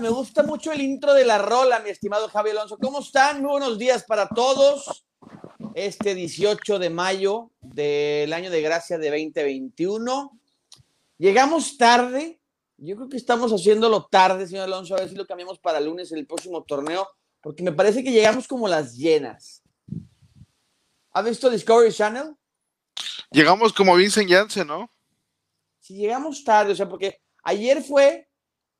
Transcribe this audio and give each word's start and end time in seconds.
Me 0.00 0.08
gusta 0.08 0.44
mucho 0.44 0.70
el 0.70 0.80
intro 0.80 1.14
de 1.14 1.24
la 1.24 1.38
rola, 1.38 1.80
mi 1.80 1.90
estimado 1.90 2.28
Javi 2.28 2.50
Alonso. 2.50 2.78
¿Cómo 2.78 3.00
están? 3.00 3.42
Muy 3.42 3.50
buenos 3.50 3.76
días 3.76 4.04
para 4.04 4.28
todos. 4.28 5.04
Este 5.74 6.14
18 6.14 6.78
de 6.78 6.90
mayo 6.90 7.50
del 7.60 8.32
año 8.32 8.50
de 8.50 8.62
gracia 8.62 8.98
de 8.98 9.10
2021. 9.10 10.38
Llegamos 11.18 11.76
tarde. 11.76 12.40
Yo 12.76 12.94
creo 12.94 13.08
que 13.08 13.16
estamos 13.16 13.52
haciéndolo 13.52 14.06
tarde, 14.06 14.46
señor 14.46 14.66
Alonso. 14.66 14.94
A 14.94 15.00
ver 15.00 15.08
si 15.08 15.16
lo 15.16 15.26
cambiamos 15.26 15.58
para 15.58 15.80
lunes 15.80 16.12
el 16.12 16.24
próximo 16.24 16.62
torneo, 16.62 17.08
porque 17.40 17.64
me 17.64 17.72
parece 17.72 18.04
que 18.04 18.12
llegamos 18.12 18.46
como 18.46 18.68
las 18.68 18.96
llenas. 18.96 19.64
¿Ha 21.10 21.22
visto 21.22 21.50
Discovery 21.50 21.92
Channel? 21.92 22.36
Llegamos 23.32 23.72
como 23.72 23.96
Vincent 23.96 24.30
Janssen, 24.30 24.68
¿no? 24.68 24.88
Si 25.88 25.94
llegamos 25.94 26.44
tarde, 26.44 26.72
o 26.72 26.76
sea, 26.76 26.86
porque 26.86 27.18
ayer 27.44 27.82
fue 27.82 28.28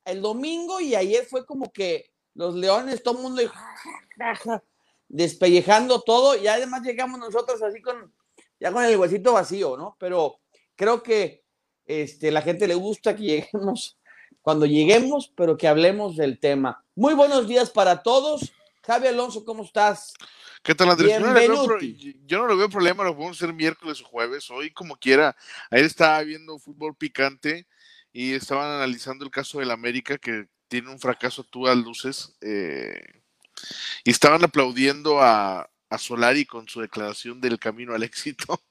el 0.05 0.21
domingo 0.21 0.79
y 0.79 0.95
ayer 0.95 1.25
fue 1.25 1.47
como 1.47 1.73
que 1.73 2.13
los 2.35 2.55
leones, 2.55 3.03
todo 3.03 3.17
el 3.17 3.23
mundo 3.23 3.41
despellejando 5.09 6.03
todo 6.03 6.37
y 6.37 6.49
además 6.49 6.83
llegamos 6.83 7.19
nosotros 7.19 7.63
así 7.63 7.81
con, 7.81 8.13
ya 8.61 8.71
con 8.73 8.85
el 8.85 8.95
huesito 8.99 9.33
vacío, 9.33 9.79
¿no? 9.79 9.97
Pero 9.99 10.41
creo 10.77 11.03
que 11.03 11.45
este, 11.87 12.31
la 12.31 12.43
gente 12.43 12.69
le 12.69 12.75
gusta 12.75 13.17
que 13.17 13.23
lleguemos 13.23 13.99
cuando 14.43 14.67
lleguemos, 14.67 15.33
pero 15.35 15.57
que 15.57 15.67
hablemos 15.67 16.15
del 16.15 16.39
tema. 16.39 16.85
Muy 16.95 17.15
buenos 17.15 17.49
días 17.49 17.71
para 17.71 18.03
todos. 18.03 18.53
Javi 18.83 19.07
Alonso, 19.07 19.47
¿cómo 19.47 19.63
estás? 19.63 20.13
¿Qué 20.63 20.75
tal, 20.75 20.91
Andrés? 20.91 21.13
Yo 21.13 21.21
no, 21.21 21.27
yo 22.27 22.39
no, 22.39 22.49
le 22.49 22.57
veo 22.57 22.69
problema, 22.69 23.05
lo 23.05 23.15
podemos 23.15 23.37
hacer 23.37 23.55
miércoles 23.55 24.01
o 24.01 24.05
jueves, 24.05 24.51
hoy 24.51 24.71
como 24.71 24.97
quiera. 24.97 25.37
Ayer 25.71 25.87
estaba 25.87 26.23
viendo 26.23 26.59
fútbol 26.59 26.97
picante 26.97 27.67
y 28.13 28.33
estaban 28.33 28.71
analizando 28.71 29.25
el 29.25 29.31
caso 29.31 29.61
del 29.61 29.71
América, 29.71 30.19
que 30.19 30.47
tiene 30.69 30.91
un 30.91 30.99
fracaso 30.99 31.43
a 31.43 31.51
todas 31.51 31.77
luces, 31.77 32.37
eh, 32.41 33.01
y 34.05 34.11
estaban 34.11 34.45
aplaudiendo 34.45 35.21
a, 35.21 35.71
a 35.91 35.99
Solari 35.99 36.45
con 36.45 36.69
su 36.69 36.81
declaración 36.81 37.41
del 37.41 37.59
camino 37.59 37.95
al 37.95 38.03
éxito. 38.03 38.63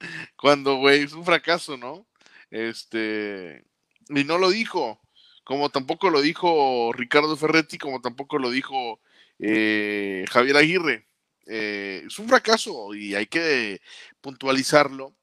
Cuando, 0.36 0.76
güey, 0.76 1.02
es 1.02 1.12
un 1.12 1.24
fracaso, 1.24 1.76
¿no? 1.76 2.06
Este, 2.50 3.64
y 4.08 4.24
no 4.24 4.38
lo 4.38 4.50
dijo, 4.50 5.00
como 5.44 5.70
tampoco 5.70 6.10
lo 6.10 6.20
dijo 6.20 6.92
Ricardo 6.92 7.36
Ferretti, 7.36 7.78
como 7.78 8.00
tampoco 8.00 8.38
lo 8.38 8.50
dijo 8.50 9.00
eh, 9.38 10.24
Javier 10.30 10.56
Aguirre. 10.56 11.06
Eh, 11.46 12.04
es 12.06 12.18
un 12.18 12.28
fracaso 12.28 12.94
y 12.94 13.14
hay 13.14 13.26
que 13.26 13.80
puntualizarlo. 14.20 15.14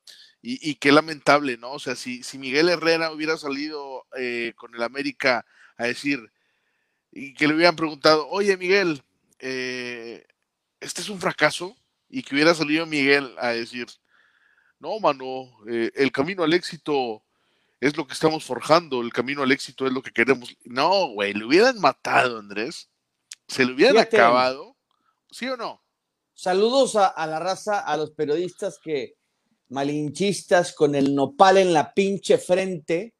Y, 0.45 0.75
qué 0.75 0.91
lamentable, 0.91 1.55
¿no? 1.55 1.71
O 1.71 1.79
sea, 1.79 1.95
si, 1.95 2.21
si 2.21 2.37
Miguel 2.37 2.67
Herrera 2.67 3.13
hubiera 3.13 3.37
salido 3.37 4.05
eh, 4.17 4.51
con 4.57 4.75
el 4.75 4.83
América 4.83 5.45
a 5.77 5.85
decir 5.85 6.33
y 7.13 7.33
que 7.33 7.47
le 7.47 7.55
hubieran 7.55 7.77
preguntado, 7.77 8.27
oye 8.27 8.57
Miguel, 8.57 9.01
este 9.39 10.25
es 10.81 11.07
un 11.07 11.21
fracaso, 11.21 11.77
y 12.09 12.23
que 12.23 12.35
hubiera 12.35 12.53
salido 12.53 12.85
Miguel 12.85 13.33
a 13.39 13.49
decir, 13.51 13.87
no, 14.79 14.99
mano, 14.99 15.49
el 15.65 16.11
camino 16.11 16.43
al 16.43 16.53
éxito 16.53 17.23
es 17.83 17.97
lo 17.97 18.07
que 18.07 18.13
estamos 18.13 18.45
forjando, 18.45 19.01
el 19.01 19.11
camino 19.11 19.43
al 19.43 19.51
éxito 19.51 19.85
es 19.85 19.91
lo 19.91 20.01
que 20.01 20.11
queremos. 20.11 20.55
No, 20.63 21.07
güey, 21.07 21.33
le 21.33 21.43
hubieran 21.45 21.79
matado, 21.79 22.39
Andrés, 22.39 22.89
se 23.47 23.65
le 23.65 23.73
hubieran 23.73 23.97
acabado, 23.97 24.77
¿sí 25.29 25.47
o 25.47 25.57
no? 25.57 25.82
Saludos 26.33 26.95
a, 26.95 27.13
la 27.27 27.39
raza, 27.39 27.79
a 27.79 27.95
los 27.97 28.11
periodistas 28.11 28.79
que 28.83 29.15
malinchistas 29.69 30.73
con 30.73 30.95
el 30.95 31.15
nopal 31.15 31.57
en 31.57 31.73
la 31.73 31.93
pinche 31.93 32.37
frente, 32.37 33.13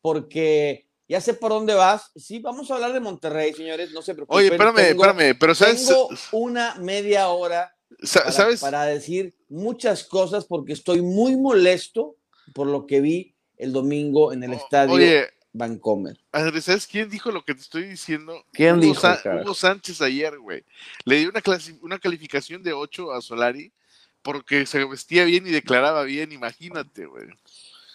porque 0.00 0.88
ya 1.08 1.20
sé 1.20 1.34
por 1.34 1.50
dónde 1.50 1.74
vas. 1.74 2.10
Sí, 2.16 2.38
vamos 2.38 2.70
a 2.70 2.74
hablar 2.74 2.92
de 2.92 3.00
Monterrey, 3.00 3.52
señores, 3.52 3.92
no 3.92 4.02
se 4.02 4.14
preocupen. 4.14 4.38
Oye, 4.38 4.48
espérame, 4.48 4.78
espérame, 4.78 5.38
pero 5.38 5.54
sabes. 5.54 5.86
Tengo 5.86 6.08
una 6.32 6.74
media 6.76 7.28
hora 7.28 7.74
para, 8.12 8.32
¿sabes? 8.32 8.60
para 8.60 8.84
decir 8.86 9.34
muchas 9.48 10.04
cosas 10.04 10.46
porque 10.46 10.72
estoy 10.72 11.02
muy 11.02 11.36
molesto 11.36 12.16
por 12.54 12.66
lo 12.66 12.86
que 12.86 13.00
vi 13.00 13.34
el 13.56 13.72
domingo 13.72 14.32
en 14.32 14.42
el 14.42 14.54
estadio. 14.54 14.94
Oye, 14.94 15.28
Vancomer. 15.54 16.18
¿sabes 16.60 16.86
quién 16.86 17.08
dijo 17.08 17.30
lo 17.30 17.44
que 17.44 17.54
te 17.54 17.60
estoy 17.60 17.84
diciendo? 17.84 18.44
¿Quién 18.52 18.80
dijo? 18.80 19.06
Hugo 19.40 19.54
Sánchez 19.54 20.02
ayer, 20.02 20.36
güey. 20.38 20.64
Le 21.04 21.20
dio 21.20 21.30
una, 21.30 21.40
una 21.80 21.98
calificación 22.00 22.62
de 22.62 22.72
8 22.72 23.12
a 23.12 23.22
Solari 23.22 23.72
porque 24.20 24.66
se 24.66 24.84
vestía 24.84 25.24
bien 25.24 25.46
y 25.46 25.50
declaraba 25.50 26.02
bien, 26.02 26.32
imagínate, 26.32 27.06
güey. 27.06 27.26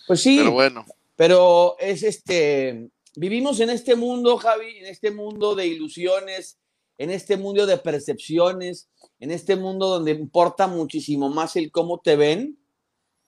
Pues 0.08 0.22
sí. 0.22 0.38
Pero 0.38 0.52
bueno. 0.52 0.86
Pero 1.18 1.76
es 1.80 2.04
este. 2.04 2.90
Vivimos 3.16 3.60
en 3.60 3.72
este 3.72 3.96
mundo, 3.96 4.38
Javi, 4.38 4.78
en 4.78 4.86
este 4.86 5.12
mundo 5.12 5.54
de 5.54 5.68
ilusiones, 5.68 6.58
en 6.98 7.10
este 7.10 7.36
mundo 7.36 7.66
de 7.66 7.78
percepciones, 7.78 8.88
en 9.20 9.32
este 9.32 9.58
mundo 9.58 9.88
donde 9.88 10.12
importa 10.12 10.68
muchísimo 10.68 11.28
más 11.30 11.58
el 11.58 11.72
cómo 11.72 12.00
te 12.00 12.16
ven 12.16 12.58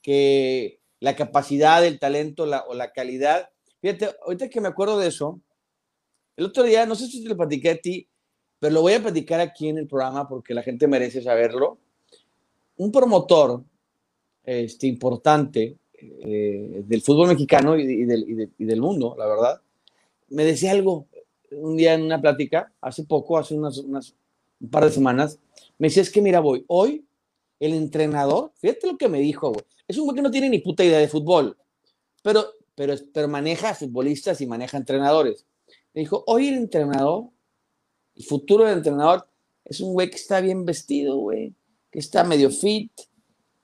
que 0.01 0.79
la 1.01 1.17
capacidad, 1.17 1.85
el 1.85 1.99
talento 1.99 2.43
o 2.43 2.73
la 2.73 2.93
calidad. 2.93 3.49
Fíjate, 3.81 4.09
ahorita 4.23 4.49
que 4.49 4.61
me 4.61 4.67
acuerdo 4.67 4.99
de 4.99 5.07
eso, 5.07 5.41
el 6.37 6.45
otro 6.45 6.63
día, 6.63 6.85
no 6.85 6.95
sé 6.95 7.07
si 7.07 7.23
te 7.23 7.29
lo 7.29 7.37
platiqué 7.37 7.71
a 7.71 7.77
ti, 7.77 8.07
pero 8.59 8.73
lo 8.73 8.81
voy 8.81 8.93
a 8.93 9.01
platicar 9.01 9.39
aquí 9.39 9.69
en 9.69 9.79
el 9.79 9.87
programa 9.87 10.27
porque 10.27 10.53
la 10.53 10.61
gente 10.61 10.87
merece 10.87 11.21
saberlo. 11.21 11.79
Un 12.77 12.91
promotor 12.91 13.63
este, 14.43 14.87
importante 14.87 15.77
eh, 15.99 16.83
del 16.85 17.01
fútbol 17.01 17.29
mexicano 17.29 17.77
y, 17.77 18.05
del, 18.05 18.81
mundo, 18.81 19.15
la 19.17 19.27
verdad, 19.27 19.61
me 20.29 20.45
decía 20.45 20.71
algo 20.71 21.07
un 21.51 21.75
día 21.75 21.95
en 21.95 22.03
una 22.03 22.21
plática, 22.21 22.71
hace 22.81 23.03
poco, 23.03 23.37
hace 23.37 23.55
unas, 23.55 23.77
un 23.79 24.69
par 24.69 24.85
de 24.85 24.91
semanas, 24.91 25.39
me 25.77 25.87
decía, 25.87 26.01
es 26.01 26.09
que 26.09 26.21
mira, 26.21 26.39
voy, 26.39 26.63
hoy 26.67 27.05
el 27.59 27.73
entrenador, 27.73 28.51
fíjate 28.55 28.87
lo 28.87 28.97
que 28.97 29.09
me 29.09 29.19
dijo, 29.19 29.51
güey, 29.51 29.65
es 29.87 29.97
un 29.97 30.05
güey 30.05 30.15
que 30.15 30.21
no 30.21 30.31
tiene 30.31 30.49
ni 30.49 30.59
puta 30.59 30.83
idea 30.83 30.99
de 30.99 31.07
fútbol, 31.07 31.57
pero 32.23 32.45
pero, 32.75 33.27
maneja 33.27 33.75
futbolistas 33.75 34.41
y 34.41 34.47
maneja 34.47 34.77
entrenadores. 34.77 35.45
Me 35.93 36.01
dijo, 36.01 36.23
hoy 36.27 36.47
el 36.47 36.55
entrenador, 36.55 37.29
el 38.15 38.23
futuro 38.23 38.65
del 38.65 38.77
entrenador, 38.77 39.27
es 39.65 39.79
un 39.79 39.93
güey 39.93 40.09
que 40.09 40.15
está 40.15 40.41
bien 40.41 40.65
vestido, 40.65 41.17
güey, 41.17 41.53
que 41.91 41.99
está 41.99 42.23
medio 42.23 42.49
fit 42.49 42.91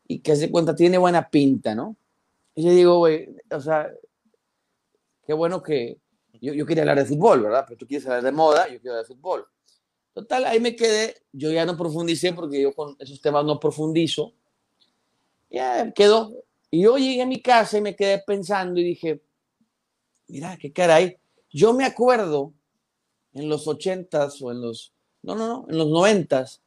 y 0.08 0.20
que 0.20 0.34
hace 0.34 0.52
cuenta 0.52 0.76
tiene 0.76 0.98
buena 0.98 1.30
pinta, 1.30 1.74
¿no? 1.74 1.96
Y 2.56 2.64
yo 2.64 2.72
digo, 2.72 2.98
güey, 2.98 3.30
o 3.52 3.60
sea, 3.60 3.90
qué 5.26 5.34
bueno 5.34 5.62
que 5.62 6.00
yo, 6.42 6.54
yo, 6.54 6.66
quería 6.66 6.84
hablar 6.84 7.00
de 7.00 7.06
fútbol, 7.06 7.44
¿verdad? 7.44 7.66
Pero 7.68 7.78
tú 7.78 7.88
quieres 7.88 8.06
hablar 8.06 8.24
de 8.24 8.32
moda, 8.32 8.68
yo 8.68 8.80
quiero 8.80 8.94
hablar 8.94 9.08
de 9.08 9.16
fútbol. 9.16 9.48
Total, 10.14 10.46
ahí 10.46 10.60
me 10.60 10.76
quedé, 10.76 11.16
yo 11.32 11.52
ya 11.52 11.66
no 11.66 11.78
profundicé 11.78 12.34
porque 12.34 12.62
yo 12.62 12.74
con 12.74 12.96
esos 13.00 13.22
temas 13.22 13.46
no 13.46 13.60
profundizo. 13.60 14.34
Ya 15.50 15.92
quedó, 15.92 16.34
y 16.70 16.82
yo 16.82 16.98
llegué 16.98 17.22
a 17.22 17.26
mi 17.26 17.42
casa 17.42 17.78
y 17.78 17.82
me 17.82 17.96
quedé 17.96 18.20
pensando 18.20 18.80
y 18.80 18.84
dije, 18.84 19.22
mira, 20.28 20.58
qué 20.58 20.72
caray. 20.72 21.18
Yo 21.50 21.74
me 21.74 21.86
acuerdo 21.86 22.54
en 23.34 23.48
los 23.48 23.68
ochentas 23.68 24.42
o 24.42 24.52
en 24.52 24.62
los, 24.62 24.94
no, 25.24 25.36
no, 25.36 25.48
no, 25.48 25.66
en 25.70 25.78
los 25.78 25.88
noventas. 25.88 26.62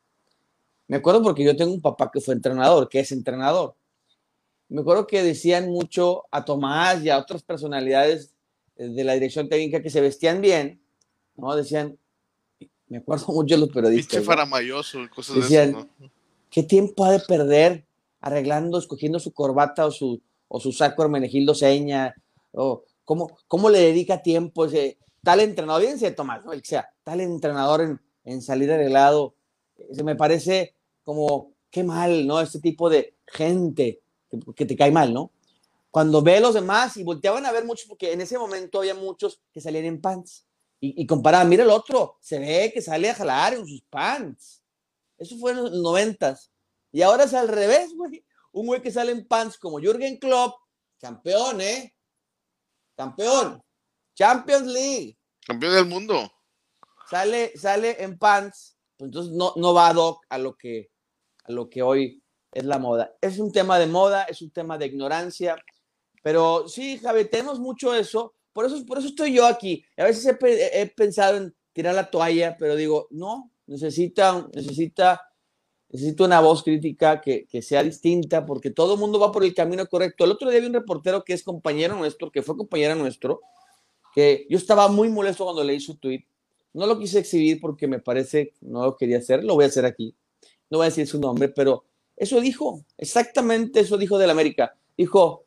Me 0.88 0.96
acuerdo 0.96 1.22
porque 1.22 1.44
yo 1.44 1.54
tengo 1.54 1.72
un 1.72 1.80
papá 1.82 2.10
que 2.12 2.20
fue 2.20 2.34
entrenador, 2.34 2.88
que 2.88 3.00
es 3.00 3.12
entrenador. 3.12 3.74
Me 4.68 4.80
acuerdo 4.80 5.06
que 5.06 5.22
decían 5.22 5.70
mucho 5.70 6.24
a 6.30 6.44
Tomás 6.44 7.02
y 7.02 7.10
a 7.10 7.18
otras 7.18 7.42
personalidades 7.42 8.32
de 8.76 9.04
la 9.04 9.14
dirección 9.14 9.48
técnica 9.48 9.82
que 9.82 9.90
se 9.90 10.00
vestían 10.00 10.40
bien, 10.40 10.80
¿no? 11.36 11.54
Decían, 11.54 11.98
me 12.88 12.98
acuerdo 12.98 13.26
mucho 13.32 13.54
de 13.56 13.60
los 13.60 13.70
periodistas. 13.70 14.24
faramayoso, 14.24 15.00
cosas 15.14 15.36
decían, 15.36 15.72
de 15.72 15.78
eso, 15.78 15.88
¿qué 16.50 16.62
tiempo 16.62 17.04
ha 17.04 17.12
de 17.12 17.20
perder 17.20 17.84
arreglando, 18.20 18.78
escogiendo 18.78 19.18
su 19.18 19.32
corbata 19.32 19.86
o 19.86 19.90
su, 19.90 20.20
o 20.48 20.60
su 20.60 20.72
saco 20.72 21.02
Hermenegildo 21.02 21.54
Seña, 21.54 22.14
o 22.52 22.84
cómo, 23.04 23.38
cómo 23.48 23.70
le 23.70 23.80
dedica 23.80 24.22
tiempo 24.22 24.64
ese 24.64 24.98
tal 25.22 25.40
entrenador, 25.40 25.84
Tomás, 26.16 26.44
¿no? 26.44 26.52
que 26.52 26.60
sea, 26.62 26.88
tal 27.04 27.20
entrenador 27.20 27.82
en, 27.82 28.00
en 28.24 28.42
salir 28.42 28.70
arreglado, 28.72 29.34
se 29.92 30.02
me 30.04 30.16
parece 30.16 30.74
como, 31.04 31.52
qué 31.70 31.84
mal, 31.84 32.26
¿no? 32.26 32.40
Este 32.40 32.60
tipo 32.60 32.90
de 32.90 33.14
gente 33.26 34.00
que, 34.54 34.66
te 34.66 34.76
cae 34.76 34.90
mal, 34.90 35.12
¿no? 35.12 35.32
Cuando 35.90 36.22
ve 36.22 36.36
a 36.36 36.40
los 36.40 36.54
demás 36.54 36.96
y 36.96 37.02
volteaban 37.02 37.46
a 37.46 37.52
ver 37.52 37.64
muchos, 37.64 37.86
porque 37.86 38.12
en 38.12 38.20
ese 38.20 38.38
momento 38.38 38.78
había 38.78 38.94
muchos 38.94 39.40
que 39.52 39.60
salían 39.60 39.86
en 39.86 40.00
pants 40.00 40.46
y, 40.78 41.02
y 41.02 41.06
comparaban, 41.06 41.48
mira 41.48 41.64
el 41.64 41.70
otro, 41.70 42.16
se 42.20 42.38
ve 42.38 42.70
que 42.72 42.80
sale 42.80 43.10
a 43.10 43.14
jalar 43.14 43.54
en 43.54 43.66
sus 43.66 43.82
pants. 43.82 44.62
Eso 45.18 45.36
fue 45.36 45.52
en 45.52 45.58
los 45.58 45.72
noventas. 45.72 46.49
Y 46.92 47.02
ahora 47.02 47.24
es 47.24 47.34
al 47.34 47.48
revés, 47.48 47.94
güey. 47.94 48.24
Un 48.52 48.66
güey 48.66 48.82
que 48.82 48.90
sale 48.90 49.12
en 49.12 49.26
pants 49.26 49.58
como 49.58 49.78
Jürgen 49.78 50.18
Klopp, 50.18 50.54
campeón, 50.98 51.60
¿eh? 51.60 51.94
Campeón. 52.96 53.62
Champions 54.14 54.66
League. 54.66 55.18
Campeón 55.46 55.74
del 55.74 55.86
mundo. 55.86 56.32
Sale, 57.08 57.56
sale 57.56 58.02
en 58.02 58.18
pants, 58.18 58.76
pues 58.96 59.08
entonces 59.08 59.32
no, 59.32 59.52
no 59.56 59.74
va 59.74 59.92
doc 59.92 60.24
a 60.28 60.38
lo 60.38 60.56
que 60.56 60.90
a 61.44 61.52
lo 61.52 61.68
que 61.68 61.82
hoy 61.82 62.22
es 62.52 62.64
la 62.64 62.78
moda. 62.78 63.16
Es 63.20 63.38
un 63.38 63.50
tema 63.50 63.78
de 63.78 63.86
moda, 63.86 64.24
es 64.24 64.42
un 64.42 64.50
tema 64.50 64.78
de 64.78 64.86
ignorancia, 64.86 65.56
pero 66.22 66.68
sí, 66.68 66.98
Javi, 66.98 67.24
tenemos 67.24 67.58
mucho 67.58 67.94
eso 67.94 68.34
por 68.52 68.66
eso, 68.66 68.84
por 68.84 68.98
eso 68.98 69.08
estoy 69.08 69.34
yo 69.34 69.46
aquí. 69.46 69.84
A 69.96 70.04
veces 70.04 70.26
he, 70.26 70.86
pensado 70.86 71.36
en 71.36 71.54
tirar 71.72 71.94
la 71.94 72.10
toalla, 72.10 72.56
pero 72.58 72.76
digo, 72.76 73.06
no, 73.10 73.52
necesita, 73.66 74.48
necesita, 74.52 75.20
necesita 75.92 76.24
una 76.24 76.40
voz 76.40 76.62
crítica 76.62 77.20
que, 77.20 77.46
que 77.46 77.62
sea 77.62 77.82
distinta, 77.82 78.46
porque 78.46 78.70
todo 78.70 78.94
el 78.94 79.00
mundo 79.00 79.18
va 79.18 79.32
por 79.32 79.44
el 79.44 79.54
camino 79.54 79.86
correcto. 79.86 80.24
El 80.24 80.32
otro 80.32 80.50
día 80.50 80.60
vi 80.60 80.66
un 80.66 80.74
reportero 80.74 81.24
que 81.24 81.32
es 81.32 81.42
compañero 81.42 81.96
nuestro, 81.96 82.30
que 82.30 82.42
fue 82.42 82.56
compañero 82.56 82.94
nuestro, 82.94 83.40
que 84.14 84.46
yo 84.48 84.56
estaba 84.56 84.88
muy 84.88 85.08
molesto 85.08 85.44
cuando 85.44 85.64
leí 85.64 85.80
su 85.80 85.96
tweet. 85.96 86.24
No 86.72 86.86
lo 86.86 86.98
quise 86.98 87.18
exhibir 87.18 87.60
porque 87.60 87.88
me 87.88 87.98
parece, 87.98 88.52
no 88.60 88.84
lo 88.84 88.96
quería 88.96 89.18
hacer, 89.18 89.42
lo 89.44 89.54
voy 89.54 89.64
a 89.64 89.68
hacer 89.68 89.84
aquí. 89.84 90.14
No 90.68 90.78
voy 90.78 90.86
a 90.86 90.90
decir 90.90 91.06
su 91.06 91.18
nombre, 91.18 91.48
pero 91.48 91.84
eso 92.16 92.40
dijo, 92.40 92.84
exactamente 92.96 93.80
eso 93.80 93.98
dijo 93.98 94.18
del 94.18 94.30
América. 94.30 94.76
Dijo, 94.96 95.44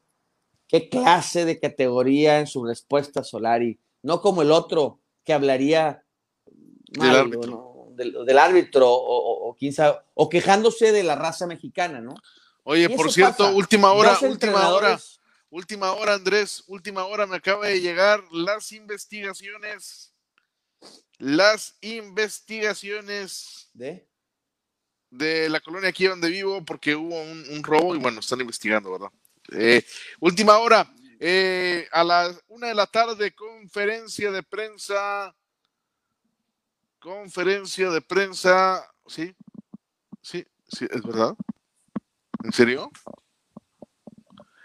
qué 0.67 0.89
clase 0.89 1.45
de 1.45 1.59
categoría 1.59 2.39
en 2.39 2.47
su 2.47 2.65
respuesta 2.65 3.23
Solari, 3.23 3.79
no 4.01 4.21
como 4.21 4.41
el 4.41 4.51
otro 4.51 4.99
que 5.23 5.31
hablaría 5.31 6.03
del 7.95 8.09
árbitro, 8.09 8.25
del, 8.25 8.37
árbitro 8.37 8.91
o, 8.91 9.55
o, 10.13 10.29
quejándose 10.29 10.91
de 10.91 11.03
la 11.03 11.15
raza 11.15 11.47
mexicana, 11.47 12.01
¿no? 12.01 12.15
Oye, 12.63 12.89
por 12.89 13.11
cierto, 13.11 13.53
última 13.55 13.91
hora, 13.91 14.17
última 14.21 14.69
hora, 14.69 14.99
última 15.49 15.91
hora, 15.93 16.13
Andrés, 16.13 16.63
última 16.67 17.05
hora, 17.05 17.27
me 17.27 17.37
acaba 17.37 17.67
de 17.67 17.81
llegar 17.81 18.23
las 18.31 18.71
investigaciones, 18.71 20.13
las 21.17 21.75
investigaciones 21.81 23.69
de 23.73 24.07
de 25.13 25.47
la 25.47 25.59
colonia 25.59 25.89
aquí 25.89 26.07
donde 26.07 26.27
vivo 26.27 26.65
porque 26.65 26.95
hubo 26.95 27.21
un 27.21 27.63
robo 27.63 27.95
y 27.95 27.99
bueno, 27.99 28.19
están 28.19 28.41
investigando, 28.41 28.91
¿verdad? 28.91 29.11
Eh, 29.51 29.85
última 30.19 30.57
hora, 30.57 30.91
eh, 31.19 31.87
a 31.91 32.03
las 32.03 32.43
una 32.47 32.67
de 32.67 32.75
la 32.75 32.87
tarde, 32.87 33.33
conferencia 33.33 34.31
de 34.31 34.43
prensa. 34.43 35.35
Conferencia 37.03 37.89
de 37.89 37.99
prensa. 37.99 38.89
Sí, 39.07 39.35
sí, 40.21 40.45
sí, 40.69 40.87
es 40.89 41.01
verdad. 41.03 41.35
¿En 42.45 42.53
serio? 42.53 42.89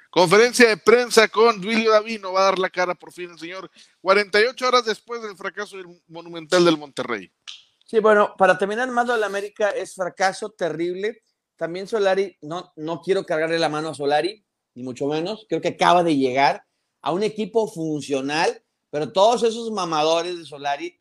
Conferencia 0.08 0.68
de 0.68 0.76
prensa 0.76 1.26
con 1.26 1.60
Duilio 1.60 1.90
Davino. 1.90 2.32
Va 2.32 2.42
a 2.42 2.44
dar 2.44 2.60
la 2.60 2.70
cara 2.70 2.94
por 2.94 3.12
fin 3.12 3.32
el 3.32 3.40
señor. 3.40 3.68
48 4.02 4.68
horas 4.68 4.84
después 4.84 5.20
del 5.20 5.36
fracaso 5.36 5.78
Monumental 6.06 6.64
del 6.64 6.78
Monterrey. 6.78 7.28
Sí, 7.84 7.98
bueno, 7.98 8.36
para 8.38 8.56
terminar, 8.56 8.88
más 8.92 9.08
de 9.08 9.18
la 9.18 9.26
América 9.26 9.70
es 9.70 9.96
fracaso 9.96 10.50
terrible. 10.50 11.24
También 11.56 11.88
Solari, 11.88 12.38
no, 12.42 12.72
no 12.76 13.00
quiero 13.00 13.26
cargarle 13.26 13.58
la 13.58 13.68
mano 13.68 13.88
a 13.88 13.94
Solari, 13.94 14.44
ni 14.74 14.84
mucho 14.84 15.08
menos. 15.08 15.44
Creo 15.48 15.60
que 15.60 15.68
acaba 15.70 16.04
de 16.04 16.16
llegar 16.16 16.64
a 17.02 17.10
un 17.10 17.24
equipo 17.24 17.66
funcional, 17.66 18.62
pero 18.90 19.10
todos 19.10 19.42
esos 19.42 19.72
mamadores 19.72 20.38
de 20.38 20.44
Solari, 20.44 20.96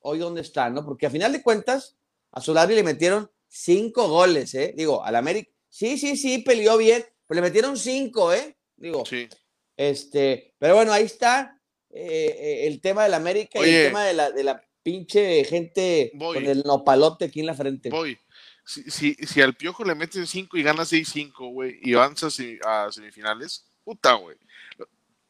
hoy 0.00 0.18
dónde 0.18 0.40
están, 0.40 0.74
¿no? 0.74 0.84
Porque 0.84 1.06
a 1.06 1.10
final 1.10 1.32
de 1.32 1.42
cuentas, 1.42 1.96
a 2.32 2.40
Solari 2.40 2.74
le 2.74 2.82
metieron 2.82 3.30
cinco 3.48 4.08
goles, 4.08 4.54
¿eh? 4.54 4.74
Digo, 4.76 5.04
al 5.04 5.16
América, 5.16 5.50
sí, 5.68 5.98
sí, 5.98 6.16
sí, 6.16 6.38
peleó 6.38 6.76
bien, 6.76 7.04
pero 7.26 7.40
le 7.40 7.48
metieron 7.48 7.76
cinco, 7.76 8.32
¿eh? 8.32 8.56
Digo, 8.76 9.04
sí. 9.04 9.28
este, 9.76 10.54
pero 10.58 10.76
bueno, 10.76 10.92
ahí 10.92 11.04
está 11.04 11.60
eh, 11.90 12.36
eh, 12.38 12.66
el 12.66 12.80
tema 12.80 13.04
del 13.04 13.14
América 13.14 13.58
y 13.58 13.70
el 13.70 13.86
tema 13.86 14.04
de 14.04 14.14
la, 14.14 14.30
de 14.30 14.44
la 14.44 14.62
pinche 14.82 15.44
gente 15.44 16.12
con 16.18 16.44
el 16.44 16.62
nopalote 16.64 17.26
aquí 17.26 17.40
en 17.40 17.46
la 17.46 17.54
frente. 17.54 17.90
Voy 17.90 18.18
si, 18.64 19.14
si, 19.14 19.42
al 19.42 19.54
Piojo 19.54 19.84
le 19.84 19.94
meten 19.94 20.26
5 20.26 20.56
y 20.56 20.62
gana 20.62 20.84
6-5, 20.84 21.52
güey, 21.52 21.80
y 21.82 21.94
avanza 21.94 22.28
a 22.64 22.92
semifinales, 22.92 23.66
puta, 23.84 24.14
güey. 24.14 24.36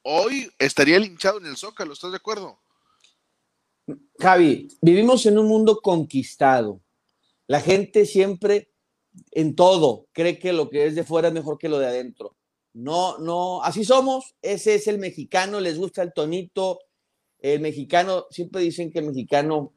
Hoy 0.02 0.50
estaría 0.58 0.99
linchado 0.99 1.38
en 1.38 1.46
el 1.46 1.56
Zócalo, 1.56 1.93
¿estás 1.93 2.11
de 2.11 2.19
acuerdo? 2.19 2.61
Javi, 4.19 4.69
vivimos 4.82 5.26
en 5.26 5.38
un 5.38 5.46
mundo 5.46 5.81
conquistado. 5.81 6.81
La 7.46 7.60
gente 7.60 8.06
siempre, 8.06 8.70
en 9.32 9.54
todo, 9.54 10.06
cree 10.12 10.38
que 10.38 10.52
lo 10.52 10.70
que 10.70 10.87
es 10.87 10.94
de 10.94 11.04
fuera 11.04 11.28
es 11.28 11.34
mejor 11.34 11.58
que 11.58 11.69
lo 11.69 11.78
de 11.78 11.87
adentro. 11.87 12.37
No, 12.72 13.19
no, 13.19 13.62
así 13.62 13.84
somos. 13.84 14.34
Ese 14.42 14.76
es 14.76 14.87
el 14.87 14.98
mexicano, 14.98 15.60
les 15.60 15.78
gusta 15.78 16.02
el 16.02 16.12
tonito. 16.12 16.78
El 17.38 17.60
mexicano, 17.60 18.26
siempre 18.31 18.62
dicen 18.62 18.90
que 18.92 19.00
el 19.00 19.06
mexicano 19.06 19.72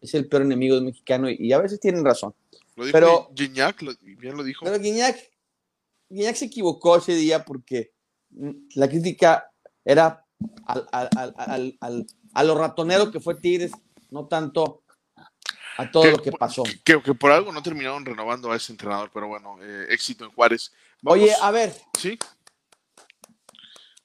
es 0.00 0.14
el 0.14 0.28
peor 0.28 0.42
enemigo 0.42 0.74
del 0.74 0.84
mexicano 0.84 1.28
y 1.30 1.52
a 1.52 1.58
veces 1.58 1.78
tienen 1.78 2.04
razón. 2.04 2.34
Lo 2.74 2.84
dijo 2.84 2.92
pero, 2.92 3.30
Gignac, 3.36 3.82
bien 4.18 4.36
lo 4.36 4.42
dijo. 4.42 4.64
Pero 4.64 4.80
Gignac, 4.80 5.16
se 6.10 6.44
equivocó 6.44 6.96
ese 6.96 7.14
día 7.14 7.44
porque 7.44 7.92
la 8.74 8.88
crítica 8.88 9.50
era 9.84 10.26
a 12.32 12.44
lo 12.44 12.56
ratonero 12.56 13.10
que 13.10 13.20
fue 13.20 13.34
Tigres, 13.36 13.72
no 14.10 14.26
tanto 14.26 14.82
a 15.76 15.90
todo 15.90 16.10
lo 16.10 16.18
que 16.18 16.32
pasó. 16.32 16.62
Que, 16.84 16.98
por 16.98 17.30
algo 17.30 17.52
no 17.52 17.62
terminaron 17.62 18.04
renovando 18.04 18.52
a 18.52 18.56
ese 18.56 18.72
entrenador, 18.72 19.10
pero 19.12 19.28
bueno, 19.28 19.56
eh, 19.62 19.86
éxito 19.90 20.24
en 20.24 20.30
Juárez. 20.32 20.72
Oye, 21.04 21.32
a 21.40 21.50
ver. 21.50 21.74
Sí. 21.98 22.18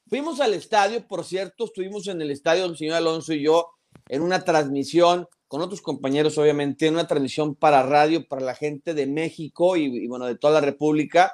Fuimos 0.08 0.40
al 0.40 0.54
estadio, 0.54 1.06
por 1.06 1.26
cierto, 1.26 1.66
estuvimos 1.66 2.08
en 2.08 2.22
el 2.22 2.32
estadio, 2.32 2.66
el 2.66 2.78
señor 2.78 2.96
Alonso 2.96 3.34
y 3.34 3.44
yo, 3.44 3.72
en 4.08 4.22
una 4.22 4.44
transmisión 4.44 5.28
con 5.48 5.62
otros 5.62 5.82
compañeros, 5.82 6.38
obviamente, 6.38 6.88
en 6.88 6.94
una 6.94 7.08
transmisión 7.08 7.56
para 7.56 7.84
radio 7.84 8.28
para 8.28 8.42
la 8.42 8.56
gente 8.56 8.94
de 8.94 9.08
México 9.08 9.78
y, 9.78 10.08
bueno, 10.08 10.26
de 10.26 10.38
toda 10.38 10.54
la 10.54 10.62
República. 10.62 11.34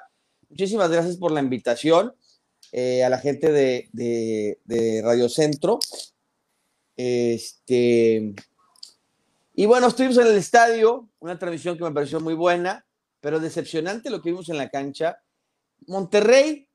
Muchísimas 0.50 0.90
gracias 0.90 1.18
por 1.18 1.32
la 1.32 1.42
invitación 1.42 2.14
eh, 2.72 3.04
a 3.04 3.10
la 3.10 3.20
gente 3.20 3.52
de, 3.52 3.90
de, 3.92 5.02
Radio 5.04 5.30
Centro. 5.30 5.80
Este, 6.96 8.36
y 9.56 9.66
bueno, 9.66 9.88
estuvimos 9.88 10.18
en 10.18 10.28
el 10.28 10.36
estadio, 10.36 11.10
una 11.20 11.38
transmisión 11.38 11.78
que 11.78 11.84
me 11.84 11.92
pareció 11.92 12.20
muy 12.20 12.34
buena, 12.34 12.86
pero 13.20 13.40
decepcionante 13.40 14.10
lo 14.10 14.22
que 14.22 14.32
vimos 14.32 14.50
en 14.50 14.58
la 14.58 14.70
cancha. 14.70 15.22
Monterrey 15.88 16.68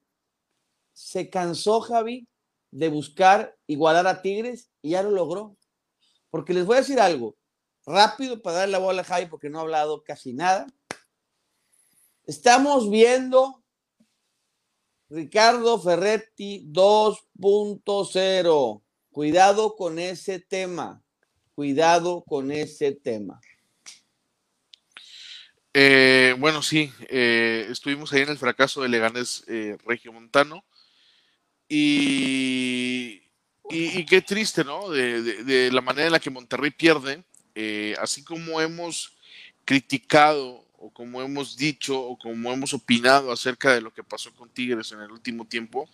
se 0.93 1.29
cansó, 1.29 1.81
Javi, 1.81 2.29
de 2.71 2.89
buscar 2.89 3.57
igualar 3.67 4.07
a 4.07 4.23
Tigres 4.23 4.71
y 4.83 4.91
ya 4.91 5.03
lo 5.03 5.11
logró. 5.11 5.57
Porque 6.31 6.55
les 6.55 6.67
voy 6.67 6.77
a 6.77 6.81
decir 6.81 7.01
algo, 7.01 7.37
rápido 7.85 8.43
para 8.43 8.59
darle 8.59 8.73
la 8.73 8.79
bola 8.79 9.03
a 9.03 9.05
Javi 9.05 9.27
porque 9.27 9.51
no 9.51 9.59
ha 9.59 9.63
hablado 9.63 10.05
casi 10.05 10.33
nada. 10.33 10.67
Estamos 12.25 12.91
viendo 12.91 13.65
Ricardo 15.09 15.81
Ferretti 15.81 16.71
2.0. 16.71 18.83
Cuidado 19.11 19.77
con 19.77 19.99
ese 19.99 20.39
tema. 20.39 21.03
Cuidado 21.55 22.23
con 22.27 22.51
ese 22.51 22.93
tema. 22.93 23.41
Eh, 25.75 26.35
bueno, 26.39 26.63
sí, 26.63 26.93
eh, 27.09 27.67
estuvimos 27.71 28.13
ahí 28.13 28.23
en 28.23 28.31
el 28.31 28.39
fracaso 28.39 28.83
de 28.83 28.89
Leganes 28.89 29.45
eh, 29.49 29.77
Regio 29.85 30.13
Montano 30.13 30.65
y 31.69 33.23
y, 33.71 34.05
qué 34.07 34.23
triste, 34.23 34.65
¿no? 34.65 34.89
De, 34.89 35.71
la 35.73 35.81
manera 35.81 36.07
en 36.07 36.13
la 36.13 36.21
que 36.21 36.31
Monterrey 36.31 36.71
pierde, 36.71 37.23
eh, 37.55 37.95
así 38.01 38.25
como 38.25 38.61
hemos 38.61 39.15
criticado 39.65 40.65
o 40.79 40.91
como 40.91 41.21
hemos 41.21 41.57
dicho 41.57 42.01
o 42.01 42.17
como 42.17 42.53
hemos 42.53 42.73
opinado 42.73 43.31
acerca 43.31 43.75
de 43.75 43.81
lo 43.81 43.93
que 43.93 44.05
pasó 44.05 44.33
con 44.35 44.49
Tigres 44.49 44.93
en 44.93 45.01
el 45.01 45.11
último 45.11 45.45
tiempo, 45.45 45.89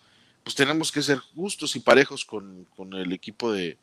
pues 0.45 0.53
tenemos 0.53 0.91
que 0.91 1.01
ser 1.01 1.17
justos 1.17 1.75
y 1.75 1.79
parejos 1.79 2.23
con, 2.23 2.67
el 2.93 3.13
equipo 3.13 3.51
de, 3.51 3.79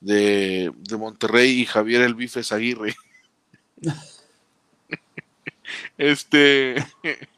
de, 0.00 0.72
Monterrey 0.98 1.60
y 1.60 1.66
Javier 1.66 2.00
El 2.00 2.14
Bifes 2.14 2.50
Aguirre. 2.50 2.96
este. 5.98 6.76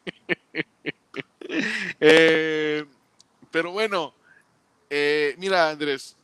Eh, 1.99 2.85
pero 3.51 3.73
bueno, 3.73 4.15
eh, 4.89 5.35
mira, 5.37 5.71
Andrés, 5.71 6.15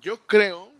yo 0.00 0.18
creo, 0.26 0.72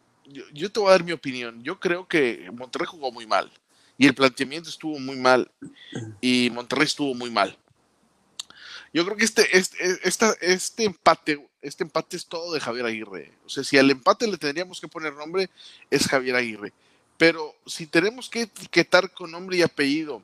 yo, 0.54 0.73
te 0.73 0.81
voy 0.81 0.88
a 0.88 0.92
dar 0.92 1.04
mi 1.04 1.12
opinión. 1.12 1.62
Yo 1.62 1.78
creo 1.78 2.09
que 2.09 2.49
Monterrey 2.54 2.87
jugó 2.87 3.12
muy 3.12 3.26
mal 3.26 3.52
y 3.99 4.07
el 4.07 4.14
planteamiento 4.14 4.71
estuvo 4.71 4.99
muy 4.99 5.16
mal 5.16 5.50
y 6.23 6.49
Monterrey 6.54 6.87
estuvo 6.87 7.14
muy 7.14 7.31
mal. 7.31 7.54
Yo 8.93 9.05
creo 9.05 9.17
que 9.17 9.25
este, 9.25 9.57
este, 9.57 10.37
este 10.41 10.85
empate, 10.85 11.49
este 11.63 11.85
empate 11.85 12.17
es 12.17 12.27
todo 12.27 12.53
de 12.53 12.61
Javier 12.61 12.87
Aguirre. 12.87 13.33
O 13.47 13.49
sea, 13.49 13.65
si 13.65 13.79
al 13.79 13.91
empate 13.91 14.27
le 14.27 14.37
tendríamos 14.37 14.81
que 14.81 14.89
poner 14.89 15.15
nombre, 15.15 15.49
es 15.91 16.07
Javier 16.07 16.37
Aguirre. 16.37 16.73
Pero 17.17 17.55
si 17.67 17.87
tenemos 17.87 18.29
que 18.29 18.43
etiquetar 18.43 19.11
con 19.13 19.31
nombre 19.31 19.57
y 19.57 19.63
apellido 19.63 20.23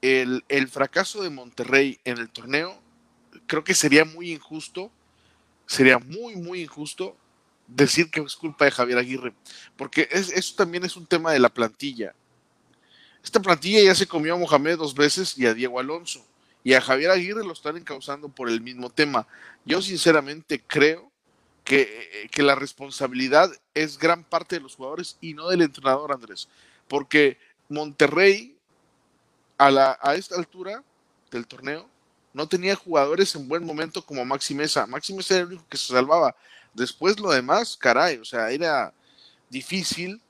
el, 0.00 0.44
el 0.48 0.68
fracaso 0.68 1.22
de 1.22 1.30
Monterrey 1.30 2.00
en 2.04 2.18
el 2.18 2.28
torneo, 2.28 2.80
creo 3.46 3.62
que 3.62 3.74
sería 3.74 4.04
muy 4.04 4.32
injusto 4.32 4.90
sería 5.66 5.98
muy, 5.98 6.36
muy 6.36 6.62
injusto 6.62 7.16
decir 7.66 8.10
que 8.10 8.20
es 8.20 8.36
culpa 8.36 8.66
de 8.66 8.70
Javier 8.70 8.98
Aguirre, 8.98 9.32
porque 9.76 10.08
es, 10.10 10.30
eso 10.30 10.54
también 10.54 10.84
es 10.84 10.96
un 10.96 11.06
tema 11.06 11.32
de 11.32 11.38
la 11.38 11.48
plantilla. 11.48 12.14
Esta 13.24 13.40
plantilla 13.40 13.82
ya 13.82 13.94
se 13.94 14.06
comió 14.06 14.34
a 14.34 14.38
Mohamed 14.38 14.76
dos 14.76 14.94
veces 14.94 15.38
y 15.38 15.46
a 15.46 15.54
Diego 15.54 15.78
Alonso, 15.78 16.24
y 16.64 16.74
a 16.74 16.80
Javier 16.80 17.10
Aguirre 17.10 17.44
lo 17.44 17.52
están 17.52 17.76
encausando 17.76 18.28
por 18.28 18.48
el 18.48 18.60
mismo 18.60 18.90
tema. 18.90 19.26
Yo 19.64 19.82
sinceramente 19.82 20.62
creo 20.66 21.10
que, 21.64 22.28
que 22.30 22.42
la 22.42 22.54
responsabilidad 22.54 23.50
es 23.74 23.98
gran 23.98 24.24
parte 24.24 24.56
de 24.56 24.62
los 24.62 24.76
jugadores 24.76 25.16
y 25.20 25.34
no 25.34 25.48
del 25.48 25.62
entrenador, 25.62 26.12
Andrés. 26.12 26.48
Porque 26.88 27.38
Monterrey, 27.68 28.56
a, 29.58 29.70
la, 29.70 29.98
a 30.00 30.14
esta 30.14 30.36
altura 30.36 30.82
del 31.30 31.46
torneo, 31.46 31.88
no 32.32 32.48
tenía 32.48 32.76
jugadores 32.76 33.34
en 33.34 33.48
buen 33.48 33.64
momento 33.64 34.04
como 34.04 34.24
Maxi 34.24 34.54
Mesa. 34.54 34.86
Maxi 34.86 35.12
Mesa 35.12 35.34
era 35.34 35.42
el 35.42 35.48
único 35.48 35.68
que 35.68 35.76
se 35.76 35.92
salvaba. 35.92 36.34
Después 36.72 37.18
lo 37.20 37.30
demás, 37.30 37.76
caray, 37.76 38.18
o 38.18 38.24
sea, 38.24 38.50
era 38.50 38.94
difícil, 39.50 40.20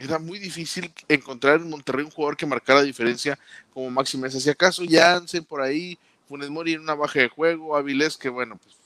era 0.00 0.18
muy 0.18 0.38
difícil 0.38 0.90
encontrar 1.08 1.60
en 1.60 1.68
Monterrey 1.68 2.04
un 2.04 2.10
jugador 2.10 2.36
que 2.36 2.46
marcara 2.46 2.82
diferencia 2.82 3.38
como 3.74 3.90
Maxi 3.90 4.16
Mesa. 4.16 4.40
Si 4.40 4.48
acaso 4.48 4.82
Jansen 4.88 5.44
por 5.44 5.60
ahí, 5.60 5.98
Funes 6.26 6.48
Mori 6.48 6.72
en 6.72 6.80
una 6.80 6.94
baja 6.94 7.20
de 7.20 7.28
juego, 7.28 7.76
Avilés 7.76 8.16
que 8.16 8.30
bueno, 8.30 8.56
pues 8.56 8.76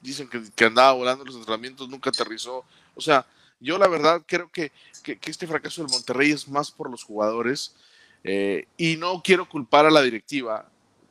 dicen 0.00 0.28
que, 0.28 0.64
andaba 0.64 0.92
volando 0.92 1.24
los 1.24 1.36
entrenamientos, 1.36 1.88
nunca 1.88 2.10
aterrizó. 2.10 2.64
O 2.96 3.00
sea, 3.00 3.24
yo 3.60 3.78
la 3.78 3.86
verdad 3.86 4.22
creo 4.26 4.50
que, 4.50 4.72
este 5.04 5.46
fracaso 5.46 5.82
del 5.82 5.90
Monterrey 5.92 6.32
es 6.32 6.48
más 6.48 6.72
por 6.72 6.90
los 6.90 7.04
jugadores 7.04 7.76
eh, 8.24 8.66
y 8.76 8.96
no 8.96 9.22
quiero 9.22 9.48
culpar 9.48 9.86
a 9.86 9.90
la 9.90 10.02
directiva 10.02 10.68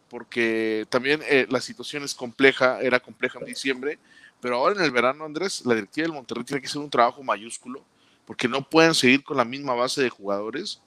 porque 0.10 0.86
también 0.90 1.22
eh, 1.30 1.48
la 1.50 1.62
situación 1.62 2.04
es 2.04 2.14
compleja, 2.14 2.82
era 2.82 3.00
compleja 3.00 3.40
en 3.40 3.46
diciembre, 3.46 4.00
pero 4.42 4.58
ahora 4.58 4.76
en 4.76 4.84
el 4.84 4.92
verano, 4.92 5.24
Andrés, 5.24 5.66
la 5.66 5.76
directiva 5.76 6.08
del 6.08 6.14
Monterrey 6.14 6.44
tiene 6.44 6.62
que 6.62 6.68
hacer 6.68 6.82
un 6.82 6.90
trabajo 6.90 7.24
mayúsculo, 7.24 7.84
porque 8.26 8.48
no 8.48 8.68
pueden 8.68 8.96
seguir 8.96 9.24
con 9.24 9.38
la 9.38 9.46
misma 9.46 9.74
base 9.74 10.02
de 10.02 10.10
jugadores, 10.10 10.82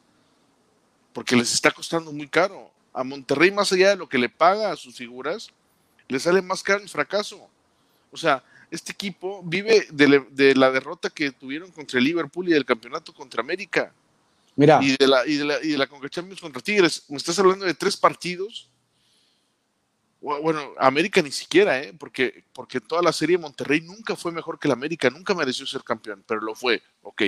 porque 1.12 1.36
les 1.36 1.52
está 1.52 1.70
costando 1.70 2.12
muy 2.12 2.28
caro. 2.28 2.70
A 2.92 3.04
Monterrey, 3.04 3.50
más 3.50 3.72
allá 3.72 3.90
de 3.90 3.96
lo 3.96 4.08
que 4.08 4.18
le 4.18 4.28
paga 4.28 4.72
a 4.72 4.76
sus 4.76 4.96
figuras, 4.96 5.50
le 6.08 6.18
sale 6.18 6.42
más 6.42 6.62
caro 6.62 6.82
el 6.82 6.88
fracaso. 6.88 7.48
O 8.10 8.16
sea, 8.16 8.42
este 8.70 8.92
equipo 8.92 9.42
vive 9.44 9.86
de, 9.90 10.54
la 10.54 10.70
derrota 10.70 11.10
que 11.10 11.30
tuvieron 11.30 11.70
contra 11.70 11.98
el 11.98 12.04
Liverpool 12.04 12.48
y 12.48 12.52
del 12.52 12.64
campeonato 12.64 13.14
contra 13.14 13.40
América. 13.40 13.92
Mira. 14.56 14.80
Y 14.82 14.96
de 14.96 15.06
la, 15.06 15.26
y 15.26 15.36
de 15.36 15.44
la, 15.44 15.62
y 15.62 15.68
de 15.68 15.78
la 15.78 15.86
contra 15.86 16.62
Tigres. 16.62 17.04
Me 17.08 17.16
estás 17.16 17.38
hablando 17.38 17.64
de 17.64 17.74
tres 17.74 17.96
partidos 17.96 18.68
bueno, 20.20 20.72
América 20.78 21.22
ni 21.22 21.30
siquiera, 21.30 21.80
¿eh? 21.80 21.94
porque, 21.98 22.44
porque 22.52 22.80
toda 22.80 23.02
la 23.02 23.12
serie 23.12 23.38
Monterrey 23.38 23.80
nunca 23.80 24.16
fue 24.16 24.32
mejor 24.32 24.58
que 24.58 24.68
la 24.68 24.74
América, 24.74 25.10
nunca 25.10 25.34
mereció 25.34 25.66
ser 25.66 25.84
campeón, 25.84 26.24
pero 26.26 26.40
lo 26.40 26.54
fue, 26.54 26.82
ok. 27.02 27.22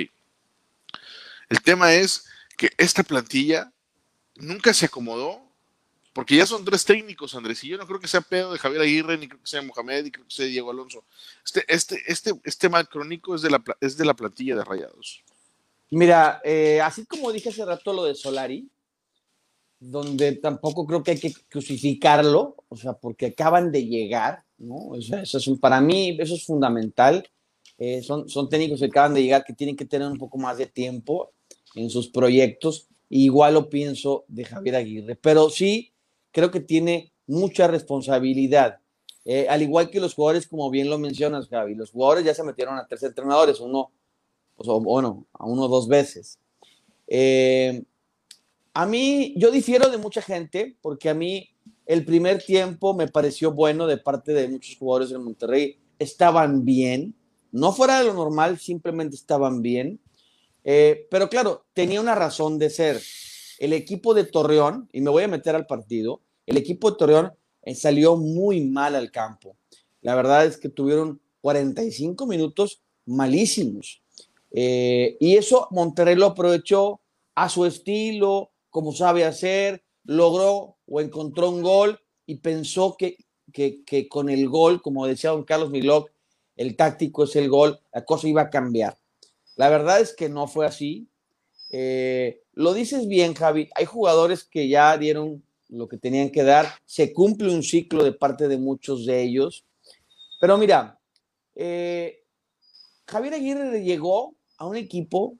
El 1.49 1.61
tema 1.61 1.93
es 1.93 2.27
que 2.57 2.71
esta 2.77 3.03
plantilla 3.03 3.71
nunca 4.35 4.73
se 4.73 4.85
acomodó, 4.87 5.41
porque 6.13 6.35
ya 6.35 6.45
son 6.45 6.65
tres 6.65 6.83
técnicos, 6.83 7.33
Andrés, 7.35 7.63
y 7.63 7.69
yo 7.69 7.77
no 7.77 7.87
creo 7.87 7.99
que 7.99 8.07
sea 8.07 8.19
pedo 8.19 8.51
de 8.51 8.59
Javier 8.59 8.81
Aguirre, 8.81 9.17
ni 9.17 9.27
creo 9.29 9.39
que 9.39 9.47
sea 9.47 9.61
Mohamed, 9.61 10.03
ni 10.03 10.11
creo 10.11 10.25
que 10.25 10.33
sea 10.33 10.45
Diego 10.45 10.71
Alonso. 10.71 11.05
Este, 11.45 11.63
este, 11.67 12.01
este, 12.07 12.33
este 12.43 12.69
mal 12.69 12.89
crónico 12.89 13.35
es 13.35 13.41
de, 13.41 13.49
la, 13.49 13.63
es 13.79 13.95
de 13.95 14.05
la 14.05 14.13
plantilla 14.13 14.55
de 14.55 14.65
Rayados. 14.65 15.23
Mira, 15.89 16.41
eh, 16.43 16.81
así 16.81 17.05
como 17.05 17.31
dije 17.31 17.49
hace 17.49 17.65
rato 17.65 17.93
lo 17.93 18.05
de 18.05 18.15
Solari, 18.15 18.69
donde 19.81 20.33
tampoco 20.33 20.85
creo 20.85 21.01
que 21.01 21.11
hay 21.11 21.19
que 21.19 21.33
crucificarlo, 21.49 22.55
o 22.69 22.77
sea, 22.77 22.93
porque 22.93 23.25
acaban 23.27 23.71
de 23.71 23.87
llegar, 23.87 24.43
¿no? 24.59 24.95
eso 24.95 25.17
es, 25.17 25.49
para 25.59 25.81
mí 25.81 26.15
eso 26.19 26.35
es 26.35 26.45
fundamental. 26.45 27.27
Eh, 27.79 28.03
son, 28.03 28.29
son 28.29 28.47
técnicos 28.47 28.79
que 28.79 28.85
acaban 28.85 29.15
de 29.15 29.23
llegar 29.23 29.43
que 29.43 29.53
tienen 29.53 29.75
que 29.75 29.85
tener 29.85 30.07
un 30.07 30.19
poco 30.19 30.37
más 30.37 30.59
de 30.59 30.67
tiempo 30.67 31.31
en 31.73 31.89
sus 31.89 32.09
proyectos. 32.09 32.87
Igual 33.09 33.55
lo 33.55 33.69
pienso 33.71 34.23
de 34.27 34.45
Javier 34.45 34.75
Aguirre, 34.75 35.15
pero 35.15 35.49
sí 35.49 35.91
creo 36.31 36.51
que 36.51 36.59
tiene 36.59 37.11
mucha 37.25 37.67
responsabilidad. 37.67 38.77
Eh, 39.25 39.47
al 39.49 39.63
igual 39.63 39.89
que 39.89 39.99
los 39.99 40.13
jugadores, 40.13 40.47
como 40.47 40.69
bien 40.69 40.91
lo 40.91 40.99
mencionas, 40.99 41.49
Javi, 41.49 41.73
los 41.73 41.89
jugadores 41.89 42.23
ya 42.23 42.35
se 42.35 42.43
metieron 42.43 42.77
a 42.77 42.85
tres 42.85 43.01
entrenadores, 43.01 43.59
uno, 43.59 43.91
pues, 44.55 44.69
bueno, 44.83 45.25
a 45.33 45.47
uno 45.47 45.63
o 45.63 45.67
dos 45.67 45.87
veces. 45.87 46.37
Eh, 47.07 47.83
a 48.73 48.85
mí, 48.85 49.33
yo 49.37 49.51
difiero 49.51 49.89
de 49.89 49.97
mucha 49.97 50.21
gente, 50.21 50.77
porque 50.81 51.09
a 51.09 51.13
mí 51.13 51.49
el 51.85 52.05
primer 52.05 52.41
tiempo 52.43 52.93
me 52.93 53.07
pareció 53.07 53.51
bueno 53.51 53.87
de 53.87 53.97
parte 53.97 54.33
de 54.33 54.47
muchos 54.47 54.77
jugadores 54.77 55.09
del 55.09 55.19
Monterrey. 55.19 55.77
Estaban 55.99 56.63
bien, 56.63 57.15
no 57.51 57.73
fuera 57.73 57.99
de 57.99 58.05
lo 58.05 58.13
normal, 58.13 58.59
simplemente 58.59 59.15
estaban 59.15 59.61
bien. 59.61 59.99
Eh, 60.63 61.07
pero 61.09 61.29
claro, 61.29 61.65
tenía 61.73 61.99
una 61.99 62.15
razón 62.15 62.57
de 62.59 62.69
ser. 62.69 63.01
El 63.59 63.73
equipo 63.73 64.13
de 64.13 64.23
Torreón, 64.23 64.89
y 64.91 65.01
me 65.01 65.09
voy 65.09 65.23
a 65.23 65.27
meter 65.27 65.55
al 65.55 65.67
partido, 65.67 66.21
el 66.45 66.57
equipo 66.57 66.91
de 66.91 66.97
Torreón 66.97 67.33
eh, 67.63 67.75
salió 67.75 68.15
muy 68.15 68.61
mal 68.61 68.95
al 68.95 69.11
campo. 69.11 69.55
La 70.01 70.15
verdad 70.15 70.45
es 70.45 70.57
que 70.57 70.69
tuvieron 70.69 71.19
45 71.41 72.25
minutos 72.25 72.81
malísimos. 73.05 74.01
Eh, 74.51 75.17
y 75.19 75.35
eso 75.35 75.67
Monterrey 75.71 76.15
lo 76.15 76.27
aprovechó 76.27 77.01
a 77.35 77.49
su 77.49 77.65
estilo, 77.65 78.50
como 78.71 78.93
sabe 78.93 79.25
hacer, 79.25 79.83
logró 80.03 80.77
o 80.87 81.01
encontró 81.01 81.49
un 81.49 81.61
gol 81.61 81.99
y 82.25 82.37
pensó 82.37 82.95
que, 82.97 83.17
que, 83.53 84.07
con 84.09 84.29
el 84.29 84.49
gol, 84.49 84.81
como 84.81 85.05
decía 85.05 85.31
don 85.31 85.43
Carlos 85.43 85.69
Milok, 85.69 86.09
el 86.55 86.75
táctico 86.75 87.25
es 87.25 87.35
el 87.35 87.49
gol, 87.49 87.79
la 87.93 88.03
cosa 88.05 88.27
iba 88.27 88.43
a 88.43 88.49
cambiar. 88.49 88.97
La 89.57 89.69
verdad 89.69 89.99
es 89.99 90.15
que 90.15 90.29
no 90.29 90.47
fue 90.47 90.65
así. 90.65 91.07
Eh, 91.71 92.41
lo 92.53 92.73
dices 92.73 93.07
bien, 93.07 93.33
Javi. 93.33 93.69
Hay 93.75 93.85
jugadores 93.85 94.43
que 94.43 94.67
ya 94.67 94.97
dieron 94.97 95.43
lo 95.69 95.87
que 95.87 95.97
tenían 95.97 96.31
que 96.31 96.43
dar. 96.43 96.67
Se 96.85 97.13
cumple 97.13 97.53
un 97.53 97.63
ciclo 97.63 98.03
de 98.03 98.13
parte 98.13 98.47
de 98.47 98.57
muchos 98.57 99.05
de 99.05 99.21
ellos. 99.21 99.65
Pero 100.39 100.57
mira, 100.57 100.99
eh, 101.55 102.23
Javier 103.05 103.33
Aguirre 103.33 103.83
llegó 103.83 104.35
a 104.57 104.65
un 104.65 104.77
equipo 104.77 105.37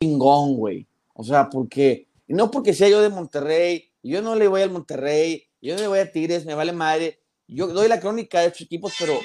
chingón, 0.00 0.56
güey. 0.56 0.86
O 1.14 1.22
sea, 1.22 1.50
porque 1.50 2.08
no 2.34 2.50
porque 2.50 2.74
sea 2.74 2.88
yo 2.88 3.00
de 3.00 3.08
Monterrey, 3.08 3.92
yo 4.02 4.22
no 4.22 4.34
le 4.34 4.48
voy 4.48 4.62
al 4.62 4.70
Monterrey, 4.70 5.48
yo 5.60 5.74
no 5.74 5.80
le 5.80 5.88
voy 5.88 5.98
a 5.98 6.10
Tigres, 6.10 6.46
me 6.46 6.54
vale 6.54 6.72
madre. 6.72 7.20
Yo 7.46 7.66
doy 7.68 7.88
la 7.88 8.00
crónica 8.00 8.40
de 8.40 8.46
estos 8.46 8.62
equipos, 8.62 8.94
pero 8.98 9.18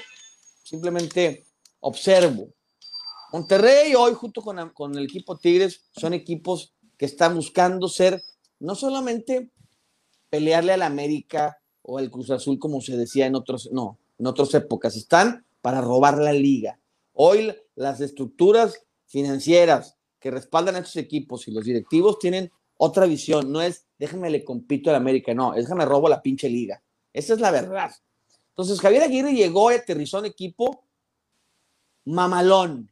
simplemente 0.63 1.45
observo. 1.79 2.49
Monterrey 3.31 3.93
hoy, 3.95 4.13
junto 4.13 4.41
con, 4.41 4.69
con 4.69 4.97
el 4.97 5.05
equipo 5.05 5.37
Tigres, 5.37 5.85
son 5.95 6.13
equipos 6.13 6.73
que 6.97 7.05
están 7.05 7.35
buscando 7.35 7.87
ser 7.87 8.23
no 8.59 8.75
solamente 8.75 9.51
pelearle 10.29 10.73
al 10.73 10.81
América 10.81 11.59
o 11.81 11.97
al 11.97 12.09
Cruz 12.09 12.31
Azul, 12.31 12.57
como 12.59 12.81
se 12.81 12.97
decía 12.97 13.25
en 13.25 13.35
otros, 13.35 13.69
no, 13.71 13.99
en 14.17 14.27
otras 14.27 14.53
épocas, 14.53 14.95
están 14.95 15.45
para 15.61 15.81
robar 15.81 16.17
la 16.17 16.33
liga. 16.33 16.79
Hoy 17.13 17.53
las 17.75 18.01
estructuras 18.01 18.85
financieras 19.05 19.97
que 20.19 20.31
respaldan 20.31 20.75
a 20.75 20.79
estos 20.79 20.97
equipos 20.97 21.47
y 21.47 21.51
los 21.51 21.65
directivos 21.65 22.19
tienen 22.19 22.51
otra 22.77 23.05
visión. 23.05 23.51
No 23.51 23.61
es 23.61 23.85
déjame 23.97 24.29
le 24.29 24.43
compito 24.43 24.89
al 24.89 24.95
América, 24.97 25.33
no, 25.33 25.53
es 25.53 25.65
déjame 25.65 25.85
robo 25.85 26.09
la 26.09 26.21
pinche 26.21 26.49
liga. 26.49 26.81
Esa 27.13 27.33
es 27.33 27.39
la 27.39 27.51
verdad. 27.51 27.91
Entonces, 28.49 28.79
Javier 28.79 29.03
Aguirre 29.03 29.33
llegó 29.33 29.71
y 29.71 29.75
aterrizó 29.75 30.19
un 30.19 30.25
equipo 30.25 30.85
mamalón. 32.05 32.89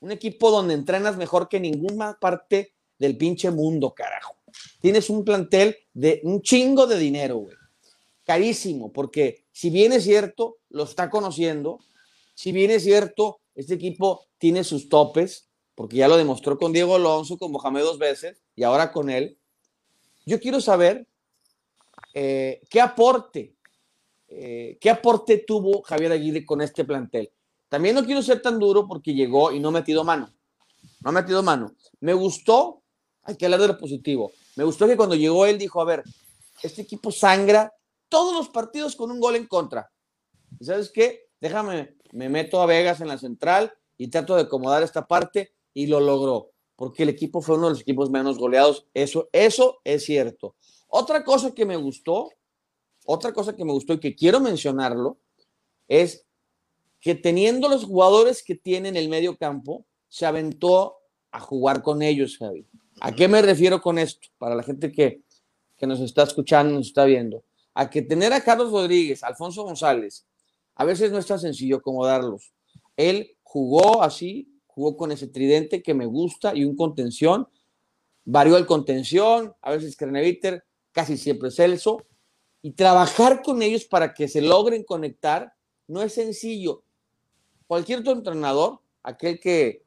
Un 0.00 0.12
equipo 0.12 0.50
donde 0.50 0.74
entrenas 0.74 1.16
mejor 1.16 1.48
que 1.48 1.60
ninguna 1.60 2.18
parte 2.18 2.74
del 2.98 3.16
pinche 3.16 3.50
mundo, 3.50 3.94
carajo. 3.94 4.36
Tienes 4.80 5.10
un 5.10 5.24
plantel 5.24 5.76
de 5.92 6.20
un 6.24 6.42
chingo 6.42 6.86
de 6.86 6.98
dinero, 6.98 7.36
güey. 7.38 7.56
Carísimo, 8.24 8.92
porque 8.92 9.44
si 9.52 9.70
bien 9.70 9.92
es 9.92 10.04
cierto, 10.04 10.58
lo 10.70 10.84
está 10.84 11.10
conociendo, 11.10 11.80
si 12.34 12.52
bien 12.52 12.70
es 12.70 12.84
cierto, 12.84 13.40
este 13.54 13.74
equipo 13.74 14.26
tiene 14.38 14.64
sus 14.64 14.88
topes, 14.88 15.49
porque 15.80 15.96
ya 15.96 16.08
lo 16.08 16.18
demostró 16.18 16.58
con 16.58 16.74
Diego 16.74 16.96
Alonso, 16.96 17.38
con 17.38 17.52
Mohamed 17.52 17.80
dos 17.80 17.98
veces 17.98 18.42
y 18.54 18.64
ahora 18.64 18.92
con 18.92 19.08
él. 19.08 19.38
Yo 20.26 20.38
quiero 20.38 20.60
saber 20.60 21.06
eh, 22.12 22.60
qué 22.68 22.82
aporte, 22.82 23.54
eh, 24.28 24.76
qué 24.78 24.90
aporte 24.90 25.38
tuvo 25.38 25.80
Javier 25.80 26.12
Aguirre 26.12 26.44
con 26.44 26.60
este 26.60 26.84
plantel. 26.84 27.30
También 27.70 27.94
no 27.94 28.04
quiero 28.04 28.20
ser 28.20 28.42
tan 28.42 28.58
duro 28.58 28.86
porque 28.86 29.14
llegó 29.14 29.52
y 29.52 29.58
no 29.58 29.68
ha 29.68 29.72
metido 29.72 30.04
mano. 30.04 30.30
No 31.00 31.08
ha 31.08 31.12
metido 31.14 31.42
mano. 31.42 31.72
Me 32.00 32.12
gustó, 32.12 32.82
hay 33.22 33.36
que 33.36 33.46
hablar 33.46 33.62
de 33.62 33.68
lo 33.68 33.78
positivo. 33.78 34.32
Me 34.56 34.64
gustó 34.64 34.86
que 34.86 34.98
cuando 34.98 35.14
llegó 35.14 35.46
él 35.46 35.56
dijo, 35.56 35.80
a 35.80 35.86
ver, 35.86 36.04
este 36.62 36.82
equipo 36.82 37.10
sangra 37.10 37.72
todos 38.10 38.34
los 38.34 38.50
partidos 38.50 38.94
con 38.96 39.10
un 39.10 39.18
gol 39.18 39.34
en 39.34 39.46
contra. 39.46 39.90
¿Y 40.58 40.64
sabes 40.66 40.90
qué? 40.90 41.30
Déjame, 41.40 41.96
me 42.12 42.28
meto 42.28 42.60
a 42.60 42.66
Vegas 42.66 43.00
en 43.00 43.08
la 43.08 43.16
central 43.16 43.72
y 43.96 44.08
trato 44.08 44.36
de 44.36 44.42
acomodar 44.42 44.82
esta 44.82 45.06
parte 45.06 45.54
y 45.74 45.86
lo 45.86 46.00
logró, 46.00 46.50
porque 46.76 47.04
el 47.04 47.08
equipo 47.08 47.40
fue 47.40 47.56
uno 47.56 47.66
de 47.66 47.72
los 47.74 47.80
equipos 47.80 48.10
menos 48.10 48.38
goleados. 48.38 48.86
Eso, 48.94 49.28
eso 49.32 49.80
es 49.84 50.04
cierto. 50.04 50.54
Otra 50.88 51.24
cosa 51.24 51.54
que 51.54 51.64
me 51.64 51.76
gustó, 51.76 52.30
otra 53.04 53.32
cosa 53.32 53.54
que 53.54 53.64
me 53.64 53.72
gustó 53.72 53.94
y 53.94 54.00
que 54.00 54.14
quiero 54.14 54.40
mencionarlo, 54.40 55.18
es 55.88 56.26
que 57.00 57.14
teniendo 57.14 57.68
los 57.68 57.84
jugadores 57.84 58.42
que 58.42 58.54
tienen 58.54 58.96
el 58.96 59.08
medio 59.08 59.36
campo, 59.36 59.86
se 60.08 60.26
aventó 60.26 60.96
a 61.30 61.40
jugar 61.40 61.82
con 61.82 62.02
ellos, 62.02 62.36
Javi. 62.36 62.66
¿A 63.00 63.12
qué 63.12 63.28
me 63.28 63.40
refiero 63.40 63.80
con 63.80 63.98
esto? 63.98 64.28
Para 64.38 64.54
la 64.54 64.62
gente 64.62 64.92
que, 64.92 65.22
que 65.76 65.86
nos 65.86 66.00
está 66.00 66.24
escuchando, 66.24 66.74
nos 66.74 66.88
está 66.88 67.04
viendo. 67.04 67.44
A 67.74 67.88
que 67.88 68.02
tener 68.02 68.32
a 68.32 68.42
Carlos 68.42 68.72
Rodríguez, 68.72 69.22
Alfonso 69.22 69.62
González, 69.62 70.26
a 70.74 70.84
veces 70.84 71.12
no 71.12 71.18
es 71.18 71.26
tan 71.26 71.38
sencillo 71.38 71.76
acomodarlos. 71.76 72.52
Él 72.96 73.36
jugó 73.42 74.02
así, 74.02 74.49
jugó 74.74 74.96
con 74.96 75.12
ese 75.12 75.26
tridente 75.26 75.82
que 75.82 75.94
me 75.94 76.06
gusta 76.06 76.54
y 76.54 76.64
un 76.64 76.76
contención. 76.76 77.48
Varió 78.24 78.56
el 78.56 78.66
contención, 78.66 79.54
a 79.60 79.72
veces 79.72 79.96
Creneviter, 79.96 80.64
casi 80.92 81.16
siempre 81.16 81.50
Celso. 81.50 82.04
Y 82.62 82.72
trabajar 82.72 83.42
con 83.42 83.62
ellos 83.62 83.84
para 83.84 84.12
que 84.12 84.28
se 84.28 84.42
logren 84.42 84.84
conectar 84.84 85.54
no 85.88 86.02
es 86.02 86.14
sencillo. 86.14 86.82
Cualquier 87.66 88.00
otro 88.00 88.12
entrenador, 88.12 88.80
aquel 89.02 89.40
que, 89.40 89.82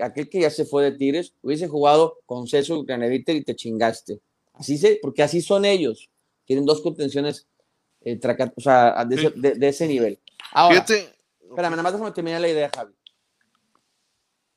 aquel 0.00 0.28
que 0.28 0.40
ya 0.40 0.50
se 0.50 0.64
fue 0.64 0.84
de 0.84 0.92
Tigres, 0.92 1.34
hubiese 1.42 1.68
jugado 1.68 2.18
con 2.24 2.46
Celso 2.48 2.76
y 2.76 2.86
Creneviter 2.86 3.36
y 3.36 3.44
te 3.44 3.54
chingaste. 3.54 4.20
Así 4.54 4.78
se, 4.78 4.98
porque 5.02 5.22
así 5.22 5.42
son 5.42 5.64
ellos. 5.64 6.08
Tienen 6.46 6.64
dos 6.64 6.80
contenciones 6.80 7.46
eh, 8.06 8.20
o 8.56 8.60
sea, 8.60 9.04
de, 9.04 9.68
ese 9.68 9.88
nivel. 9.88 10.20
Ahora, 10.52 10.84
Fíjate. 10.84 11.16
espérame, 11.42 11.72
nada 11.72 11.82
más 11.82 11.92
déjame 11.92 12.12
terminar 12.12 12.40
la 12.40 12.48
idea, 12.48 12.70
Javi. 12.74 12.94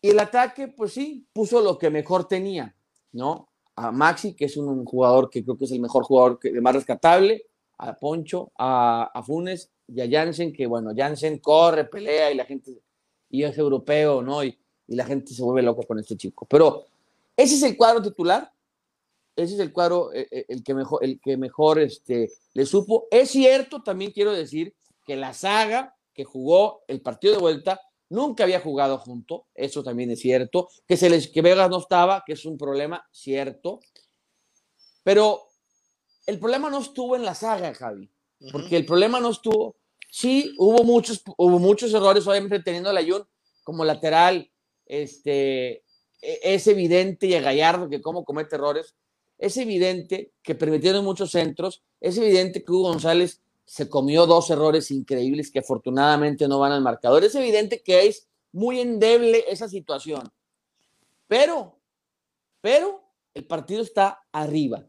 Y 0.01 0.10
el 0.10 0.20
ataque, 0.20 0.68
pues 0.68 0.94
sí, 0.94 1.27
puso 1.34 1.62
lo 1.62 1.77
que 1.77 1.89
mejor 1.89 2.27
tenía, 2.27 2.75
¿no? 3.12 3.50
A 3.75 3.91
Maxi, 3.91 4.34
que 4.34 4.46
es 4.46 4.58
un, 4.58 4.86
jugador 4.86 5.29
que 5.29 5.44
creo 5.44 5.58
que 5.58 5.65
es 5.65 5.72
el 5.72 5.79
mejor 5.79 6.03
jugador 6.03 6.39
que, 6.39 6.51
más 6.62 6.75
rescatable, 6.75 7.46
a 7.77 7.98
Poncho, 7.98 8.51
a, 8.58 9.22
Funes 9.25 9.72
y 9.88 10.01
a 10.01 10.10
Jansen, 10.10 10.53
que 10.53 10.68
bueno, 10.68 10.91
Jansen 10.96 11.39
corre, 11.39 11.86
pelea 11.86 12.32
y 12.32 12.36
la 12.36 12.46
gente, 12.46 12.82
y 13.29 13.44
es 13.44 13.58
europeo, 13.58 14.22
¿no? 14.22 14.44
Y, 14.44 14.58
y 14.88 14.96
la 14.96 15.06
gente 15.06 15.34
se 15.34 15.44
vuelve 15.44 15.62
loca 15.62 15.84
con 15.86 16.00
este 16.00 16.18
chico. 16.18 16.46
Pero 16.50 16.86
ese 17.36 17.56
es 17.56 17.63
el 17.63 17.77
cuadro 17.77 18.01
titular, 18.01 18.51
ese 19.36 19.53
es 19.53 19.60
el 19.60 19.72
cuadro 19.72 20.13
eh, 20.13 20.27
eh, 20.32 20.46
el 20.50 20.63
que 20.63 20.74
mejor, 20.74 21.03
el 21.03 21.20
que 21.22 21.38
mejor 21.38 21.79
este, 21.79 22.32
le 22.53 22.65
supo. 22.65 23.08
Es 23.12 23.29
cierto, 23.32 23.82
también 23.82 24.12
quiero 24.12 24.34
decir 24.34 24.75
que 25.06 25.15
la 25.15 25.34
saga 25.34 25.96
que 26.13 26.25
jugó 26.25 26.84
el 26.88 27.01
partido 27.01 27.36
de 27.36 27.39
vuelta 27.39 27.79
nunca 28.10 28.44
había 28.44 28.60
jugado 28.60 28.98
junto, 28.98 29.48
eso 29.54 29.84
también 29.84 30.12
es 30.12 30.20
cierto. 30.20 30.70
Que, 30.88 30.98
se 30.98 31.10
les, 31.10 31.28
que 31.30 31.42
Vegas 31.42 31.70
no 31.70 31.80
estaba, 31.80 32.24
que 32.25 32.34
es 32.34 32.46
un 32.46 32.58
problema, 32.58 33.08
cierto. 33.12 33.80
Pero 35.04 35.48
el 36.25 36.39
problema 36.39 36.70
no 36.70 36.80
estuvo 36.80 37.16
en 37.16 37.24
la 37.24 37.36
saga, 37.36 37.74
Javi, 37.74 38.12
porque 38.51 38.78
el 38.78 38.86
problema 38.86 39.20
no 39.20 39.30
estuvo. 39.30 39.78
Sí, 40.12 40.54
hubo 40.58 40.84
muchos, 40.84 41.24
hubo 41.38 41.60
muchos 41.60 41.94
errores, 41.94 42.25
obviamente 42.28 42.62
teniendo 42.62 42.89
a 42.89 42.94
Layun 42.94 43.28
como 43.63 43.86
lateral, 43.86 44.51
este, 44.86 45.84
e, 46.22 46.39
es 46.44 46.68
evidente 46.68 47.28
y 47.28 47.36
a 47.36 47.42
Gallardo 47.42 47.89
que 47.89 48.01
cómo 48.01 48.25
comete 48.25 48.56
errores, 48.56 48.96
es 49.38 49.56
evidente 49.58 50.34
que 50.42 50.56
permitieron 50.56 51.06
muchos 51.06 51.32
centros, 51.32 51.84
es 52.01 52.18
evidente 52.18 52.63
que 52.63 52.72
Hugo 52.72 52.89
González 52.89 53.42
se 53.69 53.88
comió 53.88 54.25
dos 54.25 54.49
errores 54.49 54.89
increíbles 54.89 55.51
que 55.51 55.59
afortunadamente 55.59 56.47
no 56.47 56.57
van 56.57 56.71
al 56.71 56.81
marcador. 56.81 57.23
Es 57.23 57.35
evidente 57.35 57.83
que 57.83 58.07
es 58.07 58.27
muy 58.51 58.79
endeble 58.79 59.45
esa 59.47 59.69
situación. 59.69 60.31
Pero, 61.27 61.79
pero 62.61 63.03
el 63.35 63.45
partido 63.45 63.83
está 63.83 64.23
arriba, 64.31 64.88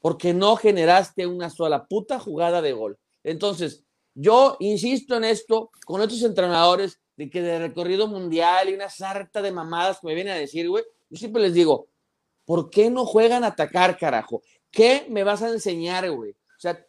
porque 0.00 0.32
no 0.32 0.56
generaste 0.56 1.26
una 1.26 1.50
sola 1.50 1.86
puta 1.86 2.18
jugada 2.18 2.62
de 2.62 2.72
gol. 2.72 2.98
Entonces, 3.22 3.84
yo 4.14 4.56
insisto 4.60 5.16
en 5.16 5.24
esto 5.24 5.70
con 5.84 6.00
otros 6.00 6.22
entrenadores 6.22 6.98
de 7.16 7.28
que 7.28 7.42
de 7.42 7.58
recorrido 7.58 8.08
mundial 8.08 8.70
y 8.70 8.74
una 8.74 8.88
sarta 8.88 9.42
de 9.42 9.52
mamadas 9.52 10.00
que 10.00 10.06
me 10.06 10.14
vienen 10.14 10.32
a 10.32 10.38
decir, 10.38 10.70
güey, 10.70 10.84
yo 11.10 11.18
siempre 11.18 11.42
les 11.42 11.52
digo, 11.52 11.90
¿Por 12.50 12.68
qué 12.68 12.90
no 12.90 13.06
juegan 13.06 13.44
a 13.44 13.48
atacar, 13.48 13.96
carajo? 13.96 14.42
¿Qué 14.72 15.06
me 15.08 15.22
vas 15.22 15.40
a 15.40 15.50
enseñar, 15.50 16.10
güey? 16.10 16.32
O 16.32 16.58
sea, 16.58 16.84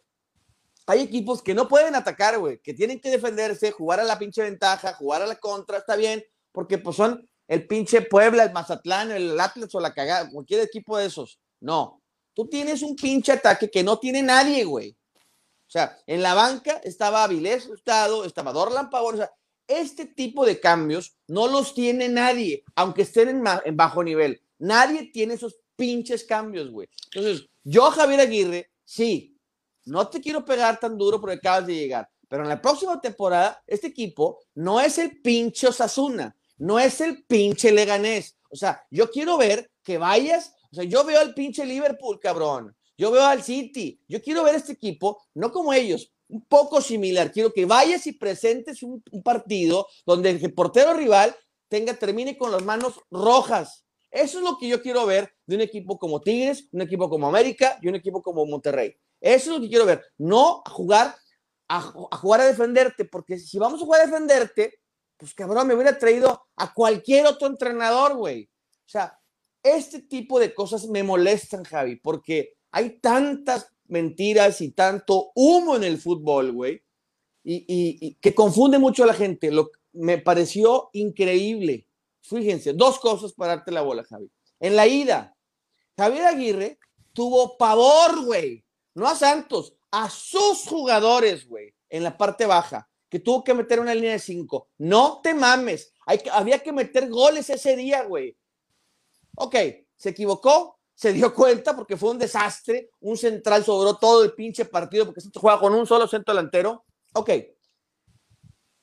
hay 0.86 1.00
equipos 1.00 1.42
que 1.42 1.54
no 1.54 1.68
pueden 1.68 1.94
atacar, 1.94 2.38
güey, 2.38 2.58
que 2.58 2.74
tienen 2.74 3.00
que 3.00 3.10
defenderse, 3.10 3.70
jugar 3.70 4.00
a 4.00 4.04
la 4.04 4.18
pinche 4.18 4.42
ventaja, 4.42 4.94
jugar 4.94 5.22
a 5.22 5.26
la 5.26 5.36
contra, 5.36 5.78
está 5.78 5.96
bien, 5.96 6.24
porque 6.50 6.78
pues 6.78 6.96
son 6.96 7.28
el 7.48 7.66
pinche 7.66 8.02
Puebla, 8.02 8.44
el 8.44 8.52
Mazatlán, 8.52 9.10
el 9.10 9.38
Atlas 9.38 9.74
o 9.74 9.80
la 9.80 9.94
cagada, 9.94 10.30
cualquier 10.30 10.60
equipo 10.60 10.98
de 10.98 11.06
esos. 11.06 11.38
No, 11.60 12.02
tú 12.34 12.48
tienes 12.48 12.82
un 12.82 12.96
pinche 12.96 13.32
ataque 13.32 13.70
que 13.70 13.82
no 13.82 13.98
tiene 13.98 14.22
nadie, 14.22 14.64
güey. 14.64 14.90
O 14.90 15.70
sea, 15.72 15.98
en 16.06 16.22
la 16.22 16.34
banca 16.34 16.80
estaba 16.84 17.24
Avilés 17.24 17.66
Estado, 17.66 18.24
estaba 18.24 18.52
Dorlan 18.52 18.90
Pavón, 18.90 19.14
o 19.14 19.18
sea, 19.18 19.32
este 19.68 20.06
tipo 20.06 20.44
de 20.44 20.60
cambios 20.60 21.16
no 21.28 21.46
los 21.46 21.74
tiene 21.74 22.08
nadie, 22.08 22.64
aunque 22.74 23.02
estén 23.02 23.28
en, 23.28 23.44
en 23.64 23.76
bajo 23.76 24.02
nivel. 24.04 24.42
Nadie 24.58 25.10
tiene 25.12 25.34
esos 25.34 25.56
pinches 25.76 26.24
cambios, 26.24 26.70
güey. 26.70 26.88
Entonces, 27.12 27.48
yo, 27.64 27.90
Javier 27.90 28.20
Aguirre, 28.20 28.70
sí, 28.84 29.31
no 29.84 30.08
te 30.08 30.20
quiero 30.20 30.44
pegar 30.44 30.78
tan 30.78 30.96
duro 30.96 31.20
porque 31.20 31.36
acabas 31.36 31.66
de 31.66 31.74
llegar, 31.74 32.08
pero 32.28 32.42
en 32.42 32.48
la 32.48 32.60
próxima 32.60 33.00
temporada, 33.00 33.62
este 33.66 33.88
equipo 33.88 34.40
no 34.54 34.80
es 34.80 34.98
el 34.98 35.20
pinche 35.20 35.66
Osasuna, 35.66 36.36
no 36.58 36.78
es 36.78 37.00
el 37.00 37.24
pinche 37.24 37.72
Leganés. 37.72 38.36
O 38.48 38.56
sea, 38.56 38.84
yo 38.90 39.10
quiero 39.10 39.36
ver 39.36 39.70
que 39.82 39.98
vayas, 39.98 40.54
o 40.70 40.76
sea, 40.76 40.84
yo 40.84 41.04
veo 41.04 41.20
al 41.20 41.34
pinche 41.34 41.64
Liverpool, 41.64 42.20
cabrón. 42.20 42.74
Yo 42.96 43.10
veo 43.10 43.24
al 43.24 43.42
City. 43.42 44.00
Yo 44.08 44.22
quiero 44.22 44.44
ver 44.44 44.54
este 44.54 44.72
equipo, 44.72 45.22
no 45.34 45.50
como 45.50 45.72
ellos, 45.72 46.12
un 46.28 46.44
poco 46.46 46.80
similar. 46.80 47.32
Quiero 47.32 47.52
que 47.52 47.66
vayas 47.66 48.06
y 48.06 48.12
presentes 48.12 48.82
un, 48.82 49.02
partido 49.24 49.86
donde 50.06 50.30
el 50.30 50.54
portero 50.54 50.94
rival 50.94 51.34
tenga, 51.68 51.94
termine 51.94 52.36
con 52.36 52.52
las 52.52 52.62
manos 52.62 53.00
rojas. 53.10 53.84
Eso 54.10 54.38
es 54.38 54.44
lo 54.44 54.58
que 54.58 54.68
yo 54.68 54.82
quiero 54.82 55.06
ver 55.06 55.34
de 55.46 55.56
un 55.56 55.62
equipo 55.62 55.98
como 55.98 56.20
Tigres, 56.20 56.68
un 56.72 56.82
equipo 56.82 57.08
como 57.08 57.26
América 57.26 57.78
y 57.82 57.88
un 57.88 57.94
equipo 57.94 58.22
como 58.22 58.46
Monterrey. 58.46 58.94
Eso 59.22 59.50
es 59.50 59.56
lo 59.56 59.62
que 59.62 59.68
quiero 59.68 59.86
ver. 59.86 60.04
No 60.18 60.62
jugar 60.66 61.14
a, 61.68 61.80
jugar 61.80 62.40
a 62.42 62.46
defenderte, 62.46 63.06
porque 63.06 63.38
si 63.38 63.58
vamos 63.58 63.80
a 63.80 63.84
jugar 63.84 64.02
a 64.02 64.06
defenderte, 64.06 64.80
pues 65.16 65.32
cabrón, 65.34 65.68
me 65.68 65.74
hubiera 65.74 65.96
traído 65.98 66.46
a 66.56 66.74
cualquier 66.74 67.26
otro 67.26 67.46
entrenador, 67.46 68.16
güey. 68.16 68.50
O 68.84 68.88
sea, 68.88 69.18
este 69.62 70.02
tipo 70.02 70.38
de 70.38 70.52
cosas 70.52 70.86
me 70.88 71.02
molestan, 71.02 71.64
Javi, 71.64 71.96
porque 71.96 72.56
hay 72.72 72.98
tantas 72.98 73.68
mentiras 73.86 74.60
y 74.60 74.72
tanto 74.72 75.30
humo 75.34 75.76
en 75.76 75.84
el 75.84 75.98
fútbol, 75.98 76.52
güey, 76.52 76.82
y, 77.44 78.14
que 78.20 78.34
confunde 78.34 78.78
mucho 78.78 79.04
a 79.04 79.06
la 79.06 79.14
gente. 79.14 79.50
Lo, 79.50 79.70
me 79.92 80.18
pareció 80.18 80.90
increíble 80.92 81.86
Fíjense, 82.22 82.72
dos 82.72 82.98
cosas 83.00 83.32
para 83.32 83.56
darte 83.56 83.72
la 83.72 83.82
bola, 83.82 84.04
Javi. 84.04 84.30
En 84.60 84.76
la 84.76 84.86
ida, 84.86 85.36
Javier 85.96 86.24
Aguirre 86.24 86.78
tuvo 87.12 87.58
pavor, 87.58 88.24
güey. 88.24 88.64
No 88.94 89.06
a 89.06 89.14
Santos, 89.14 89.74
a 89.90 90.10
sus 90.10 90.66
jugadores, 90.66 91.48
güey, 91.48 91.74
en 91.88 92.02
la 92.02 92.16
parte 92.16 92.46
baja, 92.46 92.88
que 93.08 93.20
tuvo 93.20 93.44
que 93.44 93.54
meter 93.54 93.80
una 93.80 93.94
línea 93.94 94.12
de 94.12 94.18
cinco. 94.18 94.68
No 94.78 95.20
te 95.22 95.34
mames. 95.34 95.92
Había 96.32 96.58
que 96.58 96.72
meter 96.72 97.08
goles 97.08 97.48
ese 97.50 97.76
día, 97.76 98.04
güey. 98.04 98.36
Ok, 99.36 99.56
se 99.96 100.10
equivocó, 100.10 100.78
se 100.94 101.12
dio 101.12 101.34
cuenta 101.34 101.74
porque 101.74 101.96
fue 101.96 102.10
un 102.10 102.18
desastre. 102.18 102.90
Un 103.00 103.16
central 103.16 103.64
sobró 103.64 103.96
todo 103.96 104.24
el 104.24 104.34
pinche 104.34 104.64
partido 104.64 105.06
porque 105.06 105.20
se 105.20 105.30
juega 105.34 105.58
con 105.58 105.74
un 105.74 105.86
solo 105.86 106.06
centro 106.06 106.34
delantero. 106.34 106.84
Ok. 107.14 107.30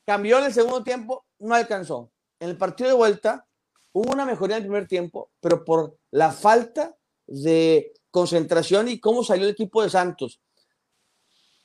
Cambió 0.06 0.38
en 0.38 0.44
el 0.44 0.54
segundo 0.54 0.82
tiempo, 0.82 1.26
no 1.38 1.54
alcanzó 1.54 2.10
en 2.40 2.48
el 2.48 2.56
partido 2.56 2.88
de 2.88 2.96
vuelta 2.96 3.46
hubo 3.92 4.12
una 4.12 4.24
mejoría 4.24 4.56
en 4.56 4.62
el 4.62 4.68
primer 4.68 4.88
tiempo, 4.88 5.30
pero 5.40 5.64
por 5.64 5.96
la 6.10 6.32
falta 6.32 6.96
de 7.26 7.92
concentración 8.10 8.88
y 8.88 8.98
cómo 8.98 9.22
salió 9.22 9.44
el 9.44 9.52
equipo 9.52 9.82
de 9.82 9.90
Santos. 9.90 10.40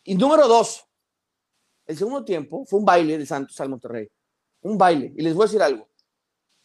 Y 0.03 0.15
número 0.15 0.47
dos, 0.47 0.85
el 1.85 1.97
segundo 1.97 2.23
tiempo 2.23 2.65
fue 2.65 2.79
un 2.79 2.85
baile 2.85 3.17
de 3.17 3.25
Santos 3.25 3.59
al 3.59 3.69
Monterrey. 3.69 4.07
Un 4.61 4.77
baile. 4.77 5.13
Y 5.15 5.21
les 5.21 5.33
voy 5.33 5.43
a 5.43 5.47
decir 5.47 5.61
algo. 5.61 5.87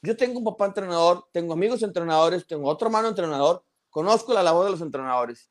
Yo 0.02 0.16
tengo 0.16 0.38
un 0.38 0.44
papá 0.44 0.66
entrenador, 0.66 1.26
tengo 1.32 1.52
amigos 1.52 1.82
entrenadores, 1.82 2.46
tengo 2.46 2.68
otro 2.68 2.88
hermano 2.88 3.08
entrenador, 3.08 3.62
conozco 3.90 4.32
la 4.32 4.42
labor 4.42 4.64
de 4.64 4.70
los 4.70 4.80
entrenadores. 4.80 5.50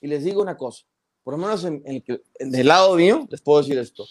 Y 0.00 0.06
les 0.06 0.22
digo 0.22 0.40
una 0.40 0.56
cosa, 0.56 0.84
por 1.24 1.34
lo 1.34 1.38
menos 1.38 1.64
en, 1.64 1.82
en 1.84 2.54
el 2.54 2.66
lado 2.68 2.94
mío, 2.94 3.26
les 3.28 3.40
puedo 3.40 3.60
decir 3.60 3.78
esto. 3.78 4.06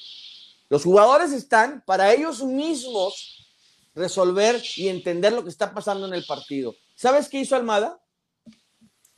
Los 0.68 0.84
jugadores 0.84 1.32
están 1.32 1.84
para 1.86 2.14
ellos 2.14 2.44
mismos 2.44 3.48
resolver 3.96 4.62
y 4.76 4.90
entender 4.90 5.34
lo 5.34 5.44
que 5.44 5.50
está 5.50 5.74
pasando 5.74 6.08
en 6.08 6.14
el 6.14 6.26
partido. 6.26 6.76
¿Sabes 6.96 7.28
qué 7.28 7.40
hizo 7.40 7.56
Almada? 7.56 8.02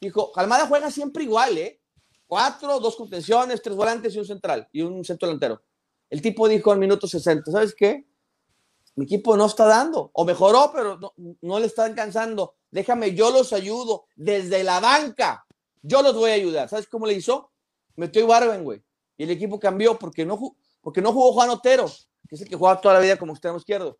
Dijo, 0.02 0.32
Almada 0.36 0.68
juega 0.68 0.92
siempre 0.92 1.24
igual, 1.24 1.58
¿eh? 1.58 1.80
Cuatro, 2.28 2.80
dos 2.80 2.96
contenciones, 2.96 3.62
tres 3.62 3.76
volantes 3.76 4.16
y 4.16 4.20
un 4.20 4.26
central 4.26 4.68
y 4.72 4.82
un 4.82 5.06
centro 5.06 5.28
delantero. 5.28 5.62
El 6.10 6.22
tipo 6.22 6.48
dijo 6.48 6.72
al 6.72 6.80
minuto 6.80 7.08
60, 7.08 7.52
¿sabes 7.52 7.76
qué? 7.76 8.06
Mi 8.96 9.06
equipo 9.06 9.38
no 9.38 9.46
está 9.46 9.66
dando, 9.66 10.12
o 10.14 10.26
mejoró, 10.26 10.72
pero 10.74 11.00
no, 11.42 11.60
le 11.60 11.66
está 11.66 11.86
alcanzando. 11.86 12.56
Déjame, 12.72 13.14
yo 13.14 13.32
los 13.32 13.54
ayudo 13.54 14.06
desde 14.16 14.64
la 14.64 14.80
banca. 14.80 15.46
Yo 15.82 16.02
los 16.02 16.16
voy 16.16 16.32
a 16.32 16.34
ayudar. 16.34 16.68
¿Sabes 16.68 16.88
cómo 16.88 17.06
le 17.06 17.14
hizo? 17.14 17.52
Metió 17.96 18.22
Ibarben, 18.22 18.64
güey. 18.64 18.84
Y 19.18 19.24
el 19.24 19.32
equipo 19.32 19.60
cambió 19.60 19.98
porque 19.98 20.26
no, 20.26 20.38
porque 20.82 21.02
no 21.02 21.14
jugó 21.14 21.32
Juan 21.34 21.50
Otero, 21.52 21.86
que 22.28 22.36
es 22.36 22.42
el 22.42 22.50
que 22.50 22.56
juega 22.56 22.82
toda 22.82 22.96
la 22.96 23.00
vida 23.00 23.18
como 23.18 23.34
extremo 23.34 23.58
izquierdo 23.58 23.96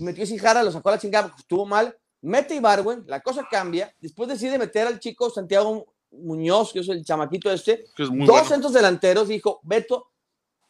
metió 0.00 0.26
Sijara, 0.26 0.62
lo 0.62 0.72
sacó 0.72 0.88
a 0.88 0.92
la 0.92 0.98
chingada 0.98 1.34
estuvo 1.38 1.66
mal. 1.66 1.96
Mete 2.24 2.54
Ibarwen, 2.54 3.04
la 3.06 3.20
cosa 3.20 3.46
cambia. 3.50 3.94
Después 4.00 4.28
decide 4.28 4.58
meter 4.58 4.86
al 4.86 4.98
chico 4.98 5.28
Santiago 5.28 5.94
Muñoz, 6.10 6.72
que 6.72 6.80
es 6.80 6.88
el 6.88 7.04
chamaquito 7.04 7.52
este. 7.52 7.84
dos 7.98 8.48
centros 8.48 8.72
delanteros. 8.72 9.28
Dijo, 9.28 9.60
Beto, 9.62 10.10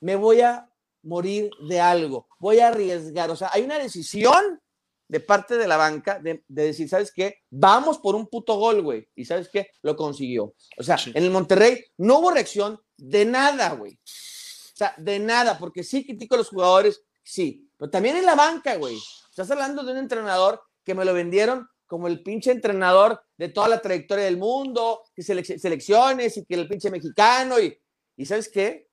me 0.01 0.17
voy 0.17 0.41
a 0.41 0.69
morir 1.03 1.51
de 1.69 1.81
algo, 1.81 2.27
voy 2.41 2.59
a 2.59 2.69
arriesgar. 2.69 3.31
O 3.31 3.37
sea, 3.37 3.51
hay 3.53 3.63
una 3.63 3.79
decisión 3.79 4.61
de 5.07 5.21
parte 5.21 5.57
de 5.57 5.69
la 5.69 5.77
banca 5.77 6.19
de, 6.19 6.43
decir, 6.49 6.89
¿sabes 6.89 7.13
qué? 7.15 7.37
Vamos 7.51 7.99
por 7.99 8.17
un 8.17 8.27
puto 8.27 8.57
gol, 8.57 8.83
güey. 8.83 9.09
Y 9.15 9.25
¿sabes 9.25 9.49
qué? 9.49 9.69
Lo 9.83 9.95
consiguió. 9.95 10.55
O 10.77 10.83
sea, 10.83 10.97
en 11.07 11.23
el 11.23 11.31
Monterrey 11.31 11.85
no 11.99 12.19
hubo 12.19 12.33
reacción 12.33 12.81
de 12.97 13.25
nada, 13.25 13.75
güey. 13.75 13.93
O 13.95 14.77
sea, 14.77 14.93
de 14.99 15.21
nada, 15.21 15.57
porque 15.57 15.85
sí 15.85 16.05
critico 16.05 16.35
a 16.35 16.39
los 16.39 16.49
jugadores, 16.49 17.01
sí, 17.23 17.71
pero 17.79 17.91
también 17.91 18.17
en 18.17 18.27
la 18.27 18.35
banca, 18.35 18.75
güey. 18.75 18.99
Estás 19.31 19.49
hablando 19.53 19.85
de 19.85 19.93
un 19.93 19.99
entrenador 19.99 20.61
que 20.85 20.95
me 20.95 21.05
lo 21.05 21.15
vendieron 21.15 21.69
como 21.87 22.09
el 22.09 22.23
pinche 22.23 22.51
entrenador 22.51 23.23
de 23.37 23.49
toda 23.49 23.69
la 23.69 23.81
trayectoria 23.81 24.25
del 24.25 24.37
mundo, 24.37 25.03
que 25.15 25.23
selecciones 25.23 26.37
y 26.37 26.45
que 26.45 26.55
el 26.55 26.69
pinche 26.69 26.91
mexicano 26.91 27.61
y, 27.61 27.79
y 28.17 28.27
¿sabes 28.27 28.49
qué? 28.49 28.89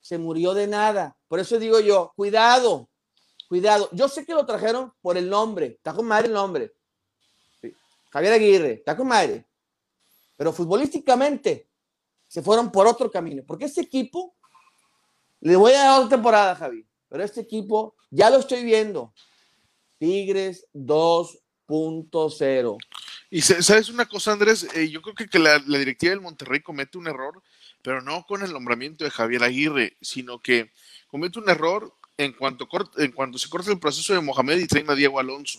Se 0.00 0.18
murió 0.18 0.54
de 0.54 0.66
nada. 0.66 1.16
Por 1.28 1.40
eso 1.40 1.58
digo 1.58 1.80
yo, 1.80 2.12
cuidado, 2.14 2.88
cuidado. 3.48 3.88
Yo 3.92 4.08
sé 4.08 4.24
que 4.24 4.34
lo 4.34 4.44
trajeron 4.44 4.92
por 5.00 5.16
el 5.16 5.28
nombre, 5.28 5.66
está 5.66 5.94
con 5.94 6.06
madre 6.06 6.28
el 6.28 6.34
nombre. 6.34 6.72
Javier 8.10 8.34
Aguirre, 8.34 8.72
está 8.74 8.96
con 8.96 9.08
madre. 9.08 9.46
Pero 10.36 10.52
futbolísticamente 10.52 11.68
se 12.28 12.42
fueron 12.42 12.70
por 12.70 12.86
otro 12.86 13.10
camino, 13.10 13.42
porque 13.46 13.64
este 13.64 13.80
equipo, 13.80 14.36
le 15.40 15.56
voy 15.56 15.72
a 15.72 15.84
dar 15.84 15.98
otra 15.98 16.16
temporada, 16.16 16.54
Javi, 16.54 16.86
pero 17.08 17.22
este 17.22 17.40
equipo 17.40 17.96
ya 18.10 18.30
lo 18.30 18.38
estoy 18.38 18.64
viendo. 18.64 19.12
Tigres 20.04 20.66
2 20.74 21.38
cero 22.36 22.76
Y 23.30 23.40
sabes 23.40 23.88
una 23.88 24.06
cosa, 24.06 24.32
Andrés, 24.32 24.68
eh, 24.74 24.90
yo 24.90 25.00
creo 25.00 25.14
que, 25.14 25.38
la, 25.38 25.58
directiva 25.58 26.10
del 26.10 26.20
Monterrey 26.20 26.60
comete 26.60 26.98
un 26.98 27.06
error, 27.06 27.42
pero 27.80 28.02
no 28.02 28.26
con 28.26 28.42
el 28.42 28.52
nombramiento 28.52 29.04
de 29.04 29.10
Javier 29.10 29.42
Aguirre, 29.42 29.96
sino 30.02 30.40
que 30.40 30.72
comete 31.06 31.38
un 31.38 31.48
error 31.48 31.90
en 32.18 32.34
cuanto, 32.34 32.68
en 32.98 33.12
cuanto 33.12 33.38
se 33.38 33.48
corta 33.48 33.70
el 33.70 33.78
proceso 33.78 34.12
de 34.12 34.20
Mohamed 34.20 34.58
y 34.58 34.66
traen 34.66 34.90
a 34.90 34.94
Diego 34.94 35.18
Alonso. 35.18 35.58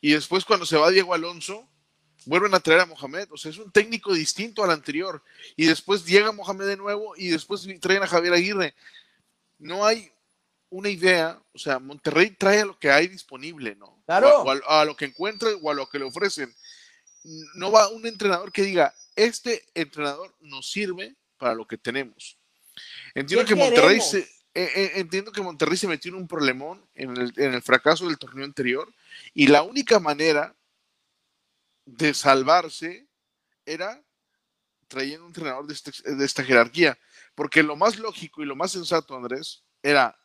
Y 0.00 0.12
después 0.12 0.46
cuando 0.46 0.64
se 0.64 0.78
va 0.78 0.90
Diego 0.90 1.12
Alonso, 1.12 1.68
vuelven 2.24 2.54
a 2.54 2.60
traer 2.60 2.80
a 2.80 2.86
Mohamed. 2.86 3.28
O 3.32 3.36
sea, 3.36 3.50
es 3.50 3.58
un 3.58 3.70
técnico 3.70 4.14
distinto 4.14 4.64
al 4.64 4.70
anterior. 4.70 5.22
Y 5.56 5.66
después 5.66 6.06
llega 6.06 6.32
Mohamed 6.32 6.66
de 6.66 6.76
nuevo 6.78 7.14
y 7.16 7.28
después 7.28 7.68
traen 7.80 8.02
a 8.02 8.06
Javier 8.06 8.32
Aguirre. 8.32 8.74
No 9.58 9.84
hay 9.84 10.10
una 10.70 10.88
idea, 10.88 11.40
o 11.52 11.58
sea, 11.58 11.78
Monterrey 11.78 12.30
trae 12.30 12.60
a 12.60 12.66
lo 12.66 12.78
que 12.78 12.90
hay 12.90 13.08
disponible, 13.08 13.74
¿no? 13.76 14.02
Claro. 14.06 14.42
O 14.42 14.50
a, 14.50 14.84
lo 14.84 14.96
que 14.96 15.06
encuentre 15.06 15.54
o 15.60 15.70
a 15.70 15.74
lo 15.74 15.88
que 15.88 15.98
le 15.98 16.04
ofrecen. 16.04 16.54
No 17.54 17.70
va 17.70 17.88
un 17.88 18.06
entrenador 18.06 18.52
que 18.52 18.62
diga, 18.62 18.94
este 19.16 19.64
entrenador 19.74 20.34
nos 20.40 20.70
sirve 20.70 21.16
para 21.36 21.54
lo 21.54 21.66
que 21.66 21.78
tenemos. 21.78 22.38
Entiendo 23.14 23.44
que 23.44 23.54
Monterrey 23.54 24.00
se, 24.00 24.20
eh, 24.54 24.70
eh, 24.74 24.92
entiendo 24.96 25.32
que 25.32 25.42
Monterrey 25.42 25.76
se 25.76 25.88
metió 25.88 26.10
en 26.10 26.16
un 26.16 26.28
problemón 26.28 26.86
en 26.94 27.16
el, 27.16 27.32
en 27.36 27.54
el 27.54 27.62
fracaso 27.62 28.06
del 28.06 28.18
torneo 28.18 28.44
anterior 28.44 28.92
y 29.34 29.48
la 29.48 29.62
única 29.62 29.98
manera 29.98 30.54
de 31.84 32.12
salvarse 32.14 33.06
era 33.64 34.02
trayendo 34.88 35.24
un 35.24 35.30
entrenador 35.30 35.66
de, 35.66 35.74
este, 35.74 35.92
de 36.14 36.24
esta 36.24 36.44
jerarquía. 36.44 36.98
Porque 37.34 37.62
lo 37.62 37.76
más 37.76 37.98
lógico 37.98 38.42
y 38.42 38.46
lo 38.46 38.56
más 38.56 38.72
sensato, 38.72 39.14
Andrés, 39.16 39.62
era 39.82 40.18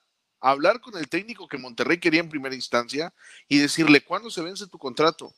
hablar 0.51 0.82
con 0.82 0.97
el 0.97 1.08
técnico 1.08 1.47
que 1.47 1.58
Monterrey 1.58 1.99
quería 1.99 2.19
en 2.19 2.29
primera 2.29 2.56
instancia 2.56 3.13
y 3.47 3.60
decirle 3.60 4.03
cuándo 4.03 4.29
se 4.29 4.41
vence 4.41 4.67
tu 4.67 4.77
contrato 4.77 5.34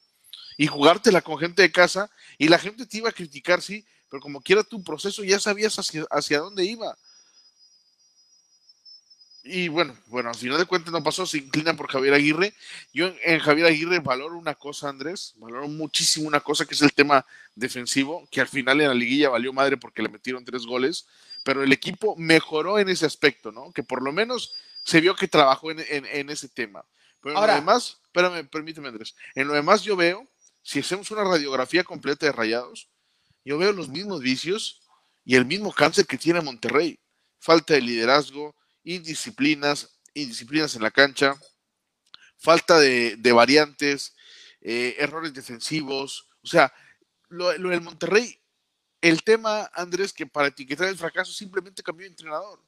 y 0.57 0.67
jugártela 0.67 1.21
con 1.21 1.37
gente 1.37 1.61
de 1.61 1.71
casa 1.71 2.09
y 2.37 2.47
la 2.47 2.59
gente 2.59 2.85
te 2.85 2.97
iba 2.97 3.09
a 3.09 3.13
criticar, 3.13 3.61
sí, 3.61 3.85
pero 4.09 4.21
como 4.21 4.41
quiera 4.41 4.63
tu 4.63 4.83
proceso 4.83 5.23
ya 5.23 5.39
sabías 5.39 5.77
hacia, 5.77 6.05
hacia 6.09 6.39
dónde 6.39 6.65
iba. 6.65 6.97
Y 9.47 9.67
bueno, 9.67 9.95
bueno, 10.07 10.29
al 10.29 10.35
final 10.35 10.57
de 10.57 10.65
cuentas 10.65 10.91
no 10.91 11.03
pasó, 11.03 11.23
se 11.27 11.37
inclina 11.37 11.75
por 11.75 11.87
Javier 11.87 12.15
Aguirre. 12.15 12.55
Yo 12.91 13.13
en, 13.23 13.39
Javier 13.39 13.67
Aguirre 13.67 13.99
valoro 13.99 14.39
una 14.39 14.55
cosa, 14.55 14.89
Andrés, 14.89 15.35
valoro 15.37 15.67
muchísimo 15.67 16.27
una 16.27 16.39
cosa 16.39 16.65
que 16.65 16.73
es 16.73 16.81
el 16.81 16.93
tema 16.93 17.23
defensivo, 17.53 18.27
que 18.31 18.41
al 18.41 18.47
final 18.47 18.81
en 18.81 18.87
la 18.87 18.95
liguilla 18.95 19.29
valió 19.29 19.53
madre 19.53 19.77
porque 19.77 20.01
le 20.01 20.09
metieron 20.09 20.43
tres 20.43 20.65
goles, 20.65 21.05
pero 21.43 21.61
el 21.61 21.71
equipo 21.71 22.15
mejoró 22.17 22.79
en 22.79 22.89
ese 22.89 23.05
aspecto, 23.05 23.51
¿no? 23.51 23.71
Que 23.71 23.83
por 23.83 24.01
lo 24.01 24.11
menos 24.11 24.55
se 24.85 25.01
vio 25.01 25.15
que 25.15 25.27
trabajó 25.27 25.71
en, 25.71 26.29
ese 26.29 26.47
tema. 26.47 26.85
Pero 27.19 27.35
en 27.35 27.47
lo 27.47 27.53
demás, 27.53 27.99
espérame, 28.03 28.47
permíteme 28.47 28.87
Andrés, 28.87 29.15
en 29.33 29.47
lo 29.47 29.53
demás 29.53 29.83
yo 29.83 29.95
veo, 29.95 30.29
si 30.61 30.79
hacemos 30.79 31.09
una 31.11 31.23
radiografía 31.23 31.83
completa 31.83 32.27
de 32.27 32.31
Rayados, 32.31 32.89
yo 33.43 33.57
veo 33.57 33.73
los 33.73 33.89
mismos 33.89 34.21
vicios 34.21 34.81
y 35.23 35.35
el 35.35 35.45
mismo 35.45 35.73
cáncer 35.73 36.05
que 36.05 36.17
tiene 36.17 36.41
Monterrey. 36.41 36.99
Falta 37.39 37.73
de 37.73 37.81
liderazgo, 37.81 38.55
indisciplinas, 38.83 39.99
indisciplinas 40.13 40.75
en 40.75 40.83
la 40.83 40.91
cancha, 40.91 41.35
falta 42.37 42.79
de, 42.79 43.31
variantes, 43.33 44.15
eh, 44.61 44.95
errores 44.99 45.33
defensivos. 45.33 46.29
O 46.43 46.47
sea, 46.47 46.71
lo, 47.29 47.55
lo 47.57 47.69
del 47.69 47.81
Monterrey, 47.81 48.39
el 49.01 49.23
tema, 49.23 49.69
Andrés, 49.73 50.13
que 50.13 50.27
para 50.27 50.47
etiquetar 50.47 50.87
el 50.87 50.97
fracaso 50.97 51.31
simplemente 51.31 51.83
cambió 51.83 52.05
de 52.05 52.11
entrenador. 52.11 52.59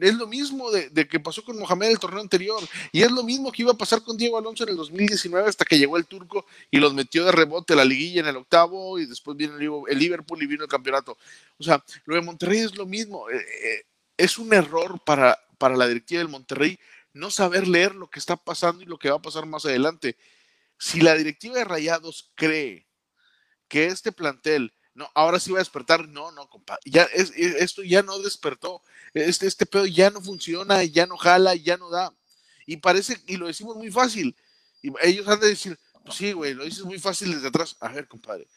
Es 0.00 0.14
lo 0.14 0.26
mismo 0.26 0.70
de, 0.70 1.08
que 1.08 1.20
pasó 1.20 1.44
con 1.44 1.58
Mohamed 1.58 1.90
el 1.90 1.98
torneo 1.98 2.20
anterior. 2.20 2.62
Y 2.92 3.02
es 3.02 3.10
lo 3.10 3.22
mismo 3.22 3.52
que 3.52 3.62
iba 3.62 3.72
a 3.72 3.76
pasar 3.76 4.02
con 4.02 4.16
Diego 4.16 4.38
Alonso 4.38 4.64
en 4.64 4.70
el 4.70 4.76
2019 4.76 5.48
hasta 5.48 5.64
que 5.64 5.78
llegó 5.78 5.96
el 5.96 6.06
turco 6.06 6.46
y 6.70 6.78
los 6.78 6.94
metió 6.94 7.24
de 7.24 7.32
rebote 7.32 7.74
la 7.76 7.84
liguilla 7.84 8.20
en 8.20 8.28
el 8.28 8.36
octavo 8.36 8.98
y 8.98 9.06
después 9.06 9.36
viene 9.36 9.54
el 9.56 9.98
Liverpool 9.98 10.42
y 10.42 10.46
vino 10.46 10.64
el 10.64 10.70
campeonato. 10.70 11.16
O 11.58 11.62
sea, 11.62 11.82
lo 12.04 12.14
de 12.14 12.22
Monterrey 12.22 12.60
es 12.60 12.76
lo 12.76 12.86
mismo. 12.86 13.28
Eh, 13.30 13.36
eh, 13.36 13.82
es 14.16 14.38
un 14.38 14.52
error 14.52 15.00
para, 15.04 15.38
para 15.58 15.76
la 15.76 15.86
directiva 15.86 16.20
del 16.20 16.28
Monterrey 16.28 16.78
no 17.12 17.30
saber 17.30 17.66
leer 17.66 17.94
lo 17.94 18.08
que 18.08 18.18
está 18.18 18.36
pasando 18.36 18.82
y 18.82 18.86
lo 18.86 18.98
que 18.98 19.10
va 19.10 19.16
a 19.16 19.22
pasar 19.22 19.46
más 19.46 19.64
adelante. 19.64 20.16
Si 20.78 21.00
la 21.00 21.14
directiva 21.14 21.56
de 21.56 21.64
Rayados 21.64 22.30
cree 22.34 22.86
que 23.68 23.86
este 23.86 24.12
plantel 24.12 24.72
no, 24.98 25.08
ahora 25.14 25.38
sí 25.38 25.52
va 25.52 25.58
a 25.58 25.60
despertar. 25.60 26.08
No, 26.08 26.32
no, 26.32 26.50
compadre. 26.50 26.80
Ya, 26.84 27.04
es, 27.14 27.30
esto 27.30 27.84
ya 27.84 28.02
no 28.02 28.18
despertó. 28.18 28.82
Este, 29.14 29.46
este 29.46 29.64
pedo 29.64 29.86
ya 29.86 30.10
no 30.10 30.20
funciona, 30.20 30.82
ya 30.82 31.06
no 31.06 31.16
jala, 31.16 31.54
ya 31.54 31.76
no 31.76 31.88
da. 31.88 32.12
Y 32.66 32.78
parece, 32.78 33.22
y 33.28 33.36
lo 33.36 33.46
decimos 33.46 33.76
muy 33.76 33.92
fácil. 33.92 34.36
Y 34.82 34.90
ellos 35.02 35.28
han 35.28 35.38
de 35.38 35.50
decir, 35.50 35.78
pues 36.04 36.16
sí, 36.16 36.32
güey, 36.32 36.52
lo 36.52 36.64
dices 36.64 36.82
muy 36.82 36.98
fácil 36.98 37.32
desde 37.32 37.46
atrás. 37.46 37.76
A 37.78 37.90
ver, 37.90 38.08
compadre. 38.08 38.48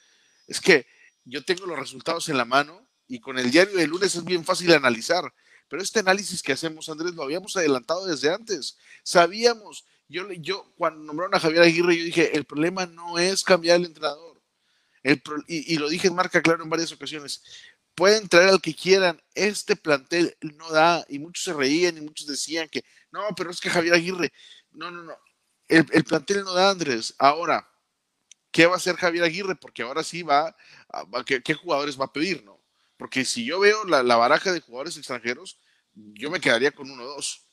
Es 0.47 0.59
que 0.59 0.87
yo 1.25 1.45
tengo 1.45 1.67
los 1.67 1.77
resultados 1.77 2.27
en 2.27 2.37
la 2.37 2.45
mano 2.45 2.87
y 3.07 3.19
con 3.19 3.37
el 3.37 3.51
diario 3.51 3.77
de 3.77 3.85
lunes 3.85 4.15
es 4.15 4.23
bien 4.23 4.43
fácil 4.43 4.73
analizar. 4.73 5.31
Pero 5.67 5.83
este 5.83 5.99
análisis 5.99 6.41
que 6.41 6.53
hacemos, 6.53 6.89
Andrés, 6.89 7.13
lo 7.13 7.21
habíamos 7.21 7.55
adelantado 7.55 8.07
desde 8.07 8.33
antes. 8.33 8.79
Sabíamos, 9.03 9.85
yo, 10.09 10.31
yo 10.31 10.65
cuando 10.75 11.03
nombraron 11.03 11.35
a 11.35 11.39
Javier 11.39 11.61
Aguirre, 11.61 11.97
yo 11.97 12.03
dije, 12.03 12.35
el 12.35 12.45
problema 12.45 12.87
no 12.87 13.19
es 13.19 13.43
cambiar 13.43 13.77
el 13.77 13.85
entrenador 13.85 14.30
y, 15.47 15.77
lo 15.77 15.89
dije 15.89 16.07
en 16.07 16.15
marca 16.15 16.41
claro 16.41 16.63
en 16.63 16.69
varias 16.69 16.91
ocasiones, 16.91 17.43
pueden 17.95 18.27
traer 18.27 18.49
al 18.49 18.61
que 18.61 18.75
quieran, 18.75 19.21
este 19.33 19.75
plantel 19.75 20.37
no 20.41 20.69
da, 20.69 21.05
y 21.09 21.19
muchos 21.19 21.43
se 21.43 21.53
reían 21.53 21.97
y 21.97 22.01
muchos 22.01 22.27
decían 22.27 22.69
que, 22.69 22.83
no, 23.11 23.21
pero 23.35 23.51
es 23.51 23.59
que 23.59 23.69
Javier 23.69 23.93
Aguirre, 23.93 24.31
no, 24.71 24.91
no, 24.91 25.03
no, 25.03 25.17
el, 25.67 26.03
plantel 26.03 26.43
no 26.43 26.53
da, 26.53 26.69
Andrés. 26.69 27.15
Ahora, 27.17 27.67
¿qué 28.51 28.65
va 28.65 28.73
a 28.73 28.77
hacer 28.77 28.95
Javier 28.95 29.23
Aguirre? 29.23 29.55
Porque 29.55 29.83
ahora 29.83 30.03
sí 30.03 30.21
va, 30.21 30.55
a, 30.89 31.23
¿qué, 31.23 31.53
jugadores 31.53 31.99
va 31.99 32.05
a 32.05 32.13
pedir, 32.13 32.43
no? 32.43 32.61
Porque 32.97 33.25
si 33.25 33.45
yo 33.45 33.59
veo 33.59 33.85
la, 33.85 34.15
baraja 34.15 34.51
de 34.51 34.59
jugadores 34.59 34.97
extranjeros, 34.97 35.57
yo 35.93 36.29
me 36.29 36.39
quedaría 36.39 36.71
con 36.71 36.91
uno 36.91 37.03
o 37.03 37.07
dos. 37.07 37.45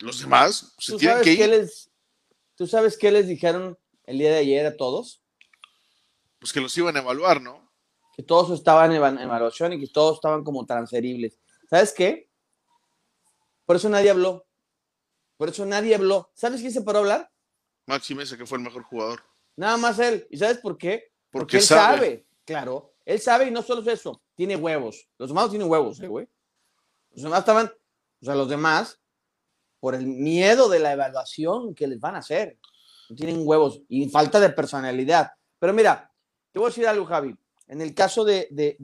Los 0.00 0.20
demás 0.20 0.74
se 0.78 0.96
tienen 0.96 1.22
que 1.22 1.32
ir. 1.32 1.70
¿Tú 2.56 2.66
sabes 2.66 2.96
qué 2.96 3.10
les 3.10 3.28
dijeron 3.28 3.78
el 4.04 4.18
día 4.18 4.30
de 4.30 4.38
ayer 4.38 4.66
a 4.66 4.76
todos? 4.76 5.22
Pues 6.46 6.52
que 6.52 6.60
los 6.60 6.78
iban 6.78 6.96
a 6.96 7.00
evaluar, 7.00 7.42
¿no? 7.42 7.68
Que 8.14 8.22
todos 8.22 8.56
estaban 8.56 8.92
en 8.92 9.18
evaluación 9.18 9.72
y 9.72 9.80
que 9.80 9.88
todos 9.88 10.14
estaban 10.14 10.44
como 10.44 10.64
transferibles. 10.64 11.40
¿Sabes 11.68 11.92
qué? 11.92 12.30
Por 13.64 13.74
eso 13.74 13.88
nadie 13.88 14.10
habló. 14.10 14.46
Por 15.36 15.48
eso 15.48 15.66
nadie 15.66 15.96
habló. 15.96 16.30
¿Sabes 16.34 16.60
quién 16.60 16.72
se 16.72 16.82
paró 16.82 16.98
a 16.98 17.00
hablar? 17.00 17.32
Maxi 17.86 18.14
Mesa, 18.14 18.36
que 18.36 18.46
fue 18.46 18.58
el 18.58 18.64
mejor 18.64 18.84
jugador. 18.84 19.24
Nada 19.56 19.76
más 19.76 19.98
él. 19.98 20.24
¿Y 20.30 20.38
sabes 20.38 20.58
por 20.58 20.78
qué? 20.78 21.10
Porque, 21.30 21.56
él 21.56 21.64
sabe. 21.64 22.28
Claro. 22.44 22.94
Él 23.04 23.20
sabe 23.20 23.48
y 23.48 23.50
no 23.50 23.62
solo 23.62 23.80
es 23.80 23.98
eso. 23.98 24.22
Tiene 24.36 24.54
huevos. 24.54 25.08
Los 25.18 25.30
demás 25.30 25.50
tienen 25.50 25.68
huevos, 25.68 25.98
¿eh, 25.98 26.06
güey? 26.06 26.28
Los 27.10 27.24
demás 27.24 27.40
estaban, 27.40 27.72
o 28.22 28.24
sea, 28.24 28.36
los 28.36 28.48
demás, 28.48 29.00
por 29.80 29.96
el 29.96 30.06
miedo 30.06 30.68
de 30.68 30.78
la 30.78 30.92
evaluación 30.92 31.74
que 31.74 31.88
les 31.88 31.98
van 31.98 32.14
a 32.14 32.18
hacer. 32.18 32.56
No 33.10 33.16
tienen 33.16 33.42
huevos 33.44 33.82
y 33.88 34.08
falta 34.08 34.38
de 34.38 34.50
personalidad. 34.50 35.32
Pero 35.58 35.72
mira, 35.72 36.05
te 36.56 36.60
voy 36.60 36.68
a 36.68 36.70
decir 36.70 36.86
algo, 36.86 37.04
Javi. 37.04 37.36
En 37.68 37.82
el 37.82 37.94
caso 37.94 38.24
de, 38.24 38.48
de, 38.50 38.78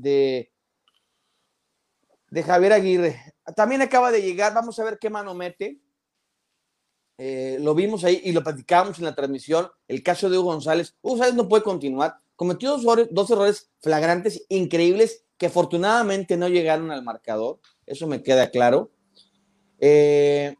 de, 2.28 2.42
Javier 2.42 2.74
Aguirre, 2.74 3.18
también 3.56 3.80
acaba 3.80 4.12
de 4.12 4.20
llegar, 4.20 4.52
vamos 4.52 4.78
a 4.78 4.84
ver 4.84 4.98
qué 4.98 5.08
mano 5.08 5.32
mete. 5.32 5.80
Eh, 7.16 7.56
lo 7.62 7.74
vimos 7.74 8.04
ahí 8.04 8.20
y 8.24 8.32
lo 8.32 8.42
platicábamos 8.42 8.98
en 8.98 9.06
la 9.06 9.14
transmisión. 9.14 9.70
El 9.88 10.02
caso 10.02 10.28
de 10.28 10.36
Hugo 10.36 10.52
González. 10.52 10.96
Hugo 11.00 11.14
González 11.14 11.34
no 11.34 11.48
puede 11.48 11.62
continuar. 11.62 12.18
Cometió 12.36 12.76
dos, 12.76 13.30
errores 13.30 13.70
flagrantes, 13.80 14.44
increíbles, 14.50 15.24
que 15.38 15.46
afortunadamente 15.46 16.36
no 16.36 16.48
llegaron 16.48 16.90
al 16.90 17.02
marcador. 17.02 17.58
Eso 17.86 18.06
me 18.06 18.22
queda 18.22 18.50
claro. 18.50 18.90
Eh, 19.78 20.56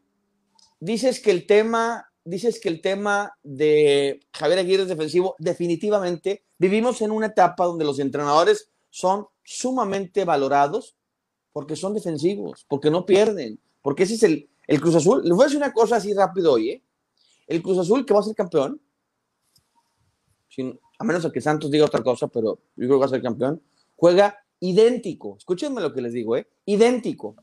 dices 0.81 1.21
que 1.21 1.31
el 1.31 1.47
tema, 1.47 2.11
dices 2.25 2.59
que 2.59 2.71
el 2.71 2.81
tema 2.81 3.37
de 3.43 4.21
Javier 4.33 4.61
Aguirre 4.61 4.85
es 4.85 4.89
defensivo, 4.89 5.37
definitivamente 5.39 6.47
vivimos 6.63 7.03
en 7.03 7.11
una 7.11 7.27
etapa 7.27 7.65
donde 7.65 7.85
los 7.85 7.99
entrenadores 7.99 8.71
son 8.89 9.27
sumamente 9.43 10.25
valorados 10.25 10.95
porque 11.53 11.75
son 11.75 11.93
defensivos, 11.93 12.65
porque 12.69 12.89
no 12.89 13.05
pierden, 13.05 13.59
porque 13.83 14.05
ese 14.05 14.15
es 14.15 14.23
el, 14.23 14.49
el 14.69 14.81
Cruz 14.81 14.95
Azul. 14.95 15.23
Les 15.25 15.33
voy 15.33 15.43
a 15.43 15.47
decir 15.47 15.59
una 15.59 15.73
cosa 15.73 15.97
así 15.97 16.15
rápido 16.15 16.53
hoy, 16.53 16.71
¿eh? 16.71 16.83
El 17.49 17.63
Cruz 17.63 17.79
Azul 17.79 18.07
que 18.07 18.15
va 18.15 18.21
a 18.21 18.23
ser 18.23 18.37
campeón, 18.37 18.81
a 20.99 21.05
menos 21.05 21.29
que 21.33 21.41
Santos 21.41 21.69
diga 21.69 21.87
otra 21.87 22.01
cosa, 22.01 22.29
pero 22.29 22.61
yo 22.77 22.87
creo 22.87 22.91
que 22.91 23.01
va 23.01 23.07
a 23.07 23.09
ser 23.09 23.23
campeón, 23.23 23.61
juega 23.97 24.39
idéntico. 24.61 25.37
Escúchenme 25.37 25.81
lo 25.81 25.93
que 25.93 26.01
les 26.01 26.13
digo, 26.13 26.37
¿eh? 26.37 26.47
Idéntico. 26.65 27.35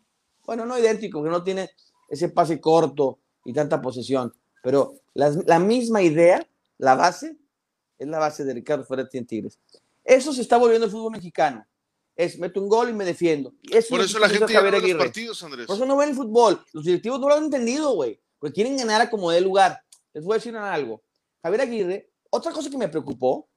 Bueno, 0.45 0.65
no 0.65 0.79
idéntico, 0.79 1.21
que 1.21 1.29
no 1.29 1.43
tiene 1.43 1.71
ese 2.07 2.29
pase 2.29 2.61
corto 2.61 3.19
y 3.43 3.51
tanta 3.51 3.81
posesión, 3.81 4.33
pero 4.63 4.93
la, 5.13 5.59
misma 5.59 6.01
idea, 6.01 6.47
la 6.77 6.95
base, 6.95 7.37
es 7.99 8.07
la 8.07 8.17
base 8.17 8.43
de 8.43 8.53
Ricardo 8.53 8.83
Ferretti 8.85 9.17
en 9.17 9.27
Tigres. 9.27 9.59
Eso 10.03 10.33
se 10.33 10.41
está 10.41 10.57
volviendo 10.57 10.85
el 10.85 10.91
fútbol 10.91 11.11
mexicano. 11.11 11.65
Es 12.15 12.39
meto 12.39 12.61
un 12.61 12.67
gol 12.67 12.89
y 12.89 12.93
me 12.93 13.05
defiendo. 13.05 13.53
Por 13.89 14.01
eso 14.01 14.19
la 14.19 14.27
gente 14.27 14.51
ya 14.51 14.61
ve 14.61 14.71
los 14.71 14.95
partidos, 14.95 15.43
Andrés. 15.43 15.67
Por 15.67 15.75
eso 15.75 15.85
no 15.85 15.95
ven 15.95 16.09
el 16.09 16.15
fútbol. 16.15 16.65
Los 16.73 16.83
directivos 16.83 17.19
no 17.19 17.29
lo 17.29 17.35
han 17.35 17.45
entendido, 17.45 17.91
güey. 17.91 18.19
Porque 18.39 18.55
quieren 18.55 18.75
ganar 18.75 19.01
a 19.01 19.09
como 19.09 19.31
dé 19.31 19.41
lugar. 19.41 19.81
Les 20.13 20.23
voy 20.23 20.33
a 20.33 20.37
decir 20.37 20.55
algo. 20.55 21.03
Javier 21.43 21.61
Aguirre, 21.61 22.09
otra 22.29 22.51
cosa 22.51 22.69
que 22.69 22.77
me 22.77 22.89
preocupó 22.89 23.47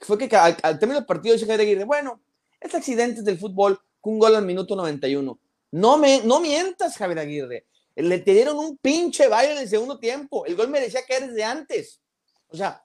fue 0.00 0.18
que 0.18 0.36
al, 0.36 0.56
término 0.78 1.00
del 1.00 1.06
partido 1.06 1.34
dice 1.34 1.46
Javier 1.46 1.62
Aguirre, 1.62 1.84
bueno, 1.84 2.20
es 2.60 2.74
accidentes 2.74 3.24
del 3.24 3.38
fútbol, 3.38 3.80
un 4.02 4.18
gol 4.18 4.34
al 4.34 4.44
minuto 4.44 4.74
91. 4.74 5.38
No, 5.70 5.98
me, 5.98 6.22
no 6.24 6.40
mientas, 6.40 6.96
Javier 6.96 7.18
Aguirre. 7.18 7.66
Le 7.94 8.18
te 8.18 8.32
dieron 8.32 8.58
un 8.58 8.76
pinche 8.78 9.28
baile 9.28 9.52
en 9.52 9.58
el 9.58 9.68
segundo 9.68 9.98
tiempo. 9.98 10.46
El 10.46 10.56
gol 10.56 10.68
merecía 10.68 11.04
que 11.06 11.16
eres 11.16 11.34
de 11.34 11.44
antes. 11.44 12.00
O 12.48 12.56
sea, 12.56 12.82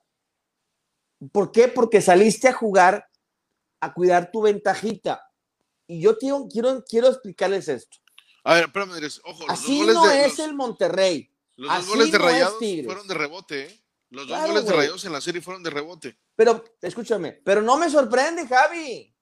¿por 1.31 1.51
qué? 1.51 1.67
Porque 1.67 2.01
saliste 2.01 2.47
a 2.47 2.53
jugar, 2.53 3.07
a 3.79 3.93
cuidar 3.93 4.31
tu 4.31 4.41
ventajita. 4.41 5.29
Y 5.87 6.01
yo 6.01 6.17
quiero, 6.17 6.47
quiero, 6.51 6.83
quiero 6.83 7.07
explicarles 7.07 7.67
esto. 7.67 7.97
A 8.43 8.55
ver, 8.55 8.65
espérame, 8.65 8.91
ojo. 9.23 9.45
Así 9.47 9.81
no 9.81 10.09
es 10.09 10.39
el 10.39 10.53
Monterrey. 10.53 11.29
Los 11.55 11.69
dos 11.69 11.87
goles 11.87 12.11
de 12.11 12.17
Rayados 12.17 12.57
fueron 12.85 13.07
de 13.07 13.13
rebote, 13.13 13.65
¿eh? 13.67 13.83
Los 14.09 14.27
dos 14.27 14.47
goles 14.47 14.65
de 14.65 14.73
Rayados 14.73 15.05
en 15.05 15.11
la 15.11 15.21
serie 15.21 15.41
fueron 15.41 15.63
de 15.63 15.69
rebote. 15.69 16.17
Pero, 16.35 16.63
escúchame, 16.81 17.33
pero 17.43 17.61
no 17.61 17.77
me 17.77 17.89
sorprende, 17.89 18.47
Javi. 18.47 19.13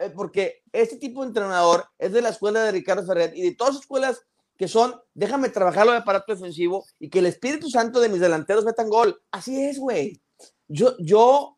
Eh, 0.00 0.10
porque 0.14 0.62
este 0.72 0.96
tipo 0.96 1.22
de 1.22 1.28
entrenador 1.28 1.88
es 1.98 2.12
de 2.12 2.22
la 2.22 2.28
escuela 2.28 2.62
de 2.62 2.72
Ricardo 2.72 3.04
Ferrer 3.04 3.32
y 3.36 3.42
de 3.42 3.54
todas 3.54 3.74
las 3.74 3.82
escuelas 3.82 4.22
que 4.56 4.68
son, 4.68 5.00
déjame 5.14 5.48
trabajarlo 5.48 5.92
de 5.92 5.98
aparato 5.98 6.32
defensivo 6.32 6.86
y 7.00 7.10
que 7.10 7.18
el 7.18 7.26
Espíritu 7.26 7.68
Santo 7.68 8.00
de 8.00 8.08
mis 8.08 8.20
delanteros 8.20 8.64
metan 8.64 8.88
gol. 8.88 9.20
Así 9.32 9.60
es, 9.60 9.78
güey. 9.78 10.22
Yo, 10.68 10.96
yo, 10.98 11.56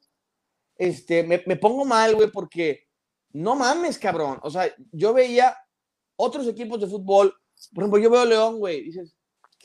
este, 0.76 1.22
me, 1.22 1.42
me 1.46 1.56
pongo 1.56 1.84
mal, 1.84 2.14
güey, 2.14 2.30
porque 2.30 2.86
no 3.32 3.54
mames, 3.54 3.98
cabrón. 3.98 4.38
O 4.42 4.50
sea, 4.50 4.74
yo 4.92 5.12
veía 5.12 5.56
otros 6.16 6.46
equipos 6.48 6.80
de 6.80 6.86
fútbol, 6.86 7.34
por 7.74 7.84
ejemplo, 7.84 8.00
yo 8.00 8.10
veo 8.10 8.24
León, 8.24 8.58
güey, 8.58 8.84
dices, 8.84 9.14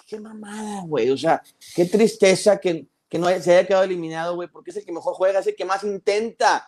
qué 0.07 0.19
mamada, 0.19 0.83
güey. 0.85 1.09
O 1.09 1.17
sea, 1.17 1.41
qué 1.75 1.85
tristeza 1.85 2.59
que, 2.59 2.87
que 3.07 3.17
no 3.17 3.27
se 3.27 3.51
haya 3.57 3.67
quedado 3.67 3.83
eliminado, 3.83 4.35
güey, 4.35 4.49
porque 4.49 4.71
es 4.71 4.77
el 4.77 4.85
que 4.85 4.91
mejor 4.91 5.13
juega, 5.13 5.39
es 5.39 5.47
el 5.47 5.55
que 5.55 5.65
más 5.65 5.83
intenta 5.83 6.67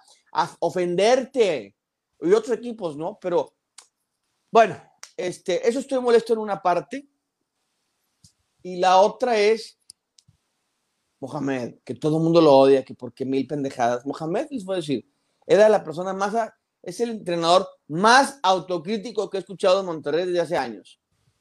ofenderte. 0.60 1.76
Y 2.22 2.32
otros 2.32 2.58
equipos, 2.58 2.96
¿no? 2.96 3.20
Pero, 3.22 3.54
bueno, 4.50 4.82
este, 5.18 5.68
eso 5.68 5.80
estoy 5.80 6.00
molesto 6.00 6.34
en 6.34 6.40
una 6.40 6.62
parte. 6.62 7.06
Y 8.62 8.78
la 8.78 9.02
otra 9.02 9.38
es 9.38 9.78
Mohamed, 11.24 11.76
que 11.86 11.96
todo 11.96 12.18
el 12.18 12.24
mundo 12.24 12.42
lo 12.42 12.54
odia, 12.54 12.84
que 12.84 12.94
porque 12.94 13.24
mil 13.24 13.48
pendejadas. 13.48 14.06
Mohamed, 14.06 14.48
les 14.52 14.66
voy 14.66 14.74
a 14.74 14.78
decir, 14.78 15.10
era 15.48 15.70
la 15.70 15.82
persona 15.82 16.12
más, 16.14 16.36
es 16.82 17.00
el 17.00 17.12
entrenador 17.12 17.66
más 17.88 18.40
autocrítico 18.44 19.30
que 19.30 19.38
he 19.38 19.40
escuchado 19.40 19.80
en 19.80 19.86
Monterrey 19.86 20.26
desde 20.26 20.42
hace 20.42 20.58
años. 20.58 21.00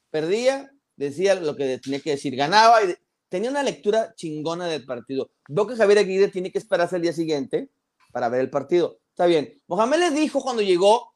Perdía, 0.09 0.71
decía 0.95 1.35
lo 1.35 1.57
que 1.57 1.79
tenía 1.79 1.99
que 1.99 2.11
decir, 2.11 2.33
ganaba 2.33 2.81
y 2.81 2.95
tenía 3.27 3.49
una 3.49 3.61
lectura 3.61 4.13
chingona 4.15 4.67
del 4.67 4.85
partido. 4.85 5.31
Veo 5.49 5.67
que 5.67 5.75
Javier 5.75 5.99
Aguirre 5.99 6.29
tiene 6.29 6.49
que 6.49 6.59
esperarse 6.59 6.95
el 6.95 7.01
día 7.01 7.11
siguiente 7.11 7.69
para 8.13 8.29
ver 8.29 8.39
el 8.39 8.49
partido. 8.49 8.99
Está 9.09 9.25
bien. 9.25 9.61
Mohamed 9.67 9.99
les 9.99 10.13
dijo 10.15 10.41
cuando 10.41 10.61
llegó, 10.61 11.13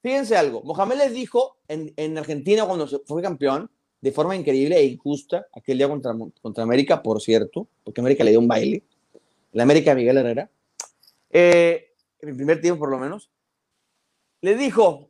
fíjense 0.00 0.38
algo, 0.38 0.62
Mohamed 0.62 0.96
les 0.96 1.12
dijo 1.12 1.58
en, 1.68 2.16
Argentina 2.16 2.64
cuando 2.64 2.88
fue 3.04 3.20
campeón, 3.20 3.70
de 4.00 4.12
forma 4.12 4.36
increíble 4.36 4.76
e 4.76 4.86
injusta, 4.86 5.46
aquel 5.52 5.78
día 5.78 5.88
contra, 5.88 6.14
contra 6.40 6.62
América, 6.62 7.02
por 7.02 7.20
cierto, 7.20 7.68
porque 7.82 8.00
América 8.00 8.24
le 8.24 8.30
dio 8.30 8.40
un 8.40 8.48
baile, 8.48 8.82
la 9.52 9.62
América 9.62 9.90
de 9.90 9.96
Miguel 9.96 10.18
Herrera, 10.18 10.50
eh, 11.30 11.92
en 12.20 12.28
el 12.28 12.36
primer 12.36 12.60
tiempo 12.60 12.80
por 12.80 12.90
lo 12.90 12.98
menos, 12.98 13.30
le 14.42 14.56
dijo, 14.56 15.08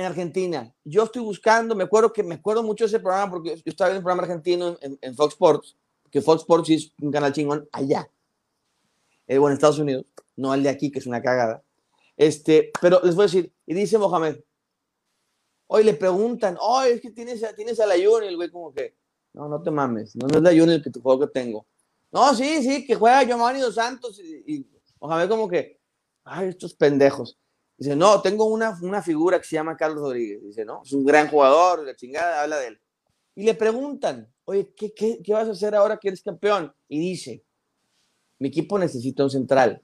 en 0.00 0.06
Argentina. 0.06 0.74
Yo 0.84 1.04
estoy 1.04 1.22
buscando, 1.22 1.74
me 1.74 1.84
acuerdo 1.84 2.12
que 2.12 2.22
me 2.22 2.36
acuerdo 2.36 2.62
mucho 2.62 2.86
ese 2.86 3.00
programa 3.00 3.30
porque 3.30 3.56
yo 3.56 3.62
estaba 3.66 3.90
viendo 3.90 4.00
un 4.00 4.04
programa 4.04 4.22
argentino 4.22 4.78
en, 4.80 5.14
Fox 5.14 5.34
Sports, 5.34 5.76
que 6.10 6.22
Fox 6.22 6.42
Sports 6.42 6.70
es 6.70 6.92
un 7.00 7.10
canal 7.10 7.32
chingón 7.32 7.68
allá, 7.72 8.08
eh, 9.26 9.38
bueno, 9.38 9.52
en 9.52 9.58
Estados 9.58 9.78
Unidos, 9.78 10.06
no 10.36 10.54
el 10.54 10.62
de 10.62 10.70
aquí, 10.70 10.90
que 10.90 10.98
es 10.98 11.06
una 11.06 11.22
cagada. 11.22 11.62
Este, 12.16 12.70
pero 12.80 13.00
les 13.04 13.14
voy 13.14 13.24
a 13.24 13.26
decir, 13.26 13.52
y 13.66 13.74
dice 13.74 13.98
Mohamed, 13.98 14.38
hoy 15.72 15.84
le 15.84 15.94
preguntan, 15.94 16.56
oh, 16.60 16.82
es 16.82 17.00
que 17.00 17.10
tienes, 17.10 17.44
tienes 17.54 17.78
a 17.78 17.86
la 17.86 17.94
Juni, 17.94 18.26
el 18.26 18.36
güey 18.36 18.50
como 18.50 18.72
que, 18.72 18.96
no, 19.32 19.48
no 19.48 19.62
te 19.62 19.70
mames, 19.70 20.16
no, 20.16 20.26
es 20.26 20.42
la 20.42 20.50
Juni 20.50 20.74
el 20.74 20.82
que 20.82 20.90
tu 20.90 21.00
juego 21.00 21.20
que 21.20 21.32
tengo. 21.32 21.66
No, 22.10 22.34
sí, 22.34 22.60
sí, 22.62 22.84
que 22.84 22.96
juega 22.96 23.22
Giovanni 23.22 23.60
Dos 23.60 23.76
Santos 23.76 24.18
y, 24.18 24.42
y 24.52 24.66
Mohamed 25.00 25.28
como 25.28 25.48
que, 25.48 25.78
ay, 26.24 26.48
estos 26.48 26.74
pendejos. 26.74 27.38
Dice, 27.76 27.94
no, 27.94 28.20
tengo 28.20 28.46
una, 28.46 28.76
una 28.82 29.00
figura 29.00 29.38
que 29.38 29.46
se 29.46 29.54
llama 29.54 29.76
Carlos 29.76 30.00
Rodríguez. 30.00 30.42
Dice, 30.42 30.64
no, 30.64 30.82
es 30.84 30.92
un 30.92 31.04
gran 31.04 31.28
jugador, 31.28 31.86
la 31.86 31.94
chingada, 31.94 32.42
habla 32.42 32.58
de 32.58 32.66
él. 32.66 32.80
Y 33.36 33.44
le 33.44 33.54
preguntan, 33.54 34.28
oye, 34.44 34.74
¿qué, 34.76 34.92
qué, 34.92 35.20
qué 35.22 35.32
vas 35.32 35.46
a 35.46 35.52
hacer 35.52 35.76
ahora 35.76 35.98
que 35.98 36.08
eres 36.08 36.20
campeón? 36.20 36.74
Y 36.88 36.98
dice, 36.98 37.44
mi 38.40 38.48
equipo 38.48 38.76
necesita 38.76 39.22
un 39.22 39.30
central. 39.30 39.80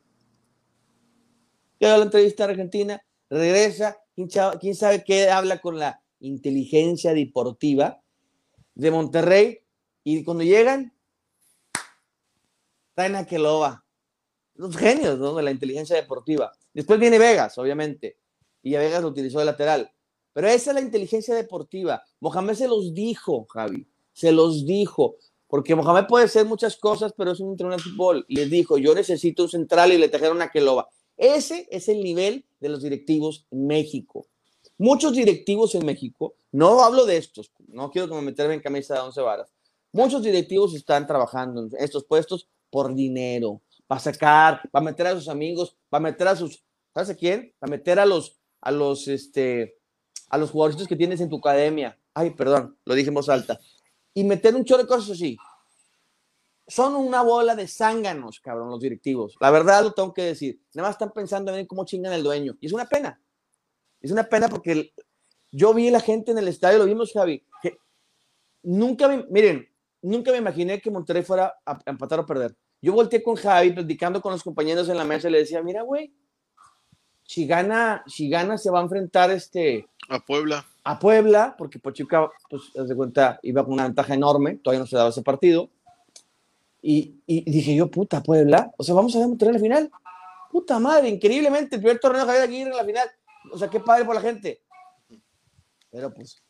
Queda 1.78 1.96
la 1.96 2.04
entrevista 2.04 2.44
a 2.44 2.48
Argentina, 2.48 3.00
regresa, 3.30 3.96
quién 4.16 4.74
sabe 4.74 5.04
qué 5.04 5.30
habla 5.30 5.60
con 5.60 5.78
la 5.78 6.02
inteligencia 6.20 7.12
deportiva 7.12 8.02
de 8.74 8.90
Monterrey. 8.90 9.60
Y 10.02 10.24
cuando 10.24 10.44
llegan, 10.44 10.92
traen 12.94 13.16
a 13.16 13.26
Keloba. 13.26 13.84
Los 14.54 14.76
genios 14.76 15.18
¿no? 15.18 15.34
de 15.34 15.42
la 15.42 15.50
inteligencia 15.50 15.94
deportiva. 15.96 16.50
Después 16.72 16.98
viene 16.98 17.18
Vegas, 17.18 17.58
obviamente, 17.58 18.18
y 18.62 18.74
a 18.74 18.80
Vegas 18.80 19.02
lo 19.02 19.08
utilizó 19.08 19.38
de 19.38 19.44
lateral. 19.44 19.92
Pero 20.32 20.48
esa 20.48 20.70
es 20.70 20.74
la 20.74 20.80
inteligencia 20.80 21.34
deportiva. 21.34 22.02
Mohamed 22.20 22.54
se 22.54 22.68
los 22.68 22.94
dijo, 22.94 23.46
Javi, 23.46 23.86
se 24.12 24.32
los 24.32 24.66
dijo. 24.66 25.16
Porque 25.46 25.74
Mohamed 25.74 26.06
puede 26.06 26.28
ser 26.28 26.46
muchas 26.46 26.76
cosas, 26.76 27.12
pero 27.16 27.32
es 27.32 27.40
un 27.40 27.52
entrenador 27.52 27.82
de 27.82 27.90
fútbol. 27.90 28.26
Les 28.28 28.50
dijo, 28.50 28.78
yo 28.78 28.94
necesito 28.94 29.44
un 29.44 29.48
central 29.48 29.92
y 29.92 29.98
le 29.98 30.08
trajeron 30.08 30.42
a 30.42 30.50
Keloba. 30.50 30.88
Ese 31.16 31.66
es 31.70 31.88
el 31.88 32.02
nivel 32.02 32.44
de 32.60 32.68
los 32.68 32.82
directivos 32.82 33.46
en 33.50 33.66
México. 33.66 34.26
Muchos 34.78 35.14
directivos 35.14 35.74
en 35.74 35.86
México, 35.86 36.36
no 36.52 36.82
hablo 36.82 37.06
de 37.06 37.16
estos, 37.16 37.50
no 37.68 37.90
quiero 37.90 38.14
me 38.14 38.20
meterme 38.20 38.54
en 38.54 38.60
camisa 38.60 38.94
de 38.94 39.00
once 39.00 39.20
varas. 39.20 39.50
Muchos 39.92 40.22
directivos 40.22 40.74
están 40.74 41.06
trabajando 41.06 41.62
en 41.62 41.70
estos 41.78 42.04
puestos 42.04 42.48
por 42.68 42.94
dinero, 42.94 43.62
para 43.86 44.00
sacar, 44.00 44.60
para 44.70 44.84
meter 44.84 45.06
a 45.06 45.14
sus 45.14 45.28
amigos, 45.28 45.76
para 45.88 46.02
meter 46.02 46.28
a 46.28 46.36
sus 46.36 46.66
¿Sabes 46.96 47.10
a 47.10 47.14
quién? 47.14 47.52
A 47.60 47.66
meter 47.66 47.98
a 47.98 48.06
los, 48.06 48.38
a 48.62 48.70
los, 48.70 49.06
este, 49.06 49.76
a 50.30 50.38
los 50.38 50.50
jugadores 50.50 50.88
que 50.88 50.96
tienes 50.96 51.20
en 51.20 51.28
tu 51.28 51.36
academia. 51.36 51.98
Ay, 52.14 52.30
perdón, 52.30 52.78
lo 52.86 52.94
dije 52.94 53.08
en 53.08 53.14
voz 53.14 53.28
alta. 53.28 53.60
Y 54.14 54.24
meter 54.24 54.54
un 54.54 54.64
chorro 54.64 54.84
de 54.84 54.88
cosas 54.88 55.10
así. 55.10 55.36
Son 56.68 56.94
una 56.96 57.22
bola 57.22 57.54
de 57.54 57.68
zánganos, 57.68 58.40
cabrón, 58.40 58.70
los 58.70 58.80
directivos. 58.80 59.36
La 59.40 59.50
verdad 59.50 59.84
lo 59.84 59.92
tengo 59.92 60.12
que 60.12 60.22
decir. 60.22 60.60
Nada 60.74 60.88
más 60.88 60.94
están 60.94 61.12
pensando 61.12 61.54
en 61.54 61.66
cómo 61.66 61.84
chingan 61.84 62.12
el 62.12 62.22
dueño. 62.22 62.56
Y 62.60 62.66
es 62.66 62.72
una 62.72 62.86
pena. 62.86 63.20
Es 64.00 64.10
una 64.10 64.24
pena 64.24 64.48
porque 64.48 64.92
yo 65.52 65.72
vi 65.72 65.88
a 65.88 65.92
la 65.92 66.00
gente 66.00 66.32
en 66.32 66.38
el 66.38 66.48
estadio, 66.48 66.78
lo 66.78 66.84
vimos, 66.84 67.12
Javi, 67.12 67.44
que 67.62 67.78
nunca 68.62 69.08
me, 69.08 69.24
miren, 69.30 69.68
nunca 70.02 70.32
me 70.32 70.38
imaginé 70.38 70.80
que 70.80 70.90
Monterrey 70.90 71.22
fuera 71.22 71.54
a 71.64 71.78
empatar 71.86 72.20
o 72.20 72.26
perder. 72.26 72.56
Yo 72.82 72.92
volteé 72.92 73.22
con 73.22 73.36
Javi, 73.36 73.72
platicando 73.72 74.20
con 74.20 74.32
los 74.32 74.42
compañeros 74.42 74.88
en 74.88 74.96
la 74.96 75.04
mesa, 75.04 75.28
y 75.28 75.32
le 75.32 75.38
decía, 75.38 75.62
mira, 75.62 75.82
güey, 75.82 76.12
si 77.22 77.46
gana, 77.46 78.04
si 78.06 78.28
gana 78.28 78.58
se 78.58 78.70
va 78.70 78.80
a 78.80 78.82
enfrentar 78.82 79.30
este 79.30 79.88
a 80.08 80.20
Puebla. 80.20 80.64
A 80.84 80.98
Puebla, 80.98 81.54
porque 81.58 81.78
Pachuca, 81.78 82.30
pues, 82.48 82.72
de 82.74 82.94
cuenta, 82.94 83.40
iba 83.42 83.64
con 83.64 83.74
una 83.74 83.84
ventaja 83.84 84.14
enorme, 84.14 84.56
todavía 84.56 84.80
no 84.80 84.86
se 84.86 84.96
daba 84.96 85.10
ese 85.10 85.22
partido. 85.22 85.70
Y, 86.88 87.20
dije 87.26 87.74
yo, 87.74 87.90
puta, 87.90 88.22
Puebla, 88.22 88.72
o 88.78 88.84
sea, 88.84 88.94
vamos 88.94 89.16
a 89.16 89.18
ver 89.18 89.28
en 89.28 89.52
la 89.52 89.58
final. 89.58 89.90
Puta 90.52 90.78
madre, 90.78 91.08
increíblemente, 91.08 91.74
el 91.74 91.82
primer 91.82 91.98
torneo 91.98 92.20
de 92.20 92.26
Javier 92.26 92.44
Aguirre 92.44 92.70
en 92.70 92.76
la 92.76 92.84
final. 92.84 93.10
O 93.52 93.58
sea, 93.58 93.68
qué 93.68 93.80
padre 93.80 94.04
por 94.04 94.14
la 94.14 94.20
gente. 94.20 94.62
Pero 95.90 96.14
pues, 96.14 96.40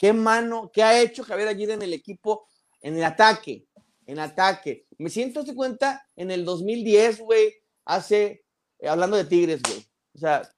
¿Qué 0.00 0.12
mano, 0.12 0.70
qué 0.72 0.84
ha 0.84 1.02
hecho 1.02 1.24
Javier 1.24 1.48
Aguirre 1.48 1.74
en 1.74 1.82
el 1.82 1.92
equipo, 1.92 2.46
en 2.80 2.96
el 2.96 3.02
ataque? 3.02 3.66
En 4.06 4.20
ataque. 4.20 4.86
Me 4.98 5.10
siento, 5.10 5.42
de 5.42 5.54
cuenta, 5.54 6.06
en 6.14 6.30
el 6.30 6.44
2010, 6.44 7.18
güey, 7.18 7.52
hace, 7.84 8.44
eh, 8.78 8.88
hablando 8.88 9.16
de 9.16 9.24
Tigres, 9.24 9.60
güey. 9.62 9.84
O 10.14 10.18
sea, 10.18 10.48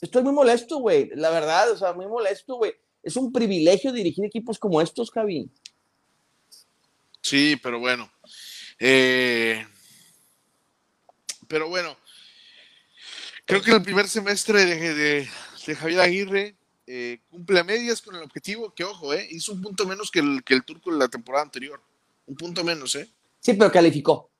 estoy 0.00 0.22
muy 0.22 0.32
molesto, 0.32 0.78
güey, 0.78 1.10
la 1.14 1.30
verdad, 1.30 1.70
o 1.70 1.76
sea, 1.76 1.92
muy 1.92 2.08
molesto, 2.08 2.56
güey. 2.56 2.72
Es 3.02 3.14
un 3.16 3.30
privilegio 3.30 3.92
dirigir 3.92 4.24
equipos 4.24 4.58
como 4.58 4.80
estos, 4.80 5.10
Javi. 5.10 5.48
Sí, 7.22 7.58
pero 7.62 7.78
bueno. 7.78 8.10
Eh, 8.78 9.66
pero 11.48 11.68
bueno, 11.68 11.96
creo 13.44 13.62
que 13.62 13.72
el 13.72 13.82
primer 13.82 14.08
semestre 14.08 14.64
de, 14.66 15.28
Javier 15.76 16.00
Aguirre 16.00 16.56
eh, 16.86 17.20
cumple 17.30 17.60
a 17.60 17.64
medias 17.64 18.00
con 18.00 18.14
el 18.14 18.22
objetivo 18.22 18.72
que, 18.74 18.84
ojo, 18.84 19.12
eh, 19.12 19.26
hizo 19.30 19.52
un 19.52 19.62
punto 19.62 19.86
menos 19.86 20.10
que 20.10 20.20
el, 20.20 20.42
que 20.44 20.54
el 20.54 20.64
turco 20.64 20.90
en 20.90 20.98
la 20.98 21.08
temporada 21.08 21.44
anterior. 21.44 21.82
Un 22.26 22.36
punto 22.36 22.62
menos, 22.62 22.94
¿eh? 22.94 23.10
Sí, 23.40 23.54
pero 23.54 23.72
calificó. 23.72 24.30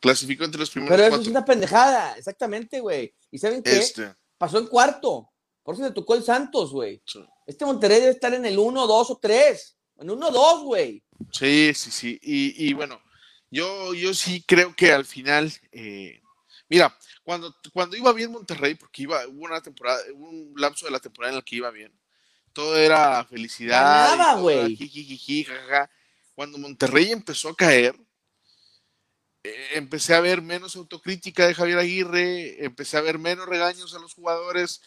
Clasificó 0.00 0.44
entre 0.44 0.60
los 0.60 0.70
primeros 0.70 0.94
Pero 0.94 1.08
eso 1.08 1.22
es 1.22 1.28
una 1.28 1.44
pendejada, 1.44 2.16
exactamente, 2.16 2.80
güey. 2.80 3.14
¿Y 3.30 3.38
saben 3.38 3.62
qué? 3.62 3.78
Este. 3.78 4.14
Pasó 4.36 4.58
en 4.58 4.66
cuarto. 4.66 5.30
Por 5.62 5.74
eso 5.74 5.84
le 5.84 5.92
tocó 5.92 6.14
el 6.14 6.22
Santos, 6.22 6.72
güey. 6.72 7.02
Este 7.46 7.64
Monterrey 7.64 8.00
debe 8.00 8.12
estar 8.12 8.34
en 8.34 8.44
el 8.44 8.58
1, 8.58 8.86
2 8.86 9.10
o 9.10 9.18
3. 9.18 9.76
En 9.98 10.10
1, 10.10 10.30
2, 10.30 10.62
güey. 10.62 11.02
Sí, 11.30 11.72
sí, 11.74 11.90
sí. 11.90 12.18
Y, 12.22 12.72
bueno, 12.74 13.00
yo, 13.50 13.94
yo 13.94 14.14
sí 14.14 14.44
creo 14.46 14.74
que 14.74 14.92
al 14.92 15.04
final, 15.04 15.52
eh, 15.72 16.20
mira, 16.68 16.96
cuando, 17.22 17.54
cuando 17.72 17.96
iba 17.96 18.12
bien 18.12 18.32
Monterrey, 18.32 18.74
porque 18.74 19.02
iba, 19.02 19.26
hubo 19.26 19.44
una 19.44 19.60
temporada, 19.60 20.00
un 20.14 20.52
lapso 20.56 20.86
de 20.86 20.92
la 20.92 21.00
temporada 21.00 21.32
en 21.32 21.38
el 21.38 21.44
que 21.44 21.56
iba 21.56 21.70
bien, 21.70 21.92
todo 22.52 22.76
era 22.76 23.24
felicidad. 23.24 24.38
Güey. 24.40 24.76
Cuando 26.34 26.58
Monterrey 26.58 27.12
empezó 27.12 27.50
a 27.50 27.56
caer, 27.56 27.94
eh, 29.44 29.68
empecé 29.74 30.14
a 30.14 30.20
ver 30.20 30.40
menos 30.40 30.74
autocrítica 30.74 31.46
de 31.46 31.54
Javier 31.54 31.78
Aguirre, 31.78 32.64
empecé 32.64 32.96
a 32.96 33.02
ver 33.02 33.18
menos 33.18 33.46
regaños 33.46 33.94
a 33.94 33.98
los 33.98 34.14
jugadores. 34.14 34.80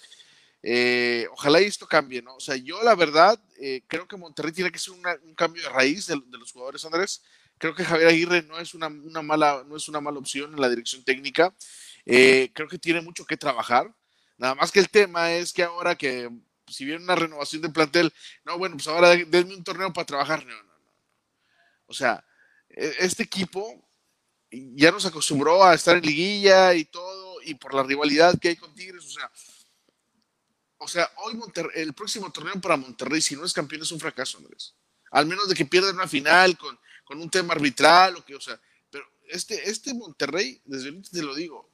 Eh, 0.63 1.27
ojalá 1.31 1.59
esto 1.59 1.87
cambie, 1.87 2.21
¿no? 2.21 2.35
O 2.35 2.39
sea, 2.39 2.55
yo 2.55 2.81
la 2.83 2.95
verdad 2.95 3.39
eh, 3.59 3.83
creo 3.87 4.07
que 4.07 4.17
Monterrey 4.17 4.51
tiene 4.51 4.71
que 4.71 4.79
ser 4.79 4.93
un 4.93 5.35
cambio 5.35 5.63
de 5.63 5.69
raíz 5.69 6.07
de, 6.07 6.15
los 6.31 6.51
jugadores, 6.51 6.83
Andrés. 6.85 7.23
Creo 7.57 7.73
que 7.73 7.85
Javier 7.85 8.09
Aguirre 8.09 8.43
no 8.43 8.59
es 8.59 8.73
una, 8.73 8.89
mala, 8.89 9.63
no 9.67 9.75
es 9.77 9.87
una 9.87 10.01
mala 10.01 10.19
opción 10.19 10.53
en 10.53 10.61
la 10.61 10.69
dirección 10.69 11.03
técnica. 11.03 11.53
creo 12.05 12.67
que 12.69 12.77
tiene 12.77 13.01
mucho 13.01 13.25
que 13.25 13.37
trabajar. 13.37 13.93
Nada 14.37 14.55
más 14.55 14.71
que 14.71 14.79
el 14.79 14.89
tema 14.89 15.31
es 15.33 15.53
que 15.53 15.63
ahora 15.63 15.95
que 15.95 16.29
si 16.67 16.85
viene 16.85 17.03
una 17.03 17.15
renovación 17.15 17.61
de 17.61 17.69
plantel, 17.69 18.13
no, 18.45 18.57
bueno, 18.57 18.75
pues 18.75 18.87
ahora 18.87 19.15
denme 19.15 19.55
un 19.55 19.63
torneo 19.63 19.91
para 19.93 20.05
trabajar. 20.05 20.45
No, 20.45 20.55
no, 20.55 20.63
no. 20.63 20.93
O 21.87 21.93
sea, 21.93 22.23
e, 22.69 22.95
este 22.99 23.23
equipo 23.23 23.83
ya 24.51 24.91
nos 24.91 25.05
acostumbró 25.05 25.63
a 25.63 25.73
estar 25.73 25.97
en 25.97 26.05
liguilla 26.05 26.73
y 26.73 26.85
todo, 26.85 27.41
y 27.43 27.55
por 27.55 27.73
la 27.73 27.83
rivalidad 27.83 28.39
que 28.39 28.49
hay 28.49 28.55
con 28.55 28.73
Tigres, 28.73 29.05
o 29.05 29.09
sea, 29.09 29.31
o 30.79 30.87
sea, 30.87 31.11
hoy 31.17 31.39
el 31.75 31.93
próximo 31.93 32.31
torneo 32.31 32.59
para 32.61 32.77
Monterrey, 32.77 33.21
si 33.21 33.35
no 33.35 33.45
es 33.45 33.53
campeón, 33.53 33.81
es 33.81 33.91
un 33.91 33.99
fracaso, 33.99 34.37
Andrés. 34.37 34.73
Al 35.11 35.25
menos 35.25 35.47
de 35.47 35.55
que 35.55 35.65
pierdan 35.65 35.95
una 35.95 36.07
final 36.07 36.57
con, 36.57 36.77
con 37.03 37.19
un 37.19 37.29
tema 37.29 37.53
arbitral 37.53 38.17
o 38.17 38.25
que, 38.25 38.35
o 38.35 38.41
sea, 38.41 38.59
pero 38.89 39.05
este, 39.29 39.69
este 39.69 39.93
Monterrey, 39.93 40.61
desde 40.65 40.89
ahorita 40.89 41.09
te 41.11 41.21
lo 41.23 41.33
digo, 41.33 41.69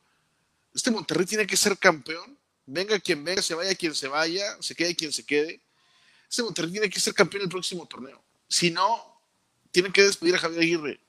este 0.73 0.91
Monterrey 0.91 1.25
tiene 1.25 1.45
que 1.45 1.57
ser 1.57 1.77
campeón, 1.77 2.37
venga 2.65 2.99
quien 2.99 3.23
venga, 3.23 3.41
se 3.41 3.55
vaya 3.55 3.75
quien 3.75 3.93
se 3.93 4.07
vaya, 4.07 4.57
se 4.61 4.75
quede 4.75 4.95
quien 4.95 5.11
se 5.11 5.25
quede. 5.25 5.61
Este 6.29 6.43
Monterrey 6.43 6.71
tiene 6.71 6.89
que 6.89 6.99
ser 6.99 7.13
campeón 7.13 7.43
el 7.43 7.49
próximo 7.49 7.85
torneo. 7.87 8.23
Si 8.47 8.71
no, 8.71 9.21
tiene 9.71 9.91
que 9.91 10.03
despedir 10.03 10.35
a 10.35 10.39
Javier 10.39 10.61
Aguirre. 10.61 10.99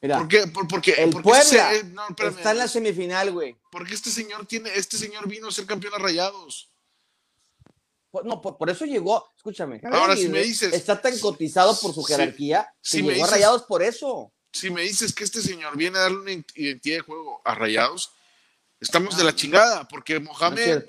Mira, 0.00 0.18
¿Por 0.18 0.28
qué? 0.28 0.46
porque, 0.70 0.92
el 0.92 1.10
Puebla 1.10 1.74
eh, 1.74 1.82
está 2.28 2.52
en 2.52 2.58
la 2.58 2.68
semifinal, 2.68 3.32
güey. 3.32 3.56
Porque 3.70 3.94
este 3.94 4.10
señor 4.10 4.46
tiene, 4.46 4.70
este 4.74 4.96
señor 4.96 5.26
vino 5.28 5.48
a 5.48 5.52
ser 5.52 5.66
campeón 5.66 5.94
a 5.94 5.98
Rayados. 5.98 6.70
no, 8.24 8.40
por, 8.40 8.70
eso 8.70 8.84
llegó, 8.84 9.28
escúchame. 9.36 9.80
Ahora, 9.90 10.16
si 10.16 10.28
me 10.28 10.40
dices. 10.42 10.72
Está 10.72 11.00
tan 11.00 11.18
cotizado 11.18 11.76
por 11.80 11.92
su 11.92 12.04
jerarquía 12.04 12.72
si, 12.80 13.02
llegó 13.02 13.24
a 13.24 13.28
Rayados 13.28 13.64
por 13.64 13.82
eso. 13.82 14.32
Si 14.52 14.70
me 14.70 14.82
dices 14.82 15.12
que 15.12 15.24
este 15.24 15.42
señor 15.42 15.76
viene 15.76 15.98
a 15.98 16.02
darle 16.02 16.18
una 16.18 16.30
identidad 16.54 16.96
de 16.96 17.02
juego 17.02 17.42
a 17.44 17.54
Rayados, 17.54 18.12
estamos 18.80 19.16
de 19.16 19.24
la 19.24 19.34
chingada, 19.34 19.88
porque 19.88 20.20
Mohamed. 20.20 20.84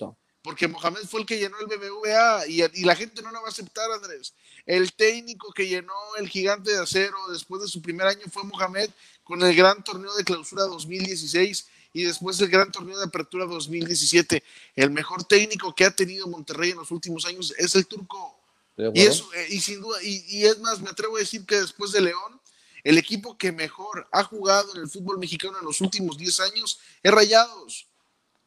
Porque 0.50 0.68
Mohamed 0.68 1.02
fue 1.08 1.20
el 1.20 1.28
que 1.28 1.38
llenó 1.38 1.58
el 1.60 1.68
BBVA 1.68 2.48
y, 2.48 2.64
y 2.64 2.84
la 2.84 2.96
gente 2.96 3.22
no 3.22 3.32
lo 3.32 3.40
va 3.40 3.50
a 3.50 3.52
aceptar, 3.52 3.92
Andrés. 3.92 4.34
El 4.66 4.92
técnico 4.94 5.54
que 5.54 5.68
llenó 5.68 5.94
el 6.18 6.28
gigante 6.28 6.72
de 6.72 6.80
acero 6.80 7.16
después 7.32 7.62
de 7.62 7.68
su 7.68 7.84
primer 7.84 8.08
año 8.08 8.24
fue 8.32 8.44
Mohamed 8.46 8.90
con 9.24 9.44
el 9.44 9.56
gran 9.56 9.84
torneo 9.84 10.12
de 10.16 10.24
clausura 10.24 10.64
2016 10.64 11.68
y 11.94 12.02
después 12.02 12.42
el 12.42 12.50
gran 12.50 12.72
torneo 12.72 12.98
de 12.98 13.04
apertura 13.06 13.46
2017. 13.46 14.42
El 14.76 14.90
mejor 14.90 15.24
técnico 15.24 15.76
que 15.76 15.86
ha 15.86 15.92
tenido 15.92 16.26
Monterrey 16.26 16.72
en 16.72 16.78
los 16.78 16.90
últimos 16.90 17.28
años 17.28 17.54
es 17.56 17.76
el 17.76 17.86
turco. 17.86 18.36
Y, 18.76 19.02
eso, 19.02 19.32
eh, 19.36 19.50
y 19.52 19.60
sin 19.60 19.82
duda, 19.82 20.02
y, 20.02 20.46
es 20.46 20.58
más, 20.62 20.82
me 20.82 20.90
atrevo 20.90 21.18
a 21.18 21.20
decir 21.20 21.46
que 21.46 21.62
después 21.62 21.92
de 21.92 22.02
León, 22.02 22.42
el 22.84 22.98
equipo 22.98 23.38
que 23.38 23.52
mejor 23.52 24.08
ha 24.12 24.24
jugado 24.24 24.74
en 24.74 24.82
el 24.82 24.90
fútbol 24.90 25.20
mexicano 25.20 25.60
en 25.60 25.66
los 25.66 25.80
últimos 25.80 26.18
10 26.18 26.40
años 26.40 26.80
es 27.04 27.12
Rayados. 27.12 27.89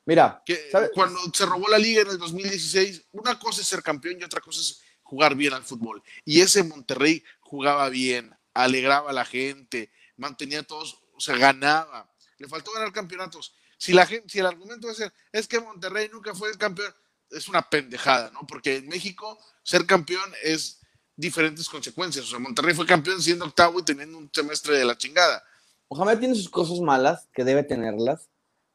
Mira, 0.05 0.43
que 0.45 0.71
cuando 0.95 1.21
se 1.33 1.47
robó 1.47 1.69
la 1.69 1.79
liga 1.79 2.03
en 2.03 2.09
el 2.09 2.19
2016, 2.19 3.05
una 3.13 3.39
cosa 3.39 3.61
es 3.61 3.69
ser 3.69 3.83
campeón 3.83 4.17
y 4.21 4.25
otra 4.25 4.41
cosa 4.41 4.61
es 4.61 4.81
jugar 5.03 5.37
bien 5.37 5.53
al 5.53 5.63
fútbol. 5.63 6.03
Y 6.25 6.41
ese 6.41 6.65
Monterrey 6.65 7.23
jugaba 7.41 7.89
bien, 7.89 8.37
alegraba 8.55 9.11
a 9.11 9.13
la 9.13 9.25
gente, 9.25 9.93
mantenía 10.17 10.63
todos, 10.63 10.99
o 11.15 11.21
sea, 11.21 11.37
ganaba. 11.37 12.11
Le 12.39 12.49
faltó 12.49 12.73
ganar 12.73 12.93
campeonatos. 12.93 13.55
Si, 13.79 13.93
la 13.93 14.07
gente, 14.07 14.29
si 14.29 14.41
el 14.41 14.47
argumento 14.47 14.91
es, 14.91 15.03
es 15.33 15.47
que 15.47 15.61
Monterrey 15.61 16.09
nunca 16.13 16.35
fue 16.35 16.51
el 16.51 16.59
campeón, 16.59 16.93
es 17.31 17.49
una 17.49 17.63
pendejada, 17.63 18.31
¿no? 18.31 18.41
Porque 18.47 18.77
en 18.77 18.89
México 18.89 19.39
ser 19.63 19.87
campeón 19.87 20.33
es 20.43 20.81
diferentes 21.15 21.69
consecuencias. 21.69 22.27
O 22.27 22.29
sea, 22.29 22.39
Monterrey 22.39 22.75
fue 22.75 22.87
campeón 22.87 23.23
siendo 23.23 23.45
octavo 23.45 23.81
y 23.81 23.85
teniendo 23.85 24.19
un 24.19 24.31
semestre 24.33 24.77
de 24.77 24.85
la 24.85 24.99
chingada. 24.99 25.43
Mohamed 25.91 26.19
tiene 26.19 26.35
sus 26.35 26.49
cosas 26.49 26.81
malas, 26.81 27.29
que 27.35 27.45
debe 27.45 27.63
tenerlas. 27.63 28.29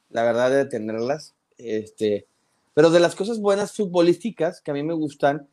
La 0.10 0.24
verdad 0.24 0.50
debe 0.50 0.66
tenerlas. 0.66 1.36
Este, 1.58 2.28
pero 2.74 2.90
de 2.90 3.00
las 3.00 3.16
cosas 3.16 3.40
buenas 3.40 3.74
futbolísticas 3.74 4.62
que 4.62 4.72
a 4.72 4.74
mí 4.74 4.84
me 4.84 4.94
gustan, 4.94 5.48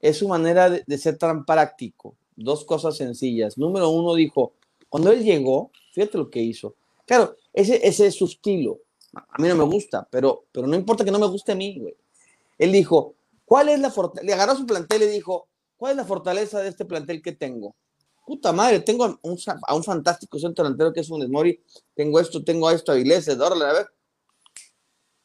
es 0.00 0.18
su 0.18 0.28
manera 0.28 0.70
de, 0.70 0.98
ser 0.98 1.16
tan 1.18 1.44
práctico. 1.44 2.16
Dos 2.36 2.64
cosas 2.64 2.96
sencillas. 2.96 3.58
Número 3.58 3.90
uno 3.90 4.14
dijo, 4.14 4.52
cuando 4.88 5.10
él 5.10 5.24
llegó, 5.24 5.70
fíjate 5.92 6.18
lo 6.18 6.30
que 6.30 6.40
hizo. 6.40 6.76
Claro, 7.06 7.36
ese, 7.52 7.86
ese 7.86 8.06
es 8.06 8.14
su 8.14 8.26
estilo. 8.26 8.78
A 9.14 9.40
mí 9.40 9.48
no 9.48 9.56
me 9.56 9.64
gusta, 9.64 10.06
pero, 10.10 10.44
pero 10.52 10.66
no 10.66 10.76
importa 10.76 11.04
que 11.04 11.10
no 11.10 11.18
me 11.18 11.26
guste 11.26 11.52
a 11.52 11.56
mí, 11.56 11.78
güey. 11.80 11.96
Él 12.58 12.72
dijo, 12.72 13.14
¿cuál 13.44 13.70
es 13.70 13.80
la 13.80 13.90
fortaleza? 13.90 14.26
Le 14.26 14.34
agarró 14.34 14.54
su 14.54 14.66
plantel 14.66 15.02
y 15.02 15.06
dijo, 15.06 15.48
¿cuál 15.76 15.92
es 15.92 15.96
la 15.96 16.04
fortaleza 16.04 16.60
de 16.60 16.68
este 16.68 16.84
plantel 16.84 17.22
que 17.22 17.32
tengo? 17.32 17.74
Puta 18.28 18.52
madre, 18.52 18.80
tengo 18.80 19.06
a 19.06 19.74
un, 19.74 19.84
fantástico 19.84 20.38
centro 20.38 20.62
delantero 20.62 20.92
que 20.92 21.00
es 21.00 21.08
un 21.08 21.20
Desmori, 21.20 21.58
tengo 21.94 22.20
esto, 22.20 22.44
tengo 22.44 22.70
esto, 22.70 22.92
a 22.92 22.98
Iglesias, 22.98 23.40
a 23.40 23.72
ver. 23.72 23.86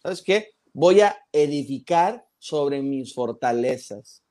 ¿Sabes 0.01 0.21
qué? 0.21 0.51
Voy 0.71 1.01
a 1.01 1.17
edificar 1.33 2.25
sobre 2.39 2.81
mis 2.81 3.13
fortalezas 3.13 4.23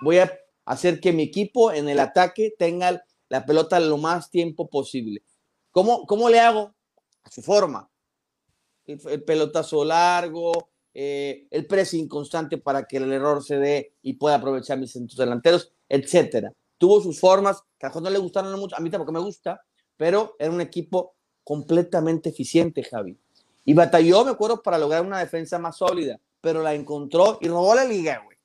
voy 0.00 0.18
a 0.18 0.32
hacer 0.64 1.00
que 1.00 1.12
mi 1.12 1.24
equipo 1.24 1.72
en 1.72 1.88
el 1.88 1.98
ataque 1.98 2.54
tenga 2.56 3.04
la 3.28 3.44
pelota 3.44 3.80
lo 3.80 3.98
más 3.98 4.30
tiempo 4.30 4.68
posible. 4.68 5.22
¿Cómo, 5.70 6.06
cómo 6.06 6.28
le 6.28 6.40
hago? 6.40 6.74
A 7.24 7.30
su 7.30 7.42
forma. 7.42 7.90
El, 8.86 9.22
pelotazo 9.24 9.84
largo, 9.84 10.70
eh, 10.94 11.46
el 11.50 11.66
pressing 11.66 12.08
constante 12.08 12.56
para 12.56 12.86
que 12.86 12.96
el 12.96 13.12
error 13.12 13.44
se 13.44 13.58
dé 13.58 13.94
y 14.02 14.14
pueda 14.14 14.36
aprovechar 14.36 14.78
mis 14.78 14.92
centros 14.92 15.18
delanteros, 15.18 15.72
etcétera. 15.88 16.54
Tuvo 16.78 17.00
sus 17.00 17.20
formas, 17.20 17.62
que 17.78 17.86
a 17.86 17.90
no 17.90 18.08
le 18.08 18.18
gustaron 18.18 18.58
mucho, 18.58 18.76
a 18.76 18.80
mí 18.80 18.90
tampoco 18.90 19.12
me 19.12 19.20
gusta, 19.20 19.60
pero 19.96 20.36
era 20.38 20.50
un 20.50 20.60
equipo 20.60 21.14
completamente 21.44 22.30
eficiente, 22.30 22.82
Javi. 22.82 23.18
Y 23.64 23.74
batalló, 23.74 24.24
me 24.24 24.30
acuerdo, 24.30 24.62
para 24.62 24.78
lograr 24.78 25.04
una 25.04 25.18
defensa 25.18 25.58
más 25.58 25.76
sólida, 25.76 26.18
pero 26.40 26.62
la 26.62 26.74
encontró 26.74 27.38
y 27.40 27.48
robó 27.48 27.74
la 27.74 27.84
liga, 27.84 28.22
güey 28.24 28.38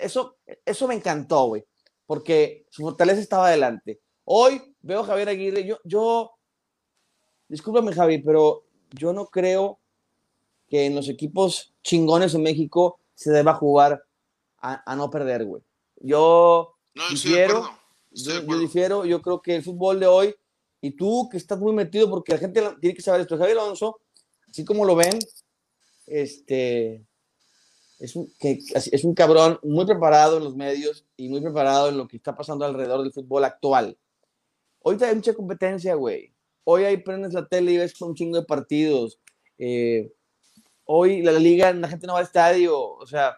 eso, 0.00 0.36
eso 0.64 0.88
me 0.88 0.94
encantó, 0.94 1.46
güey, 1.46 1.64
porque 2.06 2.66
su 2.70 2.82
fortaleza 2.82 3.20
estaba 3.20 3.48
adelante. 3.48 4.00
Hoy 4.24 4.74
veo 4.80 5.00
a 5.00 5.04
Javier 5.04 5.28
Aguirre, 5.30 5.64
yo, 5.64 5.78
yo, 5.84 6.32
discúlpame 7.48 7.92
Javi, 7.92 8.18
pero 8.18 8.64
yo 8.90 9.12
no 9.12 9.26
creo 9.26 9.78
que 10.68 10.86
en 10.86 10.94
los 10.94 11.08
equipos 11.08 11.74
chingones 11.82 12.34
en 12.34 12.42
México 12.42 13.00
se 13.14 13.30
deba 13.30 13.54
jugar 13.54 14.04
a, 14.60 14.96
no 14.96 15.08
perder, 15.08 15.44
güey. 15.46 15.62
Yo 15.96 16.76
difiero, 17.10 17.70
yo, 18.10 18.58
difiero, 18.58 19.04
yo 19.04 19.22
creo 19.22 19.40
que 19.40 19.56
el 19.56 19.62
fútbol 19.62 20.00
de 20.00 20.06
hoy, 20.06 20.34
y 20.80 20.92
tú 20.92 21.28
que 21.30 21.36
estás 21.36 21.58
muy 21.58 21.72
metido, 21.72 22.08
porque 22.08 22.32
la 22.32 22.38
gente 22.38 22.62
tiene 22.80 22.94
que 22.94 23.02
saber 23.02 23.20
esto, 23.20 23.36
Javier 23.36 23.58
Alonso, 23.58 24.00
así 24.48 24.64
como 24.64 24.84
lo 24.84 24.96
ven, 24.96 25.18
este, 26.06 27.04
es 27.98 28.14
un, 28.14 28.32
que, 28.38 28.58
es 28.74 29.04
un 29.04 29.14
cabrón 29.14 29.58
muy 29.62 29.84
preparado 29.84 30.38
en 30.38 30.44
los 30.44 30.54
medios 30.54 31.04
y 31.16 31.28
muy 31.28 31.40
preparado 31.40 31.88
en 31.88 31.96
lo 31.96 32.06
que 32.06 32.16
está 32.16 32.36
pasando 32.36 32.64
alrededor 32.64 33.02
del 33.02 33.12
fútbol 33.12 33.44
actual. 33.44 33.98
Hoy 34.80 34.96
hay 35.00 35.14
mucha 35.14 35.34
competencia, 35.34 35.94
güey. 35.94 36.32
Hoy 36.64 36.84
hay 36.84 36.98
prendes 36.98 37.32
la 37.32 37.46
tele 37.46 37.72
y 37.72 37.78
ves 37.78 38.00
un 38.00 38.14
chingo 38.14 38.38
de 38.38 38.46
partidos. 38.46 39.18
Eh, 39.58 40.12
hoy 40.84 41.22
la 41.22 41.32
liga, 41.32 41.72
la 41.72 41.88
gente 41.88 42.06
no 42.06 42.12
va 42.12 42.20
al 42.20 42.26
estadio. 42.26 42.78
O 42.78 43.06
sea, 43.06 43.36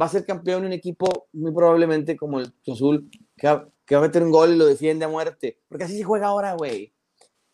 va 0.00 0.06
a 0.06 0.08
ser 0.08 0.24
campeón 0.24 0.64
un 0.64 0.72
equipo 0.72 1.28
muy 1.32 1.52
probablemente 1.52 2.16
como 2.16 2.40
el 2.40 2.52
Azul, 2.66 3.10
que 3.36 3.46
va, 3.46 3.68
que 3.84 3.94
va 3.94 4.02
a 4.02 4.06
meter 4.06 4.22
un 4.22 4.30
gol 4.30 4.52
y 4.52 4.56
lo 4.56 4.66
defiende 4.66 5.04
a 5.04 5.08
muerte. 5.08 5.60
Porque 5.68 5.84
así 5.84 5.96
se 5.96 6.04
juega 6.04 6.28
ahora, 6.28 6.54
güey. 6.54 6.92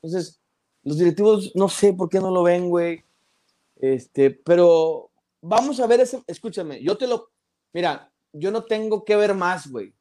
Entonces, 0.03 0.41
los 0.83 0.99
directivos 0.99 1.53
no 1.55 1.69
sé 1.69 1.93
por 1.93 2.09
qué 2.09 2.21
no 2.21 2.31
lo 2.31 2.43
ven, 2.43 2.69
güey. 2.69 3.05
Este, 3.77 4.31
pero 4.31 5.11
vamos 5.41 5.81
a 5.81 5.87
ver 5.87 6.01
ese, 6.01 6.23
escúchame, 6.27 6.83
yo 6.83 6.97
te 6.97 7.07
lo, 7.07 7.31
mira, 7.73 8.11
yo 8.33 8.51
no 8.51 8.65
tengo 8.65 9.05
que 9.05 9.17
ver 9.17 9.35
más, 9.35 9.71
güey. 9.71 9.95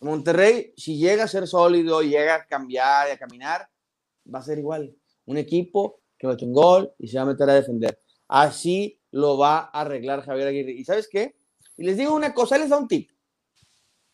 Monterrey, 0.00 0.72
si 0.76 0.98
llega 0.98 1.24
a 1.24 1.28
ser 1.28 1.46
sólido, 1.46 2.02
llega 2.02 2.34
a 2.34 2.46
cambiar 2.46 3.08
y 3.08 3.12
a 3.12 3.18
caminar, 3.18 3.68
va 4.32 4.40
a 4.40 4.42
ser 4.42 4.58
igual. 4.58 4.94
Un 5.24 5.38
equipo 5.38 6.00
que 6.18 6.26
a 6.26 6.30
un 6.30 6.52
gol 6.52 6.92
y 6.98 7.08
se 7.08 7.16
va 7.16 7.22
a 7.22 7.26
meter 7.26 7.48
a 7.48 7.54
defender. 7.54 8.00
Así 8.28 9.00
lo 9.16 9.38
va 9.38 9.58
a 9.58 9.80
arreglar 9.80 10.24
Javier 10.24 10.48
Aguirre. 10.48 10.72
¿Y 10.72 10.84
sabes 10.84 11.08
qué? 11.10 11.34
Y 11.78 11.84
les 11.84 11.96
digo 11.96 12.14
una 12.14 12.34
cosa, 12.34 12.58
les 12.58 12.68
da 12.68 12.76
un 12.76 12.86
tip. 12.86 13.10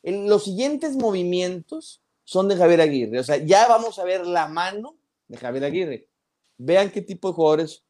En 0.02 0.28
los 0.28 0.44
siguientes 0.44 0.96
movimientos 0.96 2.02
son 2.24 2.48
de 2.48 2.56
Javier 2.56 2.80
Aguirre. 2.80 3.18
O 3.18 3.24
sea, 3.24 3.36
ya 3.38 3.66
vamos 3.66 3.98
a 3.98 4.04
ver 4.04 4.24
la 4.24 4.46
mano 4.46 4.96
de 5.26 5.36
Javier 5.38 5.64
Aguirre. 5.64 6.08
Vean 6.56 6.90
qué 6.90 7.02
tipo 7.02 7.28
de 7.28 7.34
jugadores 7.34 7.82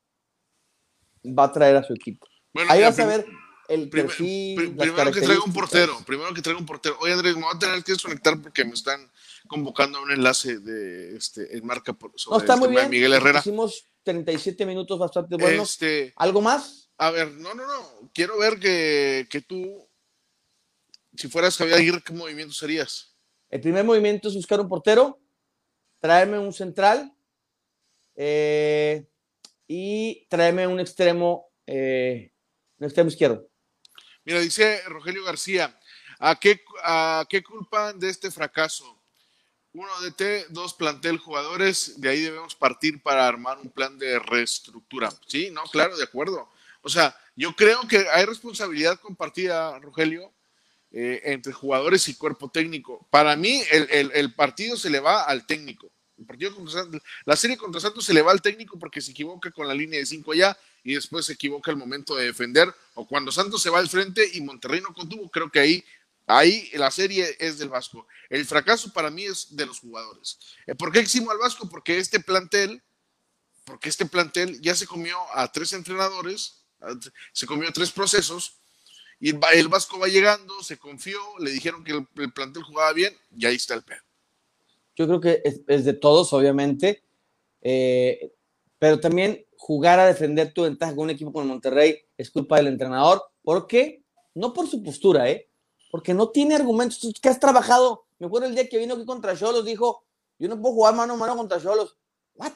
va 1.25 1.45
a 1.45 1.53
traer 1.53 1.77
a 1.77 1.83
su 1.83 1.93
equipo. 1.93 2.27
Ahí 2.69 2.81
vas 2.81 2.99
a 2.99 3.07
ver 3.07 3.27
el 3.69 3.91
perfil. 3.91 4.75
primero 4.77 5.13
que 5.13 5.21
traiga 5.21 5.45
un 5.45 5.53
portero, 5.53 5.99
primero 6.07 6.33
que 6.33 6.41
traiga 6.41 6.61
un 6.61 6.67
portero. 6.67 6.97
Oye, 7.01 7.13
Andrés, 7.13 7.35
me 7.37 7.43
voy 7.43 7.55
a 7.55 7.59
tener 7.59 7.85
que 7.85 7.93
desconectar 7.93 8.41
porque 8.41 8.65
me 8.65 8.73
están 8.73 9.11
convocando 9.49 9.99
a 9.99 10.03
un 10.03 10.13
enlace 10.13 10.61
de 10.61 11.17
este 11.17 11.57
en 11.57 11.67
marca 11.67 11.93
por, 11.93 12.13
sobre 12.17 12.37
no, 12.37 12.41
está 12.41 12.57
muy 12.57 12.69
bien. 12.69 12.89
Miguel 12.89 13.13
Herrera. 13.13 13.41
Hicimos 13.41 13.85
37 14.03 14.65
minutos 14.65 14.99
bastante 14.99 15.37
buenos. 15.37 15.73
Este, 15.73 16.15
¿Algo 16.17 16.41
más? 16.41 16.82
A 16.99 17.11
ver, 17.11 17.33
no, 17.33 17.55
no, 17.55 17.67
no. 17.67 18.11
Quiero 18.15 18.39
ver 18.39 18.59
que, 18.59 19.27
que 19.31 19.41
tú, 19.41 19.89
si 21.17 21.29
fueras 21.29 21.57
Javier 21.57 21.79
Aguirre, 21.79 22.03
¿qué 22.05 22.13
movimiento 22.13 22.55
serías? 22.55 23.17
El 23.51 23.61
primer 23.61 23.85
movimiento 23.85 24.29
es 24.29 24.35
buscar 24.35 24.61
un 24.61 24.69
portero, 24.69 25.21
traerme 26.01 26.39
un 26.39 26.53
central 26.53 27.15
eh, 28.17 29.07
y 29.67 30.27
traerme 30.29 30.67
un 30.67 30.81
extremo 30.81 31.53
eh, 31.67 32.33
el 32.79 32.87
extremo 32.87 33.09
izquierdo. 33.09 33.49
Mira, 34.25 34.41
dice 34.41 34.83
Rogelio 34.87 35.25
García, 35.25 35.79
¿a 36.19 36.39
qué, 36.39 36.61
¿a 36.83 37.25
qué 37.29 37.43
culpan 37.43 37.99
de 37.99 38.09
este 38.09 38.31
fracaso? 38.31 39.01
Uno 39.73 39.91
DT, 40.01 40.49
dos 40.51 40.75
plantel 40.75 41.19
jugadores, 41.19 42.01
de 42.01 42.09
ahí 42.11 42.21
debemos 42.21 42.55
partir 42.55 43.03
para 43.03 43.27
armar 43.27 43.59
un 43.59 43.71
plan 43.71 43.99
de 43.99 44.19
reestructura. 44.19 45.11
Sí, 45.27 45.51
no, 45.51 45.63
claro, 45.65 45.97
de 45.97 46.05
acuerdo. 46.05 46.51
O 46.83 46.89
sea, 46.89 47.17
yo 47.35 47.57
creo 47.57 47.87
que 47.89 48.07
hay 48.13 48.27
responsabilidad 48.27 49.01
compartida, 49.01 49.79
Rogelio, 49.79 50.33
eh, 50.91 51.23
entre 51.25 51.53
jugadores 51.53 52.07
y 52.09 52.15
cuerpo 52.15 52.51
técnico. 52.51 53.07
Para 53.11 53.35
mí, 53.37 53.63
el, 53.71 54.35
partido 54.35 54.77
se 54.77 54.91
le 54.91 55.01
va 55.01 55.23
al 55.23 55.47
técnico 55.47 55.91
partido 56.25 56.53
la 57.25 57.37
serie 57.37 57.57
contra 57.57 57.81
Santos 57.81 58.05
se 58.05 58.15
le 58.15 58.23
va 58.23 58.33
al 58.33 58.43
técnico 58.43 58.79
porque 58.79 59.01
se 59.01 59.11
equivoca 59.11 59.51
con 59.51 59.67
la 59.67 59.75
línea 59.75 59.99
de 59.99 60.07
cinco 60.07 60.33
allá 60.33 60.57
y 60.85 60.95
después 60.95 61.27
se 61.27 61.35
equivoca 61.35 61.71
el 61.71 61.77
momento 61.77 62.17
de 62.17 62.27
defender, 62.27 62.73
o 62.95 63.07
cuando 63.07 63.31
Santos 63.31 63.63
se 63.63 63.71
va 63.71 63.79
al 63.79 63.89
frente 63.89 64.29
y 64.35 64.41
Monterrey 64.41 64.81
no 64.81 64.93
contuvo, 64.93 65.31
creo 65.31 65.51
que 65.51 65.61
ahí, 65.61 65.85
ahí 66.27 66.71
la 66.75 66.91
serie 66.91 67.37
es 67.39 67.59
del 67.59 67.69
Vasco. 67.69 68.07
El 68.29 68.45
fracaso 68.45 68.93
para 68.93 69.11
mí 69.11 69.25
es 69.25 69.55
de 69.55 69.67
los 69.67 69.79
jugadores. 69.79 70.39
Eh, 70.67 70.75
¿Por 70.75 70.91
qué 70.91 70.99
eximo 70.99 71.31
al 71.31 71.39
Vasco? 71.39 71.69
Porque 71.69 71.99
este 71.99 72.19
plantel, 72.19 72.83
porque 73.65 73.89
este 73.89 74.07
plantel 74.07 74.61
ya 74.61 74.75
se 74.75 74.87
comió 74.87 75.17
a 75.35 75.51
tres 75.53 75.73
entrenadores, 75.73 76.62
se 77.33 77.47
comió 77.47 77.73
tres 77.73 77.91
procesos, 77.91 78.57
y 79.21 79.31
el, 79.31 79.69
Vasco 79.69 79.99
va 79.99 80.09
llegando, 80.09 80.63
se 80.63 80.79
confió, 80.79 81.21
le 81.39 81.51
dijeron 81.51 81.85
que 81.85 81.93
el, 81.93 82.07
el 82.17 82.33
plantel 82.33 82.65
jugaba 82.65 82.93
bien, 82.93 83.17
y 83.37 83.47
ahí 83.47 83.57
está 83.57 83.75
el 83.75 83.83
pedo. 83.83 84.03
Yo 84.97 85.07
creo 85.07 85.21
que 85.21 85.43
es, 85.45 85.85
de 85.85 85.93
todos, 85.95 86.33
obviamente, 86.33 87.03
eh, 87.63 88.35
pero 88.79 89.01
también 89.01 89.47
jugar 89.57 89.99
a 90.01 90.07
defender 90.07 90.53
tu 90.53 90.63
ventaja 90.63 90.95
con 90.95 91.05
un 91.05 91.11
equipo 91.11 91.33
como 91.33 91.47
Monterrey 91.47 92.01
es 92.19 92.31
culpa 92.31 92.57
del 92.57 92.67
entrenador. 92.67 93.23
¿Por 93.43 93.67
qué? 93.67 94.03
No 94.35 94.53
por 94.53 94.69
su 94.69 94.83
postura, 94.83 95.31
¿eh? 95.31 95.49
Porque 95.91 96.15
no 96.15 96.31
tiene 96.31 96.55
argumentos. 96.55 96.99
¿Tú 96.99 97.13
que 97.21 97.29
has 97.29 97.41
trabajado? 97.41 98.07
Me 98.19 98.27
acuerdo 98.27 98.49
el 98.49 98.55
día 98.55 98.69
que 98.69 98.79
vino 98.79 98.95
aquí 98.95 99.05
contra 99.05 99.37
Cholos, 99.37 99.65
dijo, 99.65 100.05
yo 100.39 100.49
no 100.49 100.61
puedo 100.61 100.75
jugar 100.75 100.95
mano 100.95 101.15
a 101.15 101.17
mano 101.17 101.37
contra 101.37 101.61
Cholos. 101.61 101.97
¿What? 102.35 102.53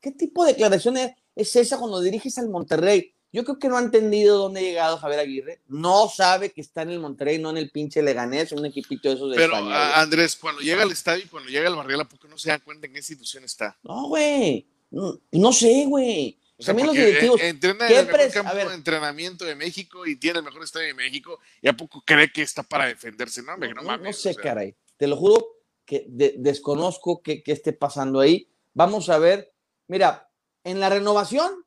¿Qué 0.00 0.10
tipo 0.10 0.44
de 0.44 0.52
declaración 0.52 0.96
es 1.34 1.56
esa 1.56 1.78
cuando 1.78 2.00
diriges 2.00 2.36
al 2.38 2.50
Monterrey? 2.50 3.13
Yo 3.34 3.42
creo 3.42 3.58
que 3.58 3.68
no 3.68 3.76
ha 3.76 3.80
entendido 3.80 4.38
dónde 4.38 4.60
ha 4.60 4.62
llegado 4.62 4.96
Javier 4.96 5.18
Aguirre. 5.18 5.60
No 5.66 6.08
sabe 6.08 6.52
que 6.52 6.60
está 6.60 6.82
en 6.82 6.90
el 6.90 7.00
Monterrey, 7.00 7.40
no 7.40 7.50
en 7.50 7.56
el 7.56 7.68
pinche 7.68 8.00
Leganés, 8.00 8.52
un 8.52 8.64
equipito 8.64 9.08
de 9.08 9.16
esos 9.16 9.28
de 9.28 9.36
Pero, 9.36 9.56
Andrés, 9.56 10.36
cuando 10.36 10.60
llega 10.60 10.84
al 10.84 10.92
estadio 10.92 11.24
y 11.24 11.26
cuando 11.26 11.50
llega 11.50 11.66
al 11.66 11.74
Barrial, 11.74 12.06
¿por 12.06 12.20
qué 12.20 12.28
no 12.28 12.38
se 12.38 12.50
dan 12.50 12.60
cuenta 12.60 12.86
en 12.86 12.92
qué 12.92 13.00
institución 13.00 13.42
está? 13.42 13.76
No, 13.82 14.06
güey. 14.06 14.64
No, 15.32 15.52
sé, 15.52 15.84
güey. 15.88 16.38
También 16.64 16.86
los 16.86 16.94
directivos. 16.94 17.40
Eh, 17.40 17.48
entrena 17.48 17.88
en 17.88 17.96
el 17.96 18.06
mejor 18.06 18.30
campo 18.30 18.54
de 18.54 18.74
entrenamiento 18.74 19.44
de 19.44 19.56
México 19.56 20.06
y 20.06 20.14
tiene 20.14 20.38
el 20.38 20.44
mejor 20.44 20.62
estadio 20.62 20.86
de 20.86 20.94
México. 20.94 21.40
¿Y 21.60 21.66
a 21.66 21.72
poco 21.72 22.04
cree 22.06 22.30
que 22.30 22.42
está 22.42 22.62
para 22.62 22.86
defenderse? 22.86 23.42
No, 23.42 23.56
no, 23.56 23.66
no, 23.82 23.96
no 23.96 24.12
sé, 24.12 24.36
caray. 24.36 24.76
Te 24.96 25.08
lo 25.08 25.16
juro 25.16 25.44
que 25.84 26.06
desconozco 26.08 27.20
qué 27.20 27.42
esté 27.46 27.72
pasando 27.72 28.20
ahí. 28.20 28.48
Vamos 28.74 29.08
a 29.08 29.18
ver. 29.18 29.52
Mira, 29.88 30.30
en 30.62 30.78
la 30.78 30.88
renovación 30.88 31.64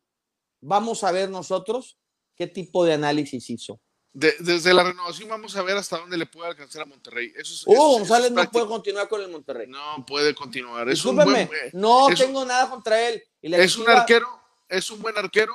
vamos 0.62 1.04
a 1.04 1.12
ver 1.12 1.30
nosotros 1.30 1.98
qué 2.36 2.48
tipo 2.48 2.86
de 2.86 2.94
análisis 2.94 3.50
hizo. 3.50 3.80
desde 4.14 4.74
la 4.74 4.84
renovación 4.84 5.30
vamos 5.30 5.56
a 5.56 5.62
ver 5.62 5.78
hasta 5.78 5.98
dónde 5.98 6.18
le 6.18 6.26
puede 6.26 6.50
alcanzar 6.50 6.84
a 6.84 6.86
Monterrey. 6.86 7.34
Eso 7.36 7.70
Hugo 7.70 8.00
González 8.00 8.32
no 8.32 8.50
puede 8.50 8.68
continuar 8.68 9.08
con 9.08 9.22
el 9.22 9.30
Monterrey. 9.30 9.68
No 9.68 10.06
puede 10.06 10.34
continuar. 10.34 10.90
Es 10.90 11.06
eh, 11.06 11.72
no 11.74 12.08
tengo 12.16 12.46
nada 12.46 12.70
contra 12.70 13.10
él. 13.10 13.24
es 13.42 13.78
un 13.78 13.90
arquero, 13.90 14.28
es 14.70 14.90
un 14.90 15.02
buen 15.02 15.18
arquero, 15.18 15.54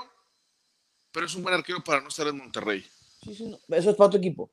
pero 1.11 1.27
es 1.27 1.35
un 1.35 1.43
buen 1.43 1.55
arquero 1.55 1.83
para 1.83 2.01
no 2.01 2.09
estar 2.09 2.27
en 2.27 2.37
Monterrey. 2.37 2.85
Eso 3.23 3.91
es 3.91 3.97
para 3.97 4.07
otro 4.07 4.19
equipo. 4.19 4.51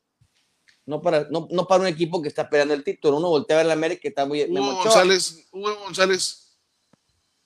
No 0.85 1.01
para, 1.01 1.27
no, 1.29 1.67
para 1.67 1.81
un 1.81 1.87
equipo 1.87 2.21
que 2.21 2.29
está 2.29 2.49
peleando 2.49 2.73
el 2.73 2.83
título. 2.83 3.17
Uno 3.17 3.29
voltea 3.29 3.57
a 3.57 3.59
ver 3.59 3.67
la 3.67 3.73
América 3.73 4.01
que 4.01 4.07
está 4.07 4.25
muy. 4.25 4.43
Hugo 4.43 4.83
González, 4.83 5.47
Hugo 5.51 5.75
González, 5.75 6.57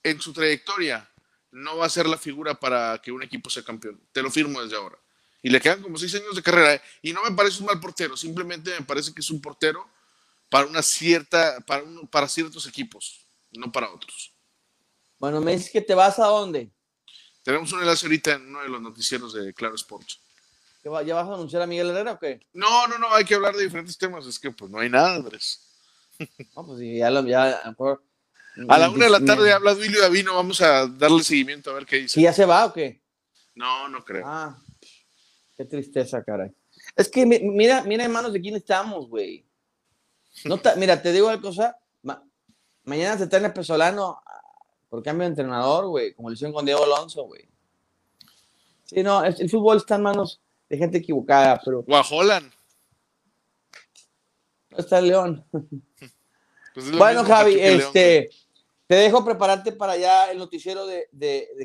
en 0.02 0.20
su 0.20 0.32
trayectoria, 0.32 1.10
no 1.54 1.76
va 1.76 1.86
a 1.86 1.90
ser 1.90 2.06
la 2.06 2.18
figura 2.18 2.54
para 2.54 3.00
que 3.00 3.12
un 3.12 3.22
equipo 3.22 3.48
sea 3.48 3.62
campeón. 3.62 4.00
Te 4.12 4.22
lo 4.22 4.30
firmo 4.30 4.60
desde 4.60 4.76
ahora. 4.76 4.98
Y 5.40 5.50
le 5.50 5.60
quedan 5.60 5.82
como 5.82 5.96
seis 5.98 6.14
años 6.16 6.34
de 6.34 6.42
carrera. 6.42 6.74
¿eh? 6.74 6.82
Y 7.02 7.12
no 7.12 7.22
me 7.22 7.30
parece 7.30 7.60
un 7.60 7.66
mal 7.66 7.80
portero, 7.80 8.16
simplemente 8.16 8.70
me 8.78 8.84
parece 8.84 9.14
que 9.14 9.20
es 9.20 9.30
un 9.30 9.40
portero 9.40 9.88
para 10.48 10.66
una 10.66 10.82
cierta, 10.82 11.60
para, 11.60 11.84
para 12.10 12.28
ciertos 12.28 12.66
equipos, 12.66 13.24
no 13.52 13.70
para 13.70 13.90
otros. 13.92 14.32
Bueno, 15.18 15.40
me 15.40 15.52
dices 15.52 15.70
que 15.70 15.80
te 15.80 15.94
vas 15.94 16.18
a 16.18 16.26
dónde? 16.26 16.70
Tenemos 17.42 17.72
un 17.72 17.80
enlace 17.80 18.06
ahorita 18.06 18.32
en 18.32 18.48
uno 18.48 18.62
de 18.62 18.68
los 18.68 18.80
noticieros 18.80 19.32
de 19.32 19.52
Claro 19.54 19.74
Sports. 19.74 20.20
¿Ya 20.82 20.90
vas 20.90 21.28
a 21.28 21.34
anunciar 21.34 21.62
a 21.62 21.66
Miguel 21.66 21.90
Herrera 21.90 22.12
o 22.12 22.18
qué? 22.18 22.40
No, 22.52 22.86
no, 22.88 22.98
no, 22.98 23.14
hay 23.14 23.24
que 23.24 23.34
hablar 23.34 23.54
de 23.54 23.62
diferentes 23.62 23.96
temas. 23.96 24.26
Es 24.26 24.38
que 24.38 24.50
pues 24.50 24.70
no 24.70 24.78
hay 24.78 24.90
nada, 24.90 25.14
Andrés. 25.14 25.60
No, 26.54 26.66
pues 26.66 26.78
ya, 26.80 27.10
lo, 27.10 27.26
ya 27.26 27.62
a 28.68 28.78
la 28.78 28.90
una 28.90 29.06
de 29.06 29.10
la 29.10 29.24
tarde 29.24 29.52
habla 29.52 29.74
Duilio 29.74 30.00
Davino, 30.00 30.34
vamos 30.34 30.60
a 30.60 30.86
darle 30.86 31.22
seguimiento 31.24 31.70
a 31.70 31.74
ver 31.74 31.86
qué 31.86 31.96
dice. 31.96 32.20
¿Y 32.20 32.24
ya 32.24 32.32
se 32.32 32.44
va 32.44 32.66
o 32.66 32.72
qué? 32.72 33.00
No, 33.54 33.88
no 33.88 34.04
creo. 34.04 34.24
Ah, 34.26 34.56
qué 35.56 35.64
tristeza, 35.64 36.22
caray. 36.22 36.52
Es 36.96 37.08
que 37.08 37.26
mira, 37.26 37.82
mira 37.82 38.04
en 38.04 38.12
manos 38.12 38.32
de 38.32 38.40
quién 38.40 38.54
estamos, 38.54 39.08
güey. 39.08 39.44
No 40.44 40.60
mira, 40.76 41.00
te 41.00 41.12
digo 41.12 41.28
una 41.28 41.40
cosa. 41.40 41.76
mañana 42.84 43.18
se 43.18 43.26
trae 43.26 43.44
el 43.44 43.52
Pesolano 43.52 44.20
por 44.88 45.02
cambio 45.02 45.24
de 45.24 45.30
entrenador, 45.30 45.86
güey, 45.88 46.14
como 46.14 46.28
lo 46.28 46.34
hicieron 46.34 46.52
con 46.52 46.64
Diego 46.64 46.84
Alonso, 46.84 47.24
güey. 47.24 47.48
Sí, 48.84 49.02
no, 49.02 49.24
el, 49.24 49.50
fútbol 49.50 49.78
está 49.78 49.96
en 49.96 50.02
manos 50.02 50.40
de 50.68 50.76
gente 50.76 50.98
equivocada, 50.98 51.60
pero. 51.64 51.82
Guajolan. 51.82 52.52
No 54.70 54.78
está 54.78 54.98
el 54.98 55.08
León. 55.08 55.44
Pues 56.74 56.90
bueno, 56.90 57.22
Javi, 57.22 57.56
este, 57.60 58.30
te 58.86 58.96
dejo 58.96 59.24
prepararte 59.24 59.72
para 59.72 59.96
ya 59.96 60.30
el 60.30 60.38
noticiero 60.38 60.86
de, 60.86 61.08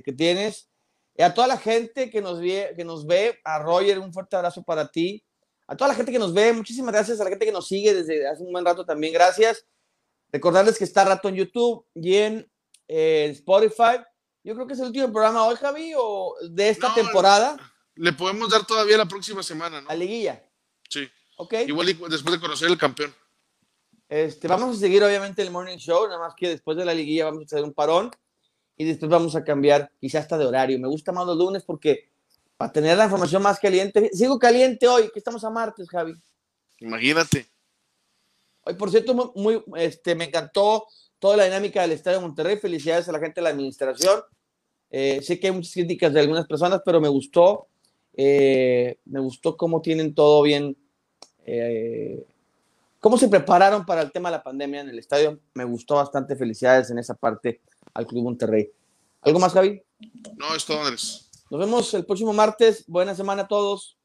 que 0.03 0.13
tienes. 0.13 0.69
Y 1.15 1.21
a 1.21 1.33
toda 1.33 1.47
la 1.47 1.57
gente 1.57 2.09
que 2.09 2.21
nos, 2.21 2.39
ve, 2.39 2.73
que 2.75 2.85
nos 2.85 3.05
ve, 3.05 3.39
a 3.43 3.59
Roger, 3.59 3.99
un 3.99 4.13
fuerte 4.13 4.35
abrazo 4.35 4.63
para 4.63 4.89
ti. 4.89 5.23
A 5.67 5.75
toda 5.75 5.89
la 5.89 5.95
gente 5.95 6.11
que 6.11 6.19
nos 6.19 6.33
ve, 6.33 6.53
muchísimas 6.53 6.93
gracias. 6.93 7.19
A 7.19 7.25
la 7.25 7.29
gente 7.29 7.45
que 7.45 7.51
nos 7.51 7.67
sigue 7.67 7.93
desde 7.93 8.27
hace 8.27 8.41
un 8.41 8.51
buen 8.51 8.63
rato 8.63 8.85
también, 8.85 9.13
gracias. 9.13 9.65
Recordarles 10.31 10.77
que 10.77 10.85
está 10.85 11.03
rato 11.03 11.27
en 11.27 11.35
YouTube 11.35 11.85
y 11.93 12.15
en 12.15 12.51
eh, 12.87 13.29
Spotify. 13.33 14.03
Yo 14.43 14.55
creo 14.55 14.65
que 14.65 14.73
es 14.73 14.79
el 14.79 14.87
último 14.87 15.11
programa 15.11 15.45
hoy, 15.45 15.57
Javi, 15.57 15.93
o 15.97 16.35
de 16.49 16.69
esta 16.69 16.93
temporada. 16.93 17.57
Le 17.95 18.13
podemos 18.13 18.49
dar 18.49 18.65
todavía 18.65 18.97
la 18.97 19.07
próxima 19.07 19.43
semana, 19.43 19.81
¿no? 19.81 19.89
La 19.89 19.95
liguilla. 19.95 20.41
Sí. 20.89 21.09
Ok. 21.35 21.53
Igual 21.67 21.87
después 22.09 22.33
de 22.33 22.39
conocer 22.39 22.69
el 22.69 22.77
campeón. 22.77 23.13
Este, 24.09 24.47
vamos 24.47 24.75
a 24.75 24.79
seguir 24.79 25.03
obviamente 25.03 25.43
el 25.43 25.51
Morning 25.51 25.77
Show, 25.77 26.07
nada 26.07 26.19
más 26.19 26.33
que 26.35 26.49
después 26.49 26.75
de 26.75 26.83
la 26.83 26.95
liguilla 26.95 27.25
vamos 27.25 27.43
a 27.43 27.45
hacer 27.45 27.63
un 27.63 27.73
parón 27.73 28.09
y 28.75 28.83
después 28.83 29.09
vamos 29.09 29.35
a 29.35 29.43
cambiar 29.43 29.91
quizás 30.01 30.23
hasta 30.23 30.37
de 30.37 30.45
horario. 30.45 30.79
Me 30.79 30.87
gusta 30.87 31.11
más 31.11 31.27
los 31.27 31.37
lunes 31.37 31.63
porque 31.63 32.09
para 32.57 32.71
tener 32.73 32.97
la 32.97 33.05
información 33.05 33.43
más 33.43 33.59
caliente, 33.59 34.09
sigo 34.11 34.39
caliente 34.39 34.87
hoy, 34.87 35.09
que 35.13 35.19
estamos 35.19 35.43
a 35.43 35.49
martes, 35.49 35.87
Javi. 35.87 36.13
Imagínate. 36.79 37.47
Hoy, 38.63 38.73
por 38.73 38.89
cierto, 38.89 39.33
muy, 39.35 39.63
este, 39.75 40.15
me 40.15 40.25
encantó 40.25 40.87
toda 41.19 41.37
la 41.37 41.45
dinámica 41.45 41.81
del 41.81 41.91
Estadio 41.91 42.17
de 42.17 42.25
Monterrey. 42.25 42.57
Felicidades 42.57 43.07
a 43.07 43.11
la 43.11 43.19
gente 43.19 43.35
de 43.35 43.43
la 43.43 43.49
administración. 43.51 44.21
Eh, 44.89 45.21
sé 45.21 45.39
que 45.39 45.47
hay 45.47 45.53
muchas 45.53 45.73
críticas 45.73 46.11
de 46.13 46.19
algunas 46.19 46.47
personas, 46.47 46.81
pero 46.83 46.99
me 46.99 47.09
gustó. 47.09 47.67
Eh, 48.13 48.97
me 49.05 49.19
gustó 49.19 49.55
cómo 49.55 49.81
tienen 49.81 50.13
todo 50.13 50.41
bien. 50.41 50.75
Eh, 51.45 52.25
cómo 52.99 53.17
se 53.17 53.27
prepararon 53.27 53.85
para 53.85 54.01
el 54.01 54.11
tema 54.11 54.29
de 54.29 54.37
la 54.37 54.43
pandemia 54.43 54.81
en 54.81 54.89
el 54.89 54.99
estadio. 54.99 55.39
Me 55.53 55.63
gustó 55.63 55.95
bastante. 55.95 56.35
Felicidades 56.35 56.89
en 56.89 56.99
esa 56.99 57.15
parte 57.15 57.61
al 57.93 58.07
Club 58.07 58.23
Monterrey. 58.23 58.69
¿Algo 59.21 59.39
más, 59.39 59.53
Javi? 59.53 59.81
No, 60.37 60.55
es 60.55 60.65
todo, 60.65 60.81
Andrés. 60.81 61.29
Nos 61.49 61.59
vemos 61.59 61.93
el 61.93 62.05
próximo 62.05 62.33
martes. 62.33 62.85
Buena 62.87 63.15
semana 63.15 63.43
a 63.43 63.47
todos. 63.47 63.98